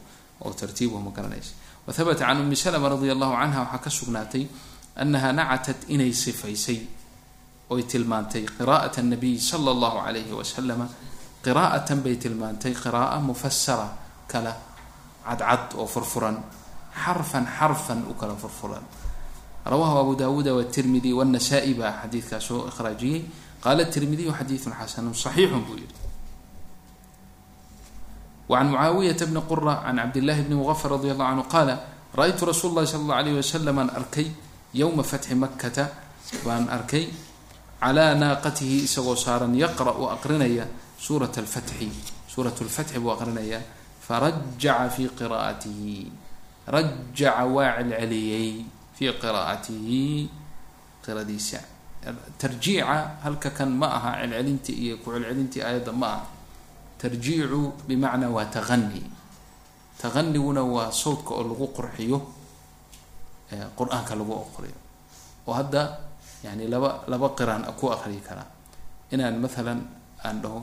oo 0.44 0.52
tartiibuhu 0.52 1.00
ma 1.00 1.10
garanaysa 1.16 1.52
wahabata 1.86 2.26
can 2.26 2.40
umi 2.44 2.56
salma 2.56 2.88
radia 2.88 3.12
allahu 3.16 3.32
canha 3.40 3.60
waxaa 3.64 3.78
ka 3.84 3.90
sugnaatay 3.90 4.44
anaha 4.96 5.32
nacatat 5.32 5.88
inay 5.88 6.12
sifaysay 6.12 6.80
oy 7.70 7.82
tilmaantay 7.82 8.46
qiraa'at 8.46 8.98
nabiy 9.02 9.38
sala 9.38 9.70
allahu 9.74 9.98
alayhi 9.98 10.30
wasalama 10.30 10.86
qiraa'atan 11.42 11.98
bay 12.04 12.16
tilmaantay 12.16 12.74
qira'a 12.74 13.18
mufasara 13.20 13.88
kala 14.30 14.54
cadcad 15.26 15.74
oo 15.74 15.86
furfuran 15.86 16.38
xarfan 16.94 17.44
xarfan 17.46 18.06
u 18.10 18.14
kala 18.14 18.34
furfuran. 18.38 18.82
Rawahu 19.66 19.96
abu 19.98 20.12
dawuuda 20.14 20.54
wtirmidi 20.54 21.10
wnasaa-i 21.10 21.74
baa 21.74 22.06
xadiidkaa 22.06 22.40
soo 22.40 22.70
ikhraajiyey 22.70 23.26
qaala 23.58 23.84
tirmidiyu 23.90 24.30
xadiidun 24.30 24.72
xasanu 24.78 25.10
صaxiixun 25.10 25.66
buu 25.66 25.74
yihi 25.74 25.90
wacan 28.46 28.70
mucaawiyata 28.70 29.26
bni 29.26 29.40
qura 29.50 29.82
can 29.82 29.98
cabdillahi 29.98 30.46
bni 30.46 30.54
mugafar 30.54 30.94
radi 30.94 31.10
allahu 31.10 31.30
canhu 31.34 31.44
qaala 31.50 31.74
ra-ytu 32.14 32.46
rasuul 32.46 32.78
llahi 32.78 32.86
sala 32.86 33.02
allahu 33.02 33.18
alayh 33.18 33.34
wasalam 33.42 33.76
aan 33.82 33.90
arkay 33.90 34.30
yowma 34.70 35.02
fatxi 35.02 35.34
makkata. 35.34 35.90
Baan 36.46 36.70
arkay 36.70 37.10
calaa 37.80 38.14
naaqatihi 38.22 38.76
isagoo 38.88 39.16
saaran 39.16 39.54
yaqra-u 39.54 40.04
aqrinaya 40.16 40.64
suurat 40.98 41.32
alfatxi 41.38 41.88
suurat 42.32 42.56
lfatxi 42.60 42.98
buu 43.02 43.12
aqrinaya 43.16 43.60
farajaca 44.06 44.88
fi 44.94 45.02
qiraa'atihi 45.18 45.96
rajaca 46.74 47.44
waa 47.54 47.76
celceliyey 47.78 48.64
fi 48.96 49.04
qiraa'atihi 49.22 50.02
qiradiisa 51.04 51.60
tarjiica 52.40 53.20
halka 53.24 53.50
kan 53.50 53.70
ma 53.80 53.88
aha 53.98 54.10
celcelintii 54.22 54.76
iyo 54.84 54.94
ku 55.02 55.10
celcelintii 55.14 55.62
aayadda 55.62 55.92
ma 55.92 56.06
aha 56.16 56.26
tarjiicu 57.00 57.60
bimacnaa 57.86 58.30
waa 58.36 58.46
taqani 58.56 59.02
taqaniguna 60.00 60.62
waa 60.64 60.90
sawdka 60.90 61.30
oo 61.38 61.44
lagu 61.50 61.66
qurxiyo 61.76 62.18
qur'aanka 63.78 64.12
lagu 64.18 64.32
aqriyo 64.42 64.78
oo 65.46 65.54
hadda 65.54 65.82
yani 66.44 66.68
laba 66.68 67.04
laba 67.08 67.28
qiraan 67.38 67.64
ku 67.78 67.88
aqriyi 67.92 68.20
karaa 68.20 68.48
inaan 69.12 69.38
maalan 69.40 69.80
aan 70.24 70.36
dhaho 70.42 70.60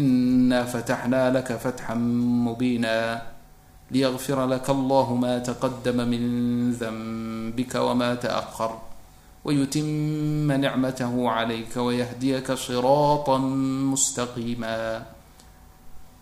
ina 0.00 0.66
fataxnaa 0.66 1.30
laka 1.30 1.58
fatxan 1.58 2.00
mubiina 2.46 3.20
liyafira 3.92 4.46
laka 4.48 4.72
allahu 4.72 5.14
ma 5.14 5.38
taqadama 5.38 6.02
min 6.08 6.22
danbika 6.74 7.84
wma 7.84 8.16
taahar 8.16 8.72
wayutima 9.44 10.56
nicmatahu 10.56 11.28
calayka 11.28 11.84
wayahdiyaka 11.84 12.56
siraata 12.56 13.38
mustaqiima. 13.92 15.04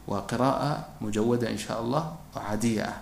Waa 0.02 0.26
qira'a 0.26 0.98
mujawada 0.98 1.46
in 1.46 1.54
sha 1.56 1.78
allah 1.78 2.10
oo 2.34 2.42
cadiya 2.42 2.90
ah. 2.90 2.98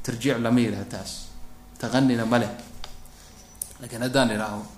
Tarjiic 0.00 0.40
lama 0.40 0.56
yidhaha 0.56 0.88
taas 0.88 1.28
taqanina 1.76 2.24
ma 2.24 2.40
leh. 2.40 2.48
Lakiin 3.84 4.02
haddaan 4.08 4.32
idhaaho 4.32 4.77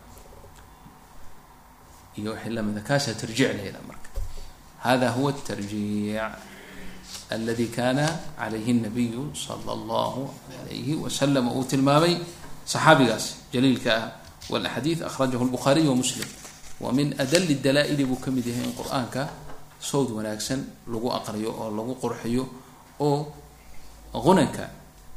يوحي 2.18 2.50
لما 2.50 2.80
ذكاسة 2.80 3.12
ترجع 3.12 3.50
لي 3.50 3.72
مرك 3.88 4.04
هذا 4.80 5.08
هو 5.10 5.28
الترجيع 5.28 6.34
الذي 7.32 7.66
كان 7.66 8.16
عليه 8.38 8.70
النبي 8.70 9.14
صلى 9.34 9.72
الله 9.72 10.28
عليه 10.60 10.94
وسلم 10.94 11.44
uu 11.48 11.64
tilmaamay 11.64 12.14
صaxaabigaas 12.66 13.24
jaliilka 13.54 13.90
ah 13.94 14.04
wاlأxadiiث 14.50 15.02
أخrajahu 15.02 15.42
الbخariي 15.50 15.88
ومسلم 15.88 16.28
وmin 16.80 17.08
أdل 17.20 17.50
الdala'ل 17.50 17.98
buu 18.06 18.18
ka 18.22 18.30
mid 18.30 18.46
yahay 18.46 18.64
in 18.64 18.72
qur'aanka 18.78 19.28
sawd 19.80 20.10
wanaagsan 20.14 20.64
lagu 20.86 21.08
aqriyo 21.10 21.50
oo 21.50 21.70
lagu 21.74 21.94
qurxiyo 21.98 22.44
oo 23.00 23.26
qunanka 24.14 24.70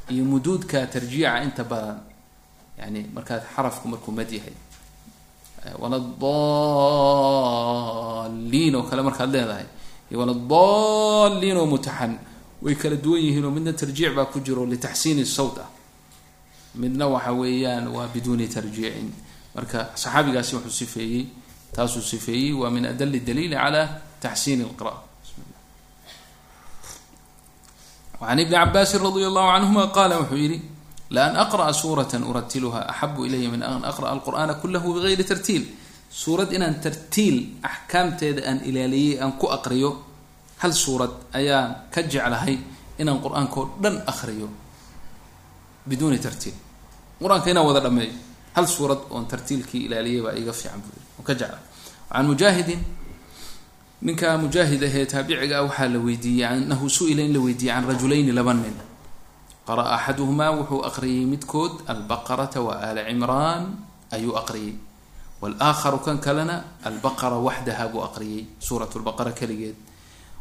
iyo 0.09 0.25
muduudka 0.25 0.87
tarjiica 0.89 1.41
inta 1.45 1.63
badan 1.63 2.01
yani 2.77 3.05
markaad 3.13 3.45
xarafku 3.53 3.85
markuu 3.87 4.11
mad 4.11 4.29
yahay 4.31 4.53
waladaliin 7.04 8.74
oo 8.76 8.82
kale 8.88 9.02
markaad 9.02 9.30
leedahay. 9.34 9.66
Iyo 10.10 10.18
waladaliin 10.20 11.56
oo 11.56 11.66
mutaxan. 11.66 12.18
Way 12.62 12.74
kala 12.74 12.96
duwan 12.96 13.20
yihiin 13.24 13.44
oo 13.44 13.50
midna 13.50 13.72
tarjiic 13.72 14.14
baa 14.16 14.26
ku 14.32 14.40
jiro 14.40 14.66
litaxsiini 14.66 15.24
sawt 15.26 15.58
ah. 15.58 15.68
Midna 16.74 17.06
waxa 17.08 17.32
weeyaan 17.32 17.88
waa 17.88 18.08
biduuni 18.14 18.48
tarjiicin. 18.48 19.12
Marka 19.54 19.90
saxaabigaasi 19.94 20.56
wuxuu 20.56 20.70
sifeeyey 20.84 21.26
taasuu 21.74 22.02
sifeeyey 22.02 22.52
waa 22.52 22.70
min 22.70 22.86
adali 22.86 23.20
daliili 23.20 23.54
cala 23.56 24.00
taxsiini 24.20 24.64
lqira'a 24.64 24.98
an 28.24 28.38
ibni 28.38 28.54
cabaasin 28.56 29.00
radia 29.04 29.26
allahu 29.28 29.48
canhuma 29.52 29.82
qaala 29.96 30.14
wuxuu 30.22 30.38
laan 31.10 31.36
aqra'a 31.36 31.72
suurata 31.72 32.18
uratiluha 32.18 32.80
axabu 32.88 33.26
ilaya 33.26 33.48
min 33.50 33.62
an 33.62 33.84
aqra'a 33.84 34.10
alqur'ana 34.16 34.54
kulahu 34.62 34.94
bigayri 34.96 35.24
tartiil 35.24 35.64
suurad 36.10 36.52
inaan 36.52 36.80
tartiil 36.80 37.60
axkaamteeda 37.62 38.42
aan 38.48 38.58
ilaaliyey 38.64 39.20
aan 39.22 39.32
ku 39.38 39.46
aqriyo 39.56 39.90
hal 40.62 40.72
suurad 40.72 41.10
ayaan 41.32 41.90
ka 41.92 42.02
jeclahay 42.02 42.58
inaan 42.98 43.18
qur'aanka 43.24 43.56
oo 43.60 43.68
dhan 43.82 43.96
aqriyo 44.06 44.48
biduuni 45.86 46.18
tartiil 46.18 46.54
qur'aanka 47.20 47.50
inaan 47.50 47.66
wada 47.66 47.80
dhameeyo 47.80 48.12
hal 48.56 48.66
suurad 48.66 49.00
oon 49.10 49.26
tartiilkii 49.26 49.86
ilaaliyay 49.86 50.22
baa 50.22 50.34
iga 50.40 50.52
fiican 50.52 50.80
buu 50.80 50.98
oo 51.20 51.22
ka 51.22 51.34
jecla 51.34 51.58
can 52.10 52.26
mujaahidin 52.26 52.80
ninka 54.02 54.38
mujaahid 54.38 54.82
ahee 54.88 55.06
taabiciga 55.06 55.58
ah 55.58 55.64
waxaa 55.68 55.88
la 55.94 55.98
weydiiyey 55.98 56.46
anahu 56.46 56.88
su'ila 56.88 57.22
in 57.22 57.32
la 57.36 57.40
weydiiyey 57.40 57.74
can 57.74 57.84
rajulayni 57.90 58.32
laba 58.32 58.54
nin 58.54 58.76
qara'a 59.66 59.96
axaduhumaa 59.96 60.50
wuxuu 60.60 60.84
aqriyey 60.84 61.24
midkood 61.26 61.72
albaqarata 61.88 62.60
wa 62.60 62.72
aala 62.84 63.04
cimraan 63.08 63.62
ayuu 64.12 64.36
aqriyey. 64.36 64.74
Walaakharu 65.40 65.98
kan 66.04 66.18
kalena 66.20 66.64
albaqara 66.84 67.36
waxdaha 67.36 67.88
buu 67.92 68.02
aqriyey 68.04 68.46
suurat 68.60 68.88
lbaqara 68.94 69.32
keligeed. 69.32 69.74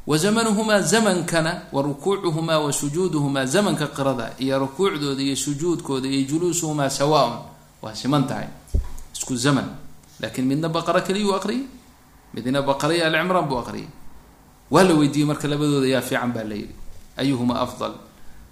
Wa 0.07 0.17
zamanuhumaa 0.17 0.81
zamankana 0.83 1.67
wa 1.71 1.81
rukuucuhumaa 1.81 2.59
wa 2.59 2.71
sujuuduhumaa 2.71 3.45
zamanka 3.47 3.87
qirada 3.87 4.35
iyo 4.39 4.59
rukuucdooda 4.59 5.21
iyo 5.23 5.35
sujuudkooda 5.35 6.07
iyo 6.07 6.27
juluusuhumaa 6.27 6.89
sawaaun. 6.91 7.39
Waa 7.81 7.95
siman 7.95 8.27
tahay 8.27 8.47
isku 9.15 9.35
zaman. 9.35 9.65
Laakiin 10.19 10.47
midna 10.47 10.67
baqara 10.69 11.01
keliyuu 11.01 11.35
aqriyey 11.35 11.63
midna 12.35 12.61
baqara 12.61 12.91
iyo 12.95 13.05
alcimraan 13.07 13.47
buu 13.47 13.59
aqriyay 13.63 13.87
waa 14.71 14.83
la 14.83 14.93
weydiiyey 14.93 15.27
marka 15.27 15.47
labadooda 15.47 15.87
yaa 15.87 16.01
fiican 16.03 16.31
baa 16.35 16.43
la 16.43 16.55
yidhi. 16.55 16.75
Ayuhuma 17.17 17.59
afdal 17.63 17.93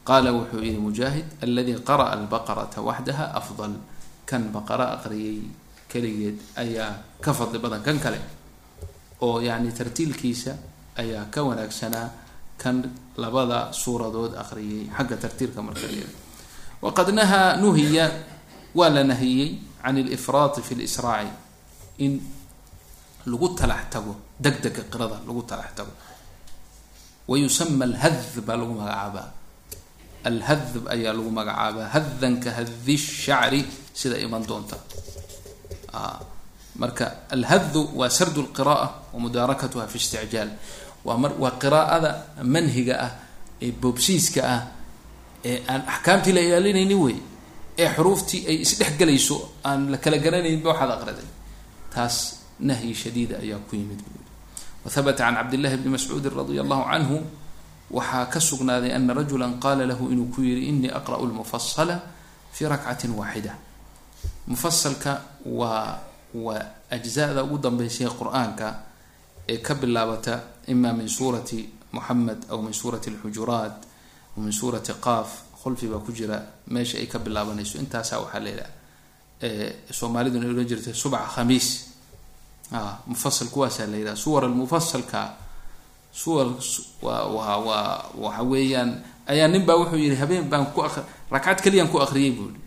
qaala 0.07 0.29
wuxuu 0.33 0.61
yihi 0.65 0.79
mujaahid 0.81 1.25
aladi 1.45 1.73
qara'a 1.89 2.13
albaqarata 2.17 2.81
waxdaha 2.81 3.25
afdal 3.39 3.73
kan 4.25 4.43
baqara 4.55 4.97
aqriyay 4.97 5.39
keligeed 5.91 6.37
ayaa 6.57 7.19
ka 7.21 7.31
fadli 7.33 7.59
badan 7.59 7.81
kan 7.85 7.97
kale 7.99 8.19
oo 9.21 9.37
yani 9.41 9.69
tartiilkiisa 9.71 10.53
ayaa 10.97 11.29
ka 11.33 11.43
wanaagsanaa 11.43 12.07
kan 12.57 12.81
labada 13.17 13.69
suuradood 13.73 14.33
aqriyay 14.43 14.89
xagga 14.97 15.15
tartiilka 15.17 15.59
marka 15.61 15.85
yidhi 15.85 16.15
waqad 16.81 17.09
nahaa 17.13 17.57
nuhiya 17.61 18.05
waa 18.73 18.89
la 18.89 19.03
nahiyey 19.03 19.49
can 19.83 19.97
alifraati 19.97 20.61
fi 20.61 20.73
lisraaci 20.81 21.29
in 22.05 22.17
lagu 23.25 23.47
talax 23.59 23.81
tago 23.93 24.13
degdega 24.39 24.83
qirada 24.91 25.17
lagu 25.27 25.41
talax 25.45 25.69
tago 25.77 25.93
wa 27.29 27.35
yusama 27.37 27.85
baa 28.47 28.57
lagu 28.57 28.73
magacaabaa 28.73 29.40
alhadb 30.30 30.88
ayaa 30.95 31.13
lagu 31.17 31.30
magacaabaa 31.39 31.88
hadan 31.95 32.39
ka 32.43 32.49
hadi 32.57 32.97
shacri 32.97 33.61
sida 33.93 34.17
iman 34.26 34.43
doonta 34.49 34.78
marka 36.82 37.28
alhadu 37.30 37.89
waa 37.95 38.09
sardu 38.09 38.41
lqira'a 38.47 38.88
wa 39.13 39.19
mudaarakatuha 39.19 39.88
fi 39.91 39.97
isticjaal 39.97 40.49
waa 41.05 41.51
qiraa'ada 41.63 42.11
manhiga 42.43 42.95
ah 43.05 43.11
ee 43.61 43.72
boobsiiska 43.72 44.41
ah 44.55 44.61
ee 45.45 45.57
aan 45.67 45.82
axkaamtii 45.93 46.34
la 46.38 46.41
ilaalinaynin 46.41 46.99
wey 47.05 47.17
ee 47.78 47.89
xuruuftii 47.95 48.47
ay 48.47 48.57
isdhexgelayso 48.65 49.38
aan 49.65 49.91
la 49.91 49.97
kala 49.97 50.17
garanayninba 50.17 50.69
waxaad 50.72 50.91
aqriday 50.97 51.28
taas 51.93 52.15
nahyi 52.59 52.93
shadiida 52.95 53.36
ayaa 53.43 53.59
ku 53.67 53.76
yimid 53.76 53.99
yihi 53.99 54.22
wahabata 54.86 55.24
can 55.28 55.36
cabdillahi 55.36 55.76
bni 55.82 55.89
mascuudin 55.97 56.32
radia 56.32 56.61
allahu 56.65 56.84
canhu 56.91 57.17
waxaa 57.91 58.25
ka 58.25 58.39
sugnaaday 58.39 58.91
ana 58.95 59.13
rajula 59.13 59.47
qaala 59.59 59.85
lahu 59.85 60.11
inuu 60.11 60.31
ku 60.33 60.41
yihi 60.41 60.67
inii 60.69 60.91
aqra'u 60.91 61.25
lmufasala 61.27 61.99
fi 62.51 62.65
rakcatin 62.65 63.11
waaxida. 63.11 63.55
Mufasalka 64.47 65.21
waa 65.45 65.99
waa 66.33 66.65
ajzada 66.89 67.43
ugu 67.43 67.57
dambeysay 67.57 68.07
qur'aanka 68.07 68.67
ee 69.47 69.57
ka 69.57 69.75
bilaabata 69.75 70.43
ima 70.67 70.93
min 70.93 71.07
suurati 71.07 71.69
muxamed 71.91 72.45
aw 72.49 72.61
min 72.61 72.73
suurati 72.73 73.09
alxujuraat 73.09 73.75
aw 74.37 74.39
min 74.41 74.51
suurati 74.51 74.93
qaaf 75.01 75.29
khulfi 75.63 75.87
baa 75.87 75.99
ku 75.99 76.11
jira 76.11 76.39
meesha 76.67 76.97
ay 76.97 77.07
ka 77.07 77.19
bilaabanayso. 77.19 77.77
Intaasaa 77.77 78.19
waxaa 78.23 78.39
leedaha 78.39 78.69
soomaaliduna 79.91 80.45
ohan 80.47 80.67
jirta 80.67 80.93
subca 80.93 81.27
khamiis. 81.35 81.87
Mufasal 83.07 83.47
kuwaasaa 83.51 83.85
la 83.87 83.97
yidhaha 83.97 84.15
suwar 84.15 84.45
almufasalka 84.45 85.19
suwar 86.12 86.47
waa 87.01 87.26
waa 87.28 87.57
waa 87.57 88.05
waxa 88.16 88.43
weeyaan 88.43 89.03
ayaa 89.28 89.47
nin 89.47 89.66
baa 89.66 89.76
wuxuu 89.80 89.97
yihi 89.97 90.16
habeen 90.16 90.49
baan 90.49 90.66
ku 90.76 90.82
rakcad 91.32 91.62
keliyaan 91.64 91.88
ku 91.89 91.99
akriyay 92.01 92.32
buu 92.36 92.51
yihi 92.51 92.59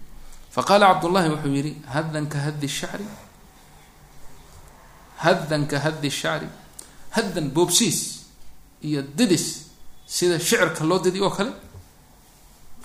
faqaala 0.51 0.87
cabdullahi 0.95 1.29
wuxuu 1.31 1.53
yihi 1.55 1.73
hadan 1.93 2.27
ka 2.29 2.39
hadi 2.39 2.69
shacri 2.69 3.05
hadan 5.21 5.67
ka 5.67 5.79
hadi 5.79 6.11
shacri 6.11 6.49
hadan 7.11 7.51
boobsiis 7.51 8.27
iyo 8.83 9.03
didis 9.03 9.69
sida 10.07 10.39
shicirka 10.39 10.85
loo 10.85 10.99
didi 10.99 11.21
oo 11.21 11.31
kale 11.31 11.53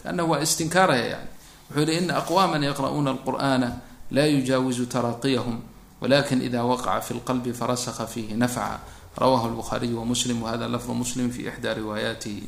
kaana 0.04 0.24
waa 0.26 0.40
istinkaaraya 0.44 1.06
yani. 1.20 1.30
Wuxuu 1.72 1.92
yihi 1.92 2.04
ina 2.04 2.18
aqwaama 2.20 2.58
yaqra'uuna 2.60 3.10
alqur'ana 3.16 3.70
la 4.12 4.24
yujaawizu 4.28 4.86
taraaqiyahum 4.88 5.58
wlakin 6.02 6.42
ida 6.42 6.64
waqaca 6.64 7.02
fi 7.02 7.14
lqalbi 7.14 7.54
farasqa 7.54 8.08
fihi 8.08 8.34
nafca 8.36 8.80
rawahu 9.18 9.48
lbuhaariyu 9.56 10.00
wamuslim 10.00 10.42
wahada 10.44 10.68
lafdu 10.68 10.94
muslim 10.94 11.30
fi 11.32 11.48
ixdaa 11.50 11.74
riwaayaatihi 11.74 12.44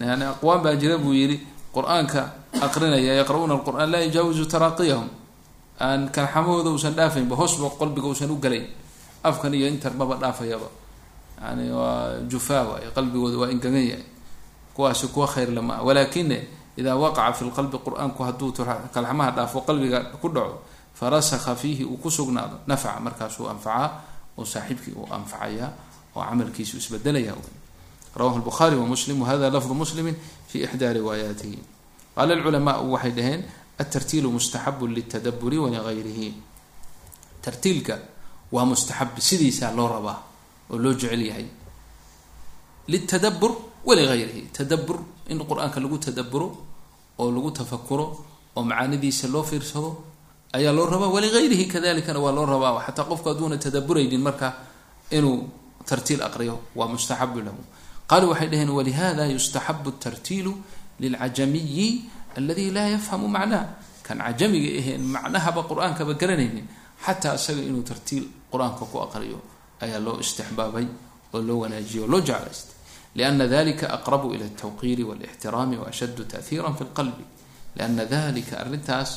yani 0.00 0.24
aqwaam 0.24 0.62
baa 0.62 0.74
jira 0.76 0.98
buu 0.98 1.12
yihi 1.14 1.40
qur'aanka 1.74 2.22
aqrinaya 2.60 3.14
yaqra'uuna 3.20 3.54
alqur'an 3.60 3.90
laa 3.90 4.00
yujaawizu 4.06 4.44
taraaqiyahum 4.46 5.08
aan 5.80 6.08
kalxamahooda 6.12 6.70
uusan 6.70 6.94
dhaafaynba 6.94 7.36
hoosba 7.36 7.70
qalbiga 7.80 8.06
uusan 8.08 8.30
u 8.30 8.36
galayn 8.36 8.66
afkan 9.24 9.52
iyo 9.54 9.66
intar 9.68 9.92
maba 9.96 10.16
dhaafayaba 10.16 10.68
yani 11.40 11.70
waa 11.72 12.20
jufaa 12.28 12.62
waay 12.68 12.88
qalbigooda 12.94 13.36
waa 13.44 13.50
ingagan 13.50 13.84
yahay 13.96 14.04
kuwaasi 14.74 15.08
kuwa 15.08 15.26
khayr 15.28 15.50
lama 15.52 15.80
walakine 15.82 16.48
ida 16.76 16.96
waqaca 16.96 17.32
fi 17.32 17.44
lqalbi 17.48 17.76
qur'aanku 17.80 18.20
hadduu 18.24 18.52
kalxamaha 18.94 19.30
dhaafo 19.36 19.60
qalbiga 19.64 20.04
ku 20.20 20.28
dhaco 20.28 20.62
farasakha 20.94 21.56
fiihi 21.56 21.84
uu 21.84 21.96
ku 21.96 22.10
sugnaado 22.10 22.60
nafca 22.66 23.00
markaasuu 23.00 23.48
anfacaa 23.48 23.88
oo 24.38 24.44
saaxiibkii 24.44 24.94
uu 25.00 25.06
anfacaya 25.16 25.66
oo 26.16 26.22
camalkiisu 26.28 26.76
isbedelaya. 26.82 27.34
Rawahu 28.16 28.38
lbukhaari 28.42 28.76
wa 28.76 28.86
muslim 28.86 29.22
wahada 29.22 29.50
lafdu 29.50 29.74
muslimi 29.74 30.12
fi 30.50 30.56
ixdaa 30.66 30.92
riwaayaatihi 30.98 31.58
qaala 32.16 32.34
lculamaau 32.34 32.92
waxay 32.92 33.12
dhaheen 33.18 33.42
atartiilu 33.78 34.28
mustaxabu 34.36 34.86
litadaburi 34.86 35.58
waligayrihi 35.58 36.28
tartiilka 37.44 37.94
waa 38.52 38.66
mustaxab 38.66 39.14
sidiisaa 39.28 39.72
loo 39.78 39.88
rabaa 39.88 40.18
oo 40.70 40.78
loo 40.78 40.92
jecel 40.98 41.22
yahay. 41.30 41.46
Litadabur 42.90 43.52
waligayrihi 43.86 44.42
tadabur 44.52 44.98
in 45.30 45.38
qur'aanka 45.38 45.78
lagu 45.80 45.98
tadaburo 45.98 46.48
oo 47.18 47.30
lagu 47.30 47.50
tafakuro 47.54 48.06
oo 48.56 48.62
macaanidiisa 48.64 49.28
loo 49.30 49.42
fiirsado 49.46 49.90
ayaa 50.56 50.72
loo 50.76 50.86
rabaa 50.86 51.10
waligayrihi 51.16 51.64
kadalikana 51.74 52.18
waa 52.24 52.32
loo 52.36 52.46
rabaa 52.46 52.82
xataa 52.86 53.06
qofku 53.10 53.28
hadduuna 53.30 53.56
tadaburaynin 53.64 54.20
marka 54.20 54.48
inuu 55.10 55.38
tartiil 55.88 56.22
aqriyo 56.22 56.56
waa 56.78 56.88
mustaxabu 56.92 57.40
lahu. 57.46 57.60
Qaaluu 58.10 58.30
waxay 58.32 58.48
dhaheen 58.52 58.70
walihada 58.70 59.24
yustaxabu 59.34 59.90
tartiilu 60.02 60.52
lilcajamiyi 61.00 61.86
aladi 62.36 62.70
laa 62.70 62.88
yafhamu 62.94 63.28
macnaha 63.28 63.66
kan 64.06 64.18
cajamiga 64.18 64.70
aheen 64.80 65.02
macnahaba 65.14 65.60
qur'aankaba 65.70 66.12
garanaynin 66.20 66.66
xataa 67.04 67.34
isaga 67.38 67.62
inuu 67.62 67.82
tartiil 67.90 68.24
qur'aanka 68.52 68.84
ku 68.90 68.96
aqriyo 69.06 69.38
ayaa 69.84 70.00
loo 70.06 70.18
istixbaabay 70.24 70.86
oo 71.34 71.40
loo 71.48 71.58
wanaajiyo 71.62 72.06
loo 72.10 72.20
jeclaystay. 72.20 72.74
Liana 73.14 73.46
dalika 73.46 73.86
aqrabu 73.96 74.34
ila 74.34 74.44
altawqiiri 74.50 75.02
walixtiraami 75.06 75.76
waashaddu 75.82 76.22
tahiira 76.30 76.70
fi 76.78 76.84
lqalbi 76.90 77.24
liana 77.76 78.04
dalika 78.06 78.54
arrintaas 78.62 79.10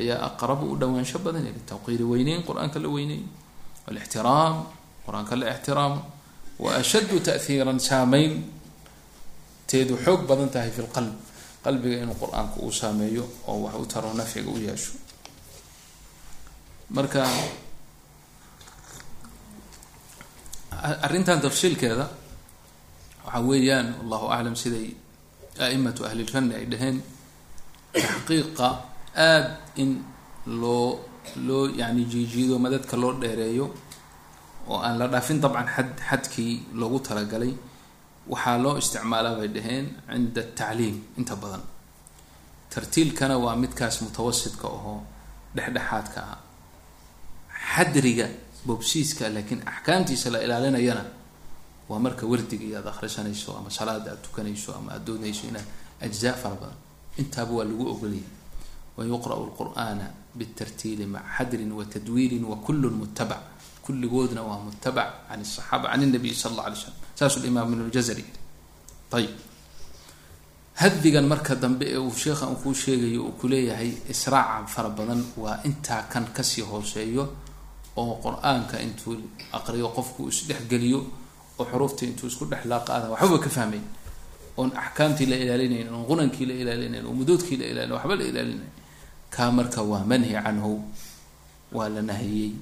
ayaa 0.00 0.18
aqrabu 0.28 0.64
u 0.72 0.76
dhawaansho 0.76 1.18
badan 1.18 1.46
ila 1.46 1.60
tawqiiri 1.66 2.04
weyneyn 2.04 2.42
qur'aanka 2.48 2.78
la 2.82 2.88
weyneyn. 2.88 3.24
Walixtiraam 3.86 4.66
qur'aanka 5.06 5.36
la 5.36 5.46
ixtiraamo 5.54 6.00
wa 6.58 6.70
ashaddu 6.80 7.20
ta'hiiran 7.20 7.78
saameyn 7.80 8.32
teedu 9.66 9.96
xoog 10.04 10.26
badan 10.28 10.48
tahay 10.54 10.70
fi 10.70 10.82
lqalb 10.82 11.14
qalbiga 11.64 11.96
inuu 12.04 12.16
qur'aanku 12.22 12.60
uu 12.66 12.72
saameeyo 12.72 13.24
oo 13.48 13.64
wax 13.64 13.74
u 13.74 13.86
taro 13.86 14.12
nafciga 14.14 14.50
u 14.50 14.58
yeesho. 14.58 14.92
Marka 16.90 17.24
arrintan 21.06 21.40
tafsiilkeeda 21.40 22.06
waxa 23.24 23.40
weeyaan 23.40 23.94
allahu 24.04 24.26
aclam 24.28 24.56
siday 24.56 24.92
a'imatu 25.58 26.04
ahlilfanni 26.04 26.54
ay 26.54 26.66
dhaheen 26.72 26.96
taxqiiqa 27.94 28.68
aada 29.16 29.58
in 29.76 29.90
loo 30.46 31.00
loo 31.46 31.68
yani 31.80 32.04
jiijiido 32.12 32.58
madadka 32.58 32.96
loo 32.96 33.12
dheereeyo 33.22 33.66
oo 34.68 34.78
aan 34.86 34.98
la 34.98 35.06
dhaafin 35.08 35.40
dabcan 35.40 35.66
xad 35.76 35.90
xadkii 36.08 36.52
loogu 36.80 36.98
talagalay 37.00 37.52
waxaa 38.32 38.58
loo 38.64 38.74
isticmaalaa 38.82 39.34
bay 39.38 39.48
dhaheen 39.56 39.86
cinda 40.12 40.40
atacliim 40.40 40.96
inta 41.18 41.36
badan. 41.36 41.62
Tartiilkana 42.72 43.36
waa 43.44 43.56
midkaas 43.56 43.96
mutawasidka 44.02 44.66
ahoo 44.76 45.00
dhexdhexaadka 45.56 46.20
ah. 46.32 46.38
Xadriga 47.74 48.26
bobsiiska 48.66 49.28
laakiin 49.34 49.60
axkaamtiisa 49.70 50.30
la 50.34 50.38
ilaalinayana 50.44 51.04
waa 51.88 51.98
marka 51.98 52.26
wardiga 52.26 52.64
iyo 52.64 52.76
aada 52.78 52.90
akhrisanayso 52.94 53.56
ama 53.58 53.70
salaada 53.70 54.10
aada 54.10 54.22
tukanayso 54.26 54.74
ama 54.78 54.92
aada 54.92 55.04
doonayso 55.06 55.46
inaad 55.50 55.66
ajzaa 56.06 56.32
fara 56.42 56.54
badan. 56.62 56.78
Intaaba 57.20 57.52
waa 57.58 57.64
lagu 57.70 57.84
ogoliyay 57.92 58.24
wa 58.96 59.02
yuqra'u 59.04 59.42
lqur'aana 59.50 60.06
bitartiili 60.38 61.06
maca 61.06 61.28
xadrin 61.38 61.72
wa 61.78 61.84
tadwiirin 61.84 62.44
wa 62.44 62.56
kullun 62.66 62.94
mutabac 63.02 63.42
kulligoodna 63.84 64.42
waa 64.42 64.58
mutabac 64.66 65.10
can 65.28 65.40
asaxaaba 65.40 65.86
can 65.92 66.02
nabiy 66.12 66.34
sala 66.34 66.52
alla 66.54 66.62
alay 66.72 66.78
slam 66.82 66.94
saasuu 67.18 67.42
limaam 67.46 67.72
ibn 67.72 67.82
ljazari 67.90 68.24
ayib 69.18 69.30
hadigan 70.80 71.26
marka 71.32 71.54
dambe 71.54 71.84
ee 71.94 71.98
uu 71.98 72.10
sheekha 72.22 72.46
uu 72.50 72.56
kuu 72.62 72.74
sheegayo 72.74 73.20
uu 73.26 73.32
kuleeyahay 73.40 73.90
israaca 74.14 74.66
fara 74.74 74.88
badan 74.98 75.22
waa 75.36 75.58
intaa 75.68 76.02
kan 76.12 76.24
ka 76.36 76.42
sii 76.42 76.62
hooseeyo 76.70 77.24
oo 77.96 78.14
qur'aanka 78.24 78.76
intuu 78.86 79.14
aqriyo 79.58 79.88
qofku 79.96 80.28
isdhexgeliyo 80.32 81.00
oo 81.58 81.64
xuruufta 81.70 82.02
intuu 82.08 82.26
isku 82.30 82.44
dhex 82.50 82.62
laaqaada 82.72 83.06
waxbaba 83.14 83.38
ka 83.44 83.50
fahmayn 83.56 83.84
oon 84.58 84.70
axkaamtii 84.82 85.26
la 85.30 85.36
ilaalinayn 85.44 85.88
oon 85.94 86.04
qunankii 86.10 86.46
la 86.50 86.54
ilaalinayn 86.62 87.06
oo 87.06 87.12
muduudkii 87.20 87.56
la 87.60 87.66
ilaalin 87.72 87.92
waxba 87.96 88.14
la 88.20 88.24
ilaalinayn 88.30 88.72
kaa 89.34 89.50
marka 89.58 89.80
waa 89.90 90.04
manhi 90.10 90.32
canhu 90.44 90.72
waa 91.76 91.88
la 91.94 92.02
nahiyey. 92.10 92.52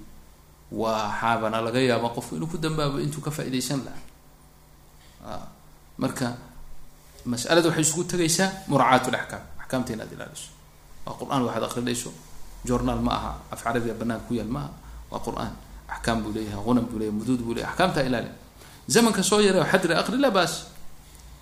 Waxaabana 0.73 1.59
laga 1.67 1.81
yaaba 1.91 2.09
qofku 2.17 2.33
inuu 2.37 2.49
ku 2.53 2.57
dambaabo 2.65 2.97
intuu 3.05 3.21
ka 3.21 3.31
faa-idaysan 3.31 3.81
lahaa. 3.87 5.45
Marka 6.03 6.27
masalada 7.29 7.69
waxay 7.69 7.85
isugu 7.85 8.05
tegaysaa 8.13 8.49
muraacaat 8.73 9.13
laxkaam 9.15 9.43
axkaamta 9.61 9.91
inaad 9.93 10.13
ilaaliso. 10.17 10.49
Waa 11.07 11.15
qur'aan 11.21 11.41
waxaad 11.47 11.65
aqrinayso 11.69 12.11
journaal 12.65 13.01
ma 13.07 13.13
aha. 13.19 13.33
Af 13.53 13.61
carabiga 13.65 13.95
banaanka 14.01 14.25
ku 14.29 14.35
yaal 14.41 14.49
ma 14.49 14.61
aha. 14.65 14.71
Waa 15.13 15.21
qur'aan. 15.27 15.53
Axkaam 15.93 16.23
buu 16.25 16.33
leeyahay 16.33 16.65
qunan 16.65 16.85
buu 16.89 16.99
leeyahay 16.99 17.19
muduud 17.21 17.41
buu 17.45 17.55
leyahy 17.55 17.69
axkaamtaa 17.71 18.05
ilaali 18.09 18.31
zamanka 18.89 19.23
soo 19.23 19.41
yaray 19.45 19.63
xadri 19.73 19.95
aqri 19.95 20.17
la 20.25 20.31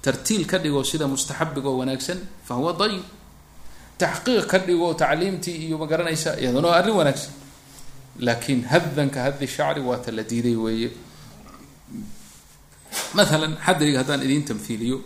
tartiil 0.03 0.47
ka 0.47 0.59
dhigo 0.59 0.83
sida 0.85 1.07
mustaxabiga 1.07 1.69
oo 1.69 1.79
wanaagsan 1.85 2.19
fa 2.45 2.55
huwa 2.59 2.73
dayib 2.73 3.05
taxqiiq 4.03 4.45
ka 4.51 4.59
dhigo 4.67 4.89
tacliimtii 5.03 5.57
iyo 5.67 5.77
ma 5.81 5.87
garanaysa 5.93 6.31
waa 6.65 6.77
arrin 6.81 6.95
wanaagsan 7.01 7.33
laakiin 8.27 8.61
hadanka 8.73 9.19
hadi 9.27 9.47
shacri 9.57 9.81
waa 9.89 9.99
ta 10.05 10.11
la 10.17 10.23
diiday 10.31 10.57
weeye 10.65 10.91
maalan 13.17 13.53
xadriga 13.67 13.99
haddaan 14.03 14.23
idin 14.27 14.43
tamhiiliyo 14.49 14.99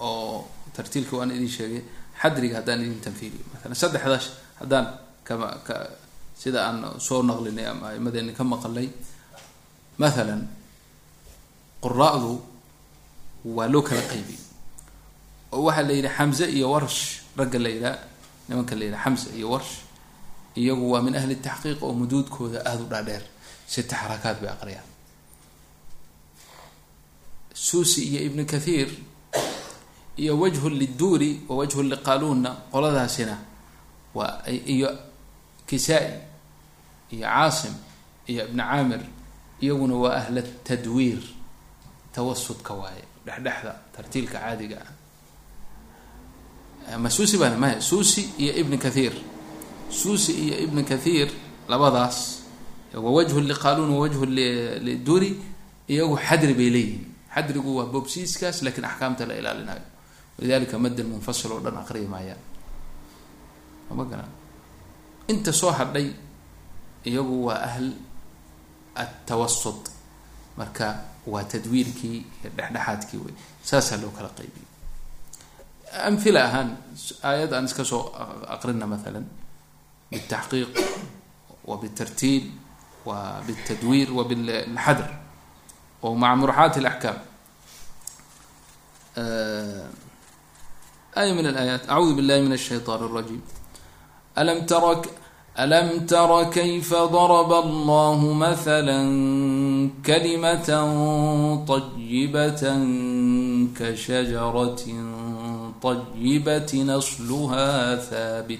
oo 0.00 0.44
tartiilka 0.76 1.14
waan 1.18 1.30
idin 1.36 1.48
sheegay 1.56 1.82
xadriga 2.22 2.54
haddaan 2.60 2.80
idin 2.86 3.00
tamhiiliyo 3.06 3.44
maalan 3.52 3.76
saddexdaas 3.82 4.26
haddaan 4.60 4.86
kama 5.26 5.48
ka 5.66 5.76
sida 6.40 6.60
aan 6.68 6.78
soo 7.06 7.20
naqlinay 7.28 7.66
ama 7.72 7.86
aimadeeni 7.92 8.32
ka 8.38 8.44
maqalay 8.52 8.88
maalan 10.00 10.42
quraa'du 11.84 12.32
waa 13.56 13.68
loo 13.72 13.82
kala 13.88 14.02
qaybiyey 14.12 14.40
oo 15.54 15.60
waxaa 15.68 15.84
la 15.88 15.92
yidhi 15.98 16.10
xamze 16.16 16.44
iyo 16.56 16.66
warsh 16.74 17.00
ragga 17.38 17.58
la 17.64 17.68
yidhaha 17.74 17.98
nimanka 18.48 18.74
la 18.78 18.84
yidhaha 18.84 19.04
xamza 19.04 19.28
iyo 19.38 19.48
warsh 19.54 19.72
iyagu 20.60 20.84
waa 20.92 21.02
min 21.02 21.14
ahli 21.20 21.36
taxqiiq 21.46 21.82
oo 21.82 21.92
muduudkooda 22.00 22.58
aada 22.68 22.82
u 22.84 22.88
dhaadheer. 22.92 23.22
Sita 23.72 23.96
xarakaad 23.96 24.36
bay 24.42 24.50
aqriyaan. 24.54 24.88
Suusi 27.54 28.00
iyo 28.10 28.20
ibnu 28.28 28.42
kathiir 28.46 28.88
iyo 30.16 30.32
wajhu 30.40 30.68
liduuri 30.68 31.30
wa 31.48 31.56
wajhu 31.60 31.82
liqaaluunna 31.82 32.50
qoladaasina 32.72 33.36
waa 34.14 34.42
iyo 34.74 34.88
kisaa-i 35.68 36.12
iyo 37.14 37.26
caasim 37.28 37.74
iyo 38.30 38.42
ibni 38.48 38.62
caamir 38.62 39.00
iyaguna 39.60 39.94
waa 40.02 40.16
ahla 40.20 40.42
tadwiir. 40.64 41.22
Tawasudka 42.14 42.72
waaye 42.74 43.04
dhexdhexda 43.26 43.72
tartiilka 43.94 44.38
caadiga 44.38 44.78
ah 44.86 44.90
ma 47.02 47.08
suusi 47.10 47.36
baan 47.38 47.58
maya 47.62 47.80
suusi 47.80 48.22
iyo 48.38 48.52
ibn 48.62 48.78
kathiir 48.78 49.14
suusi 49.90 50.32
iyo 50.44 50.56
ibn 50.66 50.84
kathiir 50.90 51.28
labadaas 51.68 52.18
wa 52.94 53.10
wajhu 53.16 53.40
liqaaluun 53.50 53.90
wa 53.94 53.98
wajhu 54.06 54.24
liduri 54.86 55.30
iyagu 55.88 56.16
xadri 56.26 56.54
bay 56.54 56.70
leeyihiin. 56.74 57.04
Xadrigu 57.34 57.70
waa 57.78 57.86
bobsiiskaas 57.94 58.62
laakiin 58.64 58.84
axkaamta 58.90 59.26
la 59.28 59.34
ilaalinayo. 59.40 59.84
Walidalika 60.38 60.78
madan 60.78 61.06
munfasil 61.12 61.52
oo 61.52 61.60
dhan 61.64 61.76
aqriya 61.82 62.08
maayaan 62.08 62.42
ama 63.90 64.04
garan 64.10 64.30
inta 65.28 65.52
soo 65.52 65.70
hadhay 65.78 66.08
iyagu 67.04 67.44
waa 67.46 67.60
ahl 67.68 67.88
atawasud 68.94 69.80
marka 70.58 70.86
waa 71.26 71.44
tadwiirkii 71.44 72.16
iyo 72.42 72.50
dhexdhexaadkii 72.56 73.18
wey 73.24 73.34
saasaa 73.62 73.96
loo 74.02 74.10
kala 74.16 74.28
qaybiyey 74.38 74.65
amhila 76.09 76.41
ahaan 76.47 76.69
aayad 77.23 77.51
aan 77.53 77.65
iska 77.69 77.83
soo 77.91 78.03
aqrina 78.55 78.85
maala 78.87 79.21
bitaxqiiq 80.11 80.71
wa 81.69 81.75
bitartiil 81.81 82.43
wa 83.05 83.41
bitadwiir 83.47 84.09
wa 84.17 84.23
bilxadr 84.29 85.07
o 86.01 86.15
maca 86.21 86.35
muraxaati 86.41 86.77
alaxkaam 86.83 87.17
aya 91.19 91.31
min 91.37 91.45
alayaat 91.51 91.83
acuudu 91.93 92.13
billahi 92.17 92.41
min 92.45 92.53
ashayطan 92.59 92.99
الrajim 93.07 93.41
alam 94.35 94.59
tara 94.71 94.93
ألم 95.59 96.05
تر 96.05 96.43
كيف 96.43 96.93
ضرب 96.93 97.53
الله 97.53 98.33
مثلا 98.33 99.01
كلمة 100.05 100.69
طيبة 101.67 102.63
كشجرة 103.79 104.83
الطيبة 105.92 106.82
نصلها 106.82 107.96
ثابت 107.96 108.58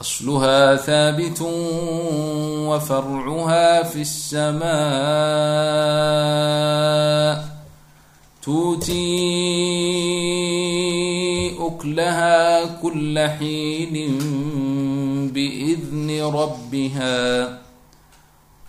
أصلها 0.00 0.76
ثابت 0.76 1.40
وفرعها 2.68 3.82
في 3.82 4.00
السماء 4.00 4.66
تؤتي 8.42 8.96
أكلها 11.60 12.64
كل 12.82 13.18
حين 13.18 14.18
بإذن 15.32 16.22
ربها 16.22 17.58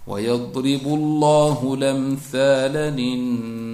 ويضرب 0.08 0.86
الله 0.86 1.74
الأمثال 1.74 2.74
للناس 2.74 3.67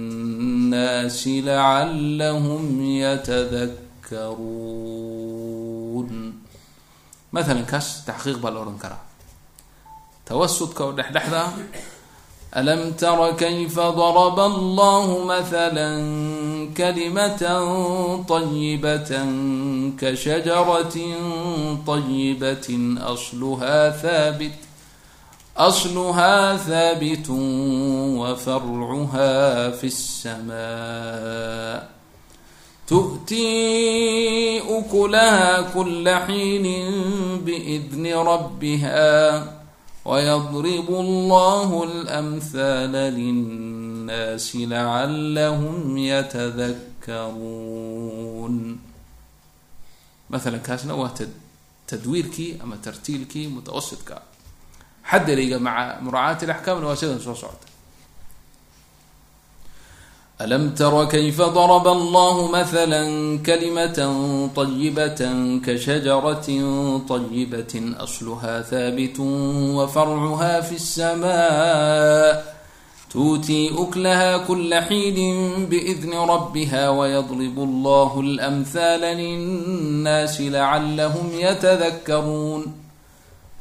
الناس 0.74 1.28
لعلهم 1.28 2.82
يتذكرون 2.82 3.74
مثلا 7.32 7.62
kaas 7.70 7.86
تxقيiq 8.06 8.38
baa 8.42 8.50
la 8.54 8.60
ohan 8.62 8.78
karaa 8.82 9.02
ألم 12.56 12.92
تر 12.92 13.32
كيف 13.36 13.80
ضرب 13.80 14.40
الله 14.40 15.24
مثلا 15.24 15.90
كلمة 16.76 17.42
طيبة 18.28 19.10
كشجرة 20.00 20.96
طيبة 21.86 22.96
أصلها 22.98 23.90
ثابت 23.90 24.58
أصلها 25.57 26.57
ثابت 26.57 27.29
وفرعها 28.19 29.69
في 29.71 29.87
السماء 29.87 31.89
تؤتي 32.87 34.59
أكلها 34.79 35.61
كل 35.61 36.09
حين 36.09 36.63
بإذن 37.45 38.13
ربها 38.13 39.53
ويضرب 40.05 40.89
الله 40.89 41.83
الأمثال 41.83 42.91
للناس 42.91 44.55
لعلهم 44.55 45.97
يتذكرون 47.49 48.79
مثلا 50.29 50.59
kaasna 50.59 50.93
waa 50.95 51.11
tadwiirkii 51.87 52.57
ama 52.63 52.77
tartiilkii 52.77 53.47
mutawasidka 53.47 54.21
xadariga 55.10 55.58
maca 55.66 56.00
muraacaati 56.04 56.46
laxkaamna 56.50 56.86
waa 56.90 56.96
sidan 57.00 57.20
soo 57.20 57.36
socota 57.42 57.68
alam 60.44 60.74
tara 60.74 61.06
kayfa 61.06 61.46
daraba 61.54 61.90
allahu 61.94 62.50
mathalan 62.50 63.38
kalimatan 63.46 64.50
طayibatan 64.50 65.62
kashajaratin 65.62 67.06
طayibatin 67.06 67.94
asluha 68.04 68.66
haabitun 68.70 69.78
wa 69.78 69.86
farcuha 69.86 70.58
fi 70.66 70.74
الsama 70.74 71.38
tuutii 73.14 73.70
uklaha 73.78 74.42
kula 74.42 74.82
xiinin 74.90 75.70
biidni 75.70 76.18
rabbiha 76.32 76.90
wayadlib 76.98 77.54
allahu 77.68 78.26
اlamhaala 78.26 79.14
linnaasi 79.14 80.50
lacalahum 80.50 81.30
yatadakaruun 81.46 82.83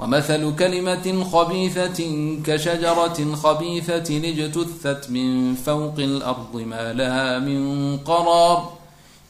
ومثل 0.04 0.56
كلمة 0.56 1.24
خبيثة 1.24 2.00
كشجرة 2.46 3.36
خبيثة 3.36 4.18
اجتثت 4.18 5.10
من 5.10 5.56
فوق 5.56 5.96
الأرض 5.98 6.56
ما 6.56 6.94
لها 6.94 7.40
من 7.40 7.98
قرار 7.98 8.74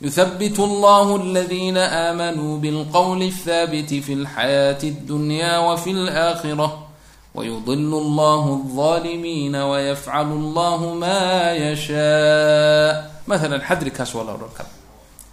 يثبت 0.01 0.59
الله 0.59 1.15
الذين 1.15 1.77
آمنوا 1.77 2.57
بالقول 2.57 3.23
الثابت 3.23 3.93
في 3.93 4.13
الحياة 4.13 4.77
الدنيا 4.83 5.57
وفي 5.57 5.91
الآخرة 5.91 6.87
ويضل 7.35 7.93
الله 7.93 8.53
الظالمين 8.53 9.55
ويفعل 9.55 10.31
الله 10.31 10.93
ما 10.93 11.53
يشاء 11.53 13.11
مثلا 13.27 13.63
حدركاس 13.65 14.15
ولا 14.15 14.31
ركب 14.31 14.65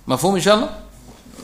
مفهوم 0.07 0.35
إن 0.35 0.41
شاء 0.41 0.55
الله؟ 0.55 0.71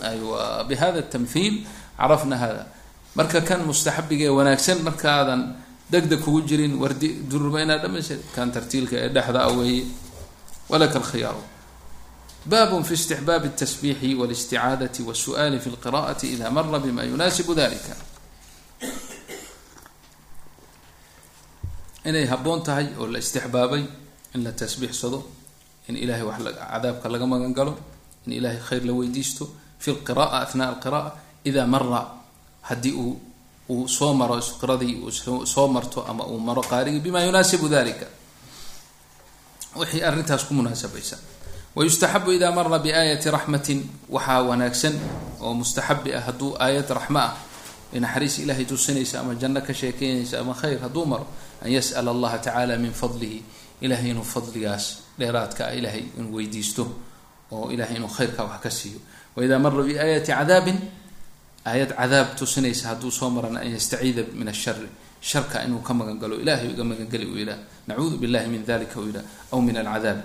أيوة 0.02 0.62
بهذا 0.62 0.98
التمثيل 0.98 1.64
عرفنا 1.98 2.44
هذا 2.44 2.75
marka 3.17 3.39
kan 3.49 3.59
mustaxabiga 3.69 4.25
ee 4.29 4.33
wanaagsan 4.39 4.79
markaadan 4.87 5.41
degdeg 5.91 6.19
kugu 6.25 6.41
jirin 6.49 6.73
wardi 6.81 7.09
durba 7.31 7.57
inaad 7.65 7.81
dhamaysa 7.83 8.15
kan 8.35 8.47
tartiilka 8.55 8.95
ee 9.03 9.09
dhexda 9.15 9.39
a 9.47 9.49
weeye 9.57 9.83
walaka 10.71 10.97
alkhiyaaru 11.01 11.43
babun 12.51 12.83
fi 12.87 12.93
istixbaabi 12.99 13.47
الtasbiixi 13.51 14.09
wاlisticaadati 14.19 15.01
wالsu'ali 15.07 15.57
fi 15.63 15.67
اlqira'ati 15.73 16.25
ida 16.35 16.47
mara 16.55 16.79
bima 16.85 17.03
yunaasibu 17.11 17.51
dalika 17.61 17.93
inay 22.05 22.25
habboon 22.31 22.61
tahay 22.65 22.87
oo 22.99 23.05
la 23.13 23.19
istixbaabay 23.19 23.83
in 24.35 24.43
la 24.45 24.51
tasbiixsado 24.51 25.19
in 25.89 25.95
ilahay 26.03 26.23
wax 26.29 26.37
cadaabka 26.71 27.07
laga 27.13 27.25
magan 27.33 27.53
galo 27.53 27.73
in 28.25 28.31
ilahay 28.39 28.57
khayr 28.67 28.83
la 28.89 28.93
weydiisto 28.99 29.43
fi 29.83 29.89
lqira'a 29.91 30.41
athnaa 30.45 30.67
alqira'a 30.73 31.09
ida 31.49 31.67
mara 31.67 32.01
haddii 32.68 32.92
uu 33.04 33.12
uu 33.68 33.88
soo 33.88 34.12
maro 34.14 34.36
qiradii 34.60 34.94
uu 35.04 35.46
soo 35.46 35.68
marto 35.68 36.04
ama 36.10 36.24
uu 36.26 36.38
maro 36.48 36.62
qaarigii 36.62 37.00
bima 37.00 37.20
yunaasibu 37.26 37.68
dalika 37.68 38.06
wixii 39.76 40.02
arrintaas 40.08 40.44
ku 40.48 40.54
munaasabaysa 40.54 41.16
wayustaxabu 41.76 42.32
ida 42.32 42.48
mara 42.52 42.78
biaayati 42.78 43.28
raxmatin 43.30 43.80
waxaa 44.08 44.42
wanaagsan 44.48 44.94
oo 45.44 45.52
mustaxabi 45.54 46.10
ah 46.16 46.22
hadduu 46.26 46.56
aayad 46.64 46.88
raxma 46.98 47.20
ah 47.28 47.32
ee 47.94 48.00
naxariis 48.00 48.38
ilahay 48.42 48.64
tusinaysa 48.64 49.20
ama 49.20 49.34
janno 49.36 49.60
ka 49.60 49.72
sheekeynaysa 49.80 50.40
ama 50.40 50.54
khayr 50.60 50.78
hadduu 50.84 51.04
maro 51.12 51.26
an 51.62 51.68
yas'ala 51.76 52.10
allaha 52.14 52.38
tacaala 52.40 52.74
min 52.84 52.92
fadlihi 53.00 53.38
ilahay 53.84 54.10
inuu 54.16 54.24
fadligaas 54.24 54.84
dheeraadka 55.20 55.62
ah 55.68 55.74
ilahay 55.78 56.02
inuu 56.18 56.32
weydiisto 56.40 56.84
oo 57.52 57.68
ilahay 57.74 57.96
inuu 58.00 58.08
khayrka 58.16 58.42
wax 58.48 58.60
ka 58.64 58.70
siiyo. 58.70 58.98
Waida 59.36 59.58
mara 59.60 59.82
biaayati 59.84 60.32
cadaabin 60.32 60.78
aayad 61.70 61.90
cadaab 61.98 62.28
tusinaysa 62.38 62.84
hadduu 62.90 63.10
soo 63.18 63.30
marana 63.30 63.60
an 63.64 63.70
yastaciida 63.76 64.22
min 64.38 64.48
ashari 64.48 64.88
sharka 65.20 65.64
inuu 65.66 65.82
ka 65.86 65.92
magan 65.98 66.18
galo 66.22 66.34
ilahay 66.42 66.70
iga 66.74 66.84
magangeli 66.90 67.26
uu 67.26 67.38
yidhah 67.42 67.58
nacuudu 67.88 68.16
billahi 68.22 68.48
min 68.54 68.62
dalika 68.70 68.96
uu 69.00 69.06
yidhah 69.10 69.24
aw 69.52 69.60
min 69.60 69.76
alcadaab. 69.76 70.18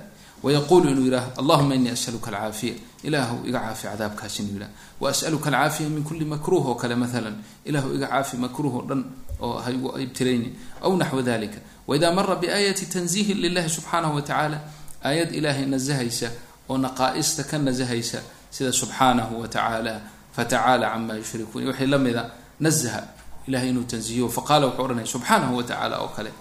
Wayaqulu 0.43 0.87
inuu 0.93 1.05
yidhah 1.09 1.25
allahuma 1.39 1.75
inii 1.75 1.91
as'aluka 1.97 2.29
alcaafiya. 2.31 2.73
Ilaahu 3.07 3.35
iga 3.49 3.59
caafi 3.65 3.87
cadaabkaas 3.87 4.35
inuu 4.39 4.53
yidhah 4.57 4.69
waas'aluka 5.01 5.47
alcaafiya 5.49 5.89
min 5.89 6.03
kuli 6.03 6.25
makruh 6.25 6.63
oo 6.69 6.75
kale 6.75 6.95
maalan 6.95 7.35
ilahu 7.65 7.87
iga 7.97 8.07
caafi 8.13 8.37
makruh 8.37 8.73
oo 8.77 8.83
dhan 8.89 9.01
oo 9.41 9.57
ha 9.63 9.69
igu 9.71 9.89
ibtirayni 10.05 10.49
aw 10.85 10.91
naxwa 11.01 11.21
dalika 11.21 11.57
waida 11.87 12.11
mara 12.13 12.35
biaayati 12.35 12.85
tanziihin 12.93 13.37
lilahi 13.41 13.69
subxaanahu 13.69 14.15
wa 14.15 14.21
tacaala 14.21 14.57
aayad 15.05 15.29
ilaahay 15.33 15.65
nasahaysa 15.65 16.29
oo 16.69 16.77
naqaa'ista 16.77 17.43
ka 17.49 17.57
nasahaysa 17.57 18.19
sida 18.55 18.71
subxaanahu 18.81 19.41
wa 19.41 19.47
tacaala 19.47 20.01
fatacaala 20.35 20.85
cama 20.93 21.13
yushrikuun 21.21 21.67
waxay 21.69 21.87
la 21.93 21.97
mida 21.97 22.23
nazaha 22.59 23.01
ilahay 23.47 23.69
inuu 23.69 23.83
tanzihiyo 23.91 24.27
faqaala 24.37 24.65
wuxuu 24.67 24.83
odhanaya 24.85 25.07
subxaanahu 25.13 25.53
wa 25.59 25.63
tacala 25.63 25.95
oo 26.03 26.09
kale 26.15 26.31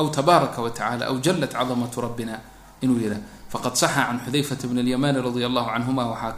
aw 0.00 0.06
tabaaraka 0.16 0.58
wa 0.62 0.70
tacala 0.70 1.04
aw 1.10 1.16
jalat 1.26 1.52
cadamatu 1.52 2.00
rabbina 2.06 2.34
inuu 2.84 2.98
yidhah 3.04 3.20
faqad 3.52 3.74
saxa 3.82 4.02
can 4.08 4.18
xudayfata 4.24 4.64
bn 4.70 4.78
اlyamani 4.84 5.18
radia 5.26 5.46
allahu 5.50 5.68
canhuma 5.74 6.02
waxaa 6.12 6.32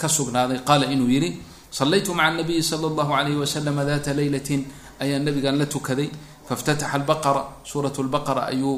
ka 0.00 0.08
sugnaaday 0.08 0.58
qaala 0.68 0.86
inuu 0.94 1.08
yihi 1.14 1.30
salaytu 1.70 2.14
maca 2.14 2.36
nabiyi 2.38 2.62
sala 2.62 2.86
allahu 2.92 3.12
alayhi 3.20 3.38
waslama 3.42 3.84
data 3.90 4.10
leylatin 4.18 4.60
ayaa 5.00 5.18
nabigan 5.26 5.56
la 5.60 5.66
tukaday 5.66 6.08
faاftataxa 6.48 6.92
albaqara 7.00 7.42
suurat 7.70 7.96
lbaqara 8.06 8.42
ayuu 8.52 8.74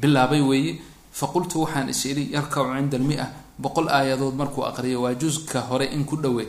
bilaabay 0.00 0.40
weeye 0.50 0.72
faqultu 1.20 1.56
waxaan 1.64 1.88
is 1.92 2.00
idhi 2.10 2.24
yarkacu 2.36 2.72
cinda 2.76 2.96
almia 3.00 3.26
boqol 3.62 3.88
aayadood 3.88 4.34
markuu 4.34 4.64
aqriyo 4.64 5.02
waa 5.04 5.14
juska 5.14 5.60
hore 5.68 5.86
in 5.92 6.04
ku 6.04 6.16
dhowe. 6.16 6.44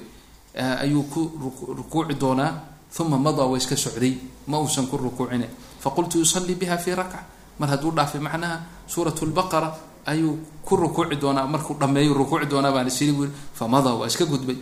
Ayuu 0.55 1.03
ku 1.11 1.31
rukuuci 1.77 2.15
doonaa 2.15 2.51
uma 2.99 3.17
madaa 3.17 3.45
waa 3.51 3.57
iska 3.57 3.75
socday 3.75 4.17
ma 4.47 4.59
uusan 4.59 4.87
ku 4.87 4.97
rukuucine. 4.97 5.47
Faqultu 5.79 6.19
yusalii 6.19 6.55
biha 6.55 6.77
fi 6.77 6.95
rakca 6.95 7.19
mar 7.59 7.69
hadduu 7.69 7.91
dhaafay 7.91 8.21
macnaha 8.21 8.59
suurat 8.87 9.15
lbaqara 9.21 9.69
ayuu 10.05 10.39
ku 10.65 10.75
rukuuci 10.75 11.15
doonaa 11.15 11.47
markuu 11.47 11.75
dhameeyo 11.79 12.13
rukuuci 12.13 12.45
doonaa 12.51 12.71
baan 12.71 12.87
isiri 12.87 13.11
bu 13.11 13.27
famadaa 13.53 13.95
waa 13.99 14.07
iska 14.07 14.25
gudbay. 14.25 14.57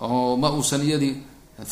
Oo 0.00 0.36
ma 0.36 0.50
uusan 0.50 0.82
iyadii 0.82 1.16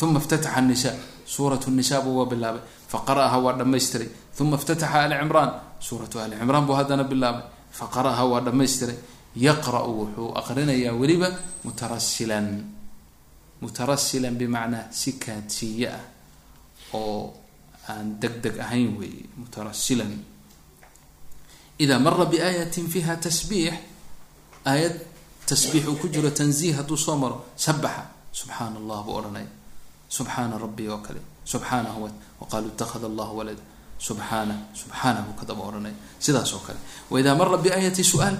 uma 0.01 0.19
iftataxa 0.19 0.61
nisa 0.61 0.91
suurat 1.25 1.67
nisa 1.67 2.01
buu 2.01 2.17
waa 2.19 2.25
bilaabay. 2.29 2.61
Faqara'aha 2.87 3.37
waa 3.39 3.53
dhamaystiray 3.57 4.09
uma 4.39 4.55
iftataxa 4.57 5.03
ali 5.03 5.15
cimraan 5.19 5.51
suuratu 5.79 6.19
ali 6.19 6.35
cimraan 6.37 6.65
buu 6.65 6.75
haddana 6.75 7.03
bilaabay. 7.03 7.43
Faqara'aha 7.71 8.23
waa 8.27 8.41
dhamaystiray 8.41 8.97
yaqra-u 9.45 9.91
wuxuu 10.01 10.29
aqrinayaa 10.39 10.93
weliba 11.01 11.29
mutarasilan 11.65 12.47
mutarasilan 13.63 14.33
bimacnaa 14.39 14.85
si 14.99 15.09
kaadsiiye 15.23 15.87
ah 15.97 16.03
oo 16.99 17.33
aan 17.91 18.07
deg 18.21 18.33
deg 18.43 18.55
ahayn 18.65 18.89
weeye 18.99 19.25
mutarasilan. 19.41 20.11
Ida 21.83 21.95
mara 21.99 22.25
biaayatin 22.31 22.85
fiiha 22.93 23.15
tasbiix 23.25 23.73
aayad 24.71 24.95
tasbiix 25.49 25.83
uu 25.87 25.95
ku 26.01 26.07
jiro 26.13 26.29
tanziih 26.39 26.75
hadduu 26.77 26.97
soo 27.05 27.15
maro 27.23 27.37
sabaxa 27.65 28.03
subxaana 28.39 28.77
allah 28.81 28.99
buu 29.05 29.15
odhanaya 29.19 29.49
subxaana 30.15 30.55
rabbi 30.65 30.87
oo 30.93 30.99
kale. 31.05 31.21
Subxaanahu 31.51 31.99
waqaaluu 32.41 32.69
ittakhada 32.73 33.07
allahu 33.11 33.33
walada. 33.39 33.63
Subxaana 34.07 34.55
subxaanahu 34.81 35.31
kadaba 35.39 35.61
odhanaya 35.69 35.95
sidaas 36.19 36.51
oo 36.53 36.61
kale. 36.67 36.79
Waida 37.11 37.35
mara 37.35 37.57
biaayati 37.57 38.03
su'aal 38.03 38.37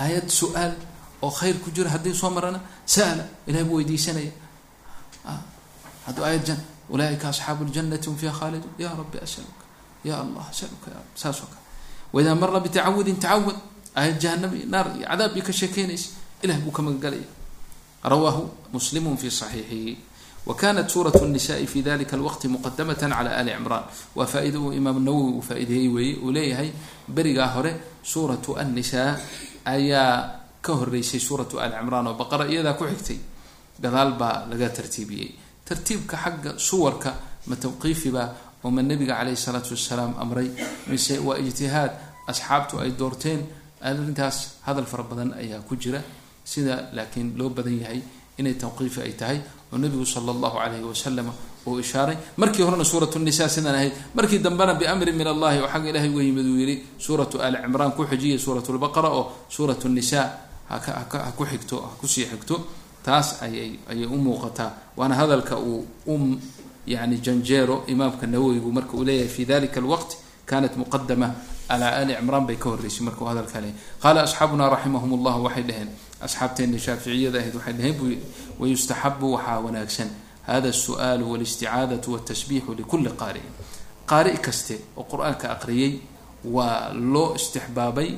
aayad 0.00 0.28
su-aal 0.28 0.74
oo 1.22 1.30
khayr 1.30 1.56
ku 1.64 1.70
jiro 1.70 1.88
haddii 1.88 2.14
soo 2.14 2.30
marana 2.30 2.60
sa'ala 2.84 3.24
ilahay 3.46 3.64
buu 3.64 3.76
weydiisanaya 3.80 4.32
hadduu 6.06 6.24
aayad 6.24 6.44
jan 6.46 6.60
ulaaika 6.90 7.28
asxaabu 7.28 7.64
ljanati 7.64 8.06
hum 8.08 8.16
fiiha 8.16 8.32
khaalidun 8.32 8.70
ya 8.78 8.88
rabbi 8.94 9.18
asaluka 9.18 9.64
ya 10.04 10.14
allah 10.22 10.44
asaluka 10.50 10.90
ya 10.90 10.96
rabbi 11.00 11.16
saas 11.18 11.38
oo 11.42 11.48
kale 11.50 11.62
waidaa 12.12 12.34
mara 12.34 12.60
bitacawudin 12.60 13.16
tacawud 13.18 13.56
aayad 13.96 14.18
jahanam 14.22 14.52
iyo 14.54 14.66
naar 14.70 14.86
iyo 14.96 15.06
cadaab 15.10 15.32
bay 15.34 15.42
ka 15.42 15.52
sheekeynaysa 15.52 16.08
ilah 16.44 16.58
buu 16.62 16.70
ka 16.70 16.82
magangalaya 16.82 17.26
rawaahu 18.04 18.42
muslimu 18.72 19.16
fi 19.18 19.30
saxiixihi 19.30 19.98
wa 20.46 20.54
kanat 20.54 20.86
suurat 20.86 21.16
الnisaءi 21.18 21.66
fi 21.66 21.82
dalika 21.82 22.14
alwaqti 22.14 22.46
muqadamat 22.46 23.02
cala 23.02 23.34
ali 23.34 23.50
cimraan 23.50 23.84
waa 24.14 24.26
faa-ida 24.30 24.58
uu 24.62 24.70
imaam 24.70 25.02
nawowi 25.02 25.32
uu 25.34 25.42
faa-ideeyey 25.42 25.88
weeye 25.90 26.14
uu 26.22 26.30
leeyahay 26.30 26.70
berigaa 27.10 27.50
hore 27.58 27.72
suuratu 28.06 28.54
annisaa 28.54 29.18
ayaa 29.65 30.39
ka 30.61 30.73
horeysay 30.73 31.19
suuratu 31.19 31.59
ali 31.59 31.73
cimraan 31.77 32.07
oo 32.07 32.13
baqara 32.15 32.45
iyadaa 32.47 32.73
ku 32.77 32.85
xigtay. 32.85 33.19
Gadaal 33.81 34.13
baa 34.17 34.45
laga 34.49 34.69
tartiibiyey. 34.69 35.29
Tartiibka 35.65 36.17
xagga 36.17 36.51
suwarka 36.57 37.11
ma 37.47 37.55
tawqiifiba 37.55 38.23
oo 38.63 38.69
ma 38.71 38.81
nabiga 38.81 39.15
caleyhi 39.17 39.37
salaatu 39.37 39.73
wasalaam 39.73 40.13
amray 40.21 40.49
mise 40.87 41.17
waa 41.19 41.37
ijtihaad 41.41 41.91
asxaabtu 42.29 42.77
ay 42.79 42.91
doorteen 42.93 43.41
arrintaas 43.81 44.61
hadal 44.67 44.85
fara 44.85 45.03
badan 45.03 45.33
ayaa 45.33 45.61
ku 45.65 45.75
jira. 45.75 46.01
Sida 46.45 46.89
laakiin 46.93 47.37
loo 47.37 47.49
badan 47.49 47.77
yahay 47.81 48.01
inay 48.37 48.53
tawqiifi 48.53 49.01
ay 49.01 49.13
tahay 49.17 49.39
oo 49.73 49.77
nabigu 49.77 50.05
sala 50.05 50.29
allahu 50.35 50.57
calayhi 50.61 50.85
wasalam 50.85 51.27
uu 51.67 51.79
ishaaray. 51.79 52.17
Markii 52.37 52.63
horena 52.63 52.83
suurat 52.83 53.15
nisa 53.15 53.49
sidaan 53.49 53.75
ahayd 53.75 53.93
markii 54.15 54.39
dambena 54.39 54.73
biamrin 54.73 55.15
min 55.15 55.27
allahi 55.27 55.59
oo 55.61 55.67
xagga 55.67 55.89
ilahay 55.89 56.09
uga 56.09 56.23
yimid 56.23 56.45
uu 56.45 56.57
yihi 56.59 56.75
suuratu 56.97 57.41
ali 57.41 57.57
cimraan 57.63 57.91
ku 57.91 58.05
xijiyay 58.05 58.39
suurat 58.39 58.65
lbaqara 58.69 59.09
oo 59.09 59.31
suurat 59.49 59.81
nisa 59.85 60.21
haka 60.69 60.91
haka 60.91 61.17
ha 61.25 61.31
ku 61.37 61.45
xigto 61.45 61.77
ha 61.81 61.89
xigto 62.07 62.55
taas 63.03 63.41
ayay 63.41 63.79
ayay 63.89 64.05
u 64.05 64.17
muuqataa. 64.17 64.71
Waana 64.97 65.15
hadalka 65.15 65.57
uu 65.59 65.85
u 66.07 66.15
yani 66.87 67.17
janjeero 67.21 67.83
imaamka 67.87 68.27
nawowigu 68.27 68.71
marka 68.71 68.97
uu 68.97 69.03
leeyahay 69.03 69.29
fi 69.29 69.45
dalika 69.45 69.79
alwaqt 69.79 70.17
kanat 70.45 70.75
muqadama 70.77 71.29
alaa 71.69 72.01
ali 72.01 72.13
cimraan 72.17 72.45
bay 72.45 72.57
ka 72.57 72.69
horreysay 72.69 73.05
markuu 73.05 73.25
hadalka 73.25 73.61
leeyahy 73.61 73.77
qaala 74.01 74.23
asxaabuna 74.23 74.69
raximahum 74.69 75.13
llah 75.23 75.37
waxay 75.45 75.63
dhaheen 75.63 75.89
asxaabteena 76.21 76.77
shaaficiyada 76.77 77.39
ahayd 77.39 77.55
waxay 77.55 77.73
dhaheen 77.73 77.95
yii 78.09 78.19
wayustaxabu 78.59 79.33
waxaa 79.33 79.59
wanaagsan 79.65 80.09
hada 80.46 80.68
الsu'aalu 80.68 81.24
wاlisticaadaةu 81.32 82.08
wالtasbixu 82.14 82.74
likuli 82.74 83.10
qaari'in 83.10 83.50
qaari 84.06 84.38
kaste 84.38 84.80
oo 84.96 85.04
qur-aanka 85.10 85.50
aqriyay 85.56 86.00
waa 86.44 86.92
loo 86.92 87.34
istixbaabay 87.34 88.10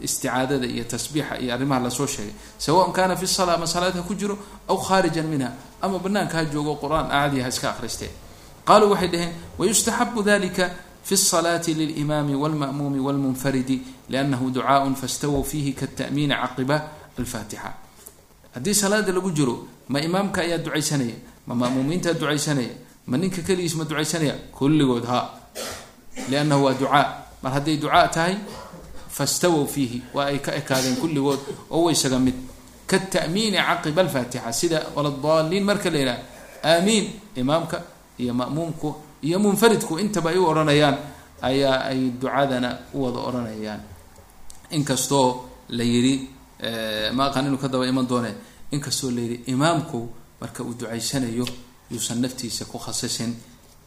isticaadada 0.00 0.66
iyo 0.66 0.84
tasbiixa 0.84 1.38
iyo 1.38 1.54
arrimaha 1.54 1.80
lasoo 1.80 2.06
sheegay 2.06 2.34
sawaءn 2.58 2.92
kana 2.92 3.16
fi 3.16 3.26
salaa 3.26 3.54
ama 3.54 3.66
salaad 3.66 3.94
ha 3.94 4.02
ku 4.02 4.14
jiro 4.14 4.38
aw 4.68 4.76
khaarija 4.76 5.22
minha 5.22 5.52
ama 5.82 5.98
banaanka 5.98 6.38
ha 6.38 6.44
joogo 6.44 6.74
qur-aan 6.82 7.10
aacadii 7.10 7.40
ha 7.44 7.48
iska 7.48 7.70
akhristee 7.70 8.10
qaluu 8.64 8.90
waxay 8.92 9.08
dhaheen 9.08 9.32
wayustaxabu 9.58 10.22
dalika 10.22 10.70
fi 11.04 11.14
الصلاة 11.14 11.68
للإmam 11.68 12.32
والmأmuم 12.32 12.94
والmنfrd 13.06 13.70
لأnah 14.08 14.40
ducاء 14.40 14.92
faاstawوا 14.96 15.44
fihi 15.44 15.76
kaالتأmiin 15.76 16.32
caqiba 16.32 16.76
الfatixa 17.20 17.70
haddii 18.56 18.74
salaada 18.74 19.12
lagu 19.12 19.28
jiro 19.30 19.68
ma 19.88 20.00
imaamka 20.00 20.40
ayaa 20.40 20.58
ducaysanaya 20.64 21.12
ma 21.49 21.53
ma'muumiintaa 21.57 22.13
ducaysanaya. 22.13 22.73
Ma 23.09 23.17
ninka 23.17 23.41
keligiis 23.41 23.73
ma 23.75 23.83
ducaysanaya? 23.89 24.35
Kulligood 24.53 25.05
ha. 25.09 25.19
Liannahu 26.29 26.63
waa 26.69 26.73
ducaa. 26.77 27.05
Mar 27.41 27.51
hadday 27.57 27.77
ducaa 27.81 28.07
tahay 28.07 28.37
fastawow 29.09 29.65
fiihi. 29.65 30.01
Waa 30.13 30.29
ay 30.29 30.39
ka 30.39 30.53
ekaadeen 30.53 30.95
kulligood 31.01 31.39
oo 31.73 31.83
waysaga 31.89 32.19
mid 32.21 32.35
kata'miini 32.87 33.57
caqiba 33.57 34.01
alfaatixa. 34.05 34.51
Sida 34.53 34.79
waladaliin 34.95 35.63
marka 35.65 35.89
la 35.89 35.97
yidhaha 35.97 36.21
aamiin. 36.63 37.05
Imaamka 37.35 37.81
iyo 38.19 38.33
ma'muumku 38.33 38.95
iyo 39.25 39.39
munfaridku 39.39 39.97
intaba 39.99 40.29
ay 40.29 40.37
u 40.37 40.45
odhanayaan 40.45 40.97
ayaa 41.41 41.89
ay 41.89 42.11
ducadana 42.21 42.77
u 42.93 43.03
wada 43.03 43.19
odhanayaan. 43.19 43.81
Inkastoo 44.71 45.49
la 45.69 45.83
yidhi 45.83 46.29
ma 47.15 47.25
aqaan 47.29 47.47
inuu 47.47 47.57
ka 47.57 47.67
daba 47.67 47.87
iman 47.87 48.05
doone 48.05 48.31
inkastoo 48.71 49.09
la 49.11 49.21
yidhi 49.21 49.43
imaamku 49.53 50.09
marka 50.40 50.62
uu 50.64 50.74
ducaysanayo 50.74 51.46
yuusan 51.90 52.20
naftiisa 52.20 52.64
ku 52.64 52.78
khasasin 52.78 53.34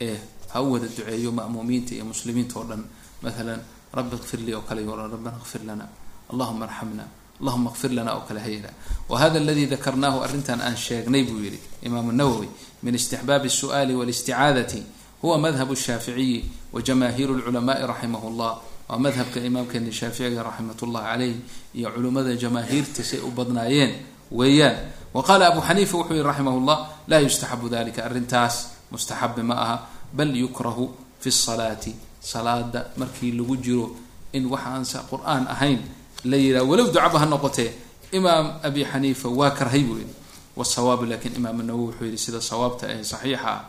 ee 0.01 0.17
ha 0.53 0.61
u 0.61 0.71
wada 0.73 0.87
duceeyo 0.87 1.31
ma'muumiinta 1.31 1.95
iyo 1.95 2.05
muslimiinta 2.05 2.59
oo 2.59 2.63
dhan 2.69 2.83
maalan 3.23 3.61
rabbi 3.93 4.15
kfir 4.17 4.39
lii 4.39 4.53
oo 4.53 4.61
kale 4.61 4.81
yohan 4.83 5.11
rabbana 5.11 5.37
kfir 5.43 5.61
lana 5.65 5.85
allahuma 6.31 6.65
arxamna 6.65 7.03
allahuma 7.41 7.71
kfir 7.71 7.91
lana 7.97 8.11
oo 8.17 8.23
kale 8.27 8.39
ha 8.39 8.49
yidhaha 8.49 8.73
wa 9.09 9.19
hada 9.19 9.39
aladi 9.39 9.65
dakarnaahu 9.67 10.21
arrintan 10.25 10.61
aan 10.61 10.75
sheegnay 10.77 11.23
buu 11.23 11.39
yihi 11.43 11.59
imaamu 11.83 12.11
nawowi 12.11 12.47
min 12.83 12.95
istixbaabi 12.95 13.47
الsu'ali 13.49 13.93
wاlisticaadati 13.95 14.83
huwa 15.21 15.37
madhab 15.37 15.71
الshaaficiyi 15.71 16.45
wa 16.73 16.81
jamaahiiru 16.81 17.33
اlculamaءi 17.37 17.87
raximah 17.87 18.21
اllah 18.29 18.51
waa 18.89 18.99
madhabka 18.99 19.39
imaamkeeni 19.41 19.91
shaaficiga 19.91 20.43
raxmat 20.43 20.81
ullahi 20.81 21.05
caleyh 21.11 21.35
iyo 21.75 21.89
culimmada 21.91 22.35
jamaahiirta 22.35 23.03
say 23.03 23.19
u 23.19 23.31
badnaayeen 23.31 23.91
weeyaan 24.31 24.77
wa 25.14 25.22
qaala 25.22 25.52
abu 25.52 25.60
xaniifa 25.60 25.94
wuxuu 25.98 26.14
yihi 26.16 26.24
raximah 26.24 26.54
llah 26.68 26.78
laa 27.08 27.20
yustaxabu 27.20 27.68
dalika 27.68 28.04
arrintaas 28.04 28.54
mustaxabi 28.92 29.42
ma 29.42 29.54
aha 29.64 29.76
bal 30.12 30.32
yukrahu 30.36 30.90
fi 31.20 31.30
salaati 31.30 31.92
salaada 32.20 32.90
markii 32.96 33.32
lagu 33.38 33.56
jiro 33.56 33.86
in 34.32 34.46
waxaansa 34.48 35.04
qur'aan 35.10 35.44
ahayn 35.48 35.80
la 36.24 36.36
yidhaha 36.36 36.64
walow 36.64 36.86
ducaba 36.88 37.18
ha 37.18 37.26
noqotee 37.26 37.70
imaam 38.12 38.46
abi 38.62 38.84
xaniifa 38.84 39.28
waa 39.28 39.50
karhay 39.50 39.82
buu 39.84 39.98
yihi 40.00 40.12
wasawaabu 40.56 41.04
laakiin 41.10 41.36
imaam 41.40 41.60
nawowi 41.60 41.92
wuxuu 41.92 42.04
yihi 42.08 42.18
sida 42.18 42.40
sawaabta 42.40 42.84
ee 42.94 43.04
saxiixa 43.04 43.48
ah 43.52 43.60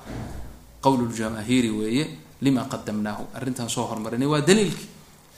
qowl 0.84 1.00
ljamaahiiri 1.12 1.70
weeye 1.80 2.06
lima 2.42 2.64
qadamnaahu 2.72 3.24
arrintaan 3.36 3.70
soo 3.70 3.86
hormarinay 3.92 4.28
waa 4.28 4.42
daliilki 4.42 4.86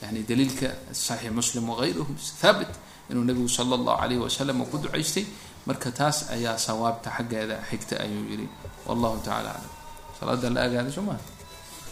yani 0.02 0.22
daliilka 0.28 0.68
saxiix 0.92 1.30
muslim 1.38 1.64
wagayruhu 1.70 2.12
thaabit 2.42 2.68
inuu 3.10 3.24
nabigu 3.24 3.48
sala 3.48 3.74
allahu 3.78 3.98
alayh 4.02 4.18
wasalam 4.26 4.60
uu 4.60 4.66
ku 4.66 4.78
ducaystay 4.78 5.24
marka 5.66 5.90
taas 5.90 6.30
ayaa 6.30 6.58
sawaabta 6.58 7.10
xaggeeda 7.16 7.56
xigta 7.70 7.94
ayuu 8.04 8.24
yidhi. 8.30 8.48
Wallahu 8.86 9.18
tacala 9.26 9.50
aclam 9.50 9.72
salaada 10.18 10.50
la 10.54 10.60
agaadisho 10.66 11.02
maaha 11.02 11.24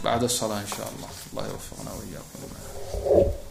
bacd 0.05 0.23
asala 0.31 0.61
in 0.63 0.67
sha 0.67 0.83
allah. 0.91 1.11
Allah 1.31 1.45
ywafiqna 1.51 1.91
wiyaakum 1.99 3.44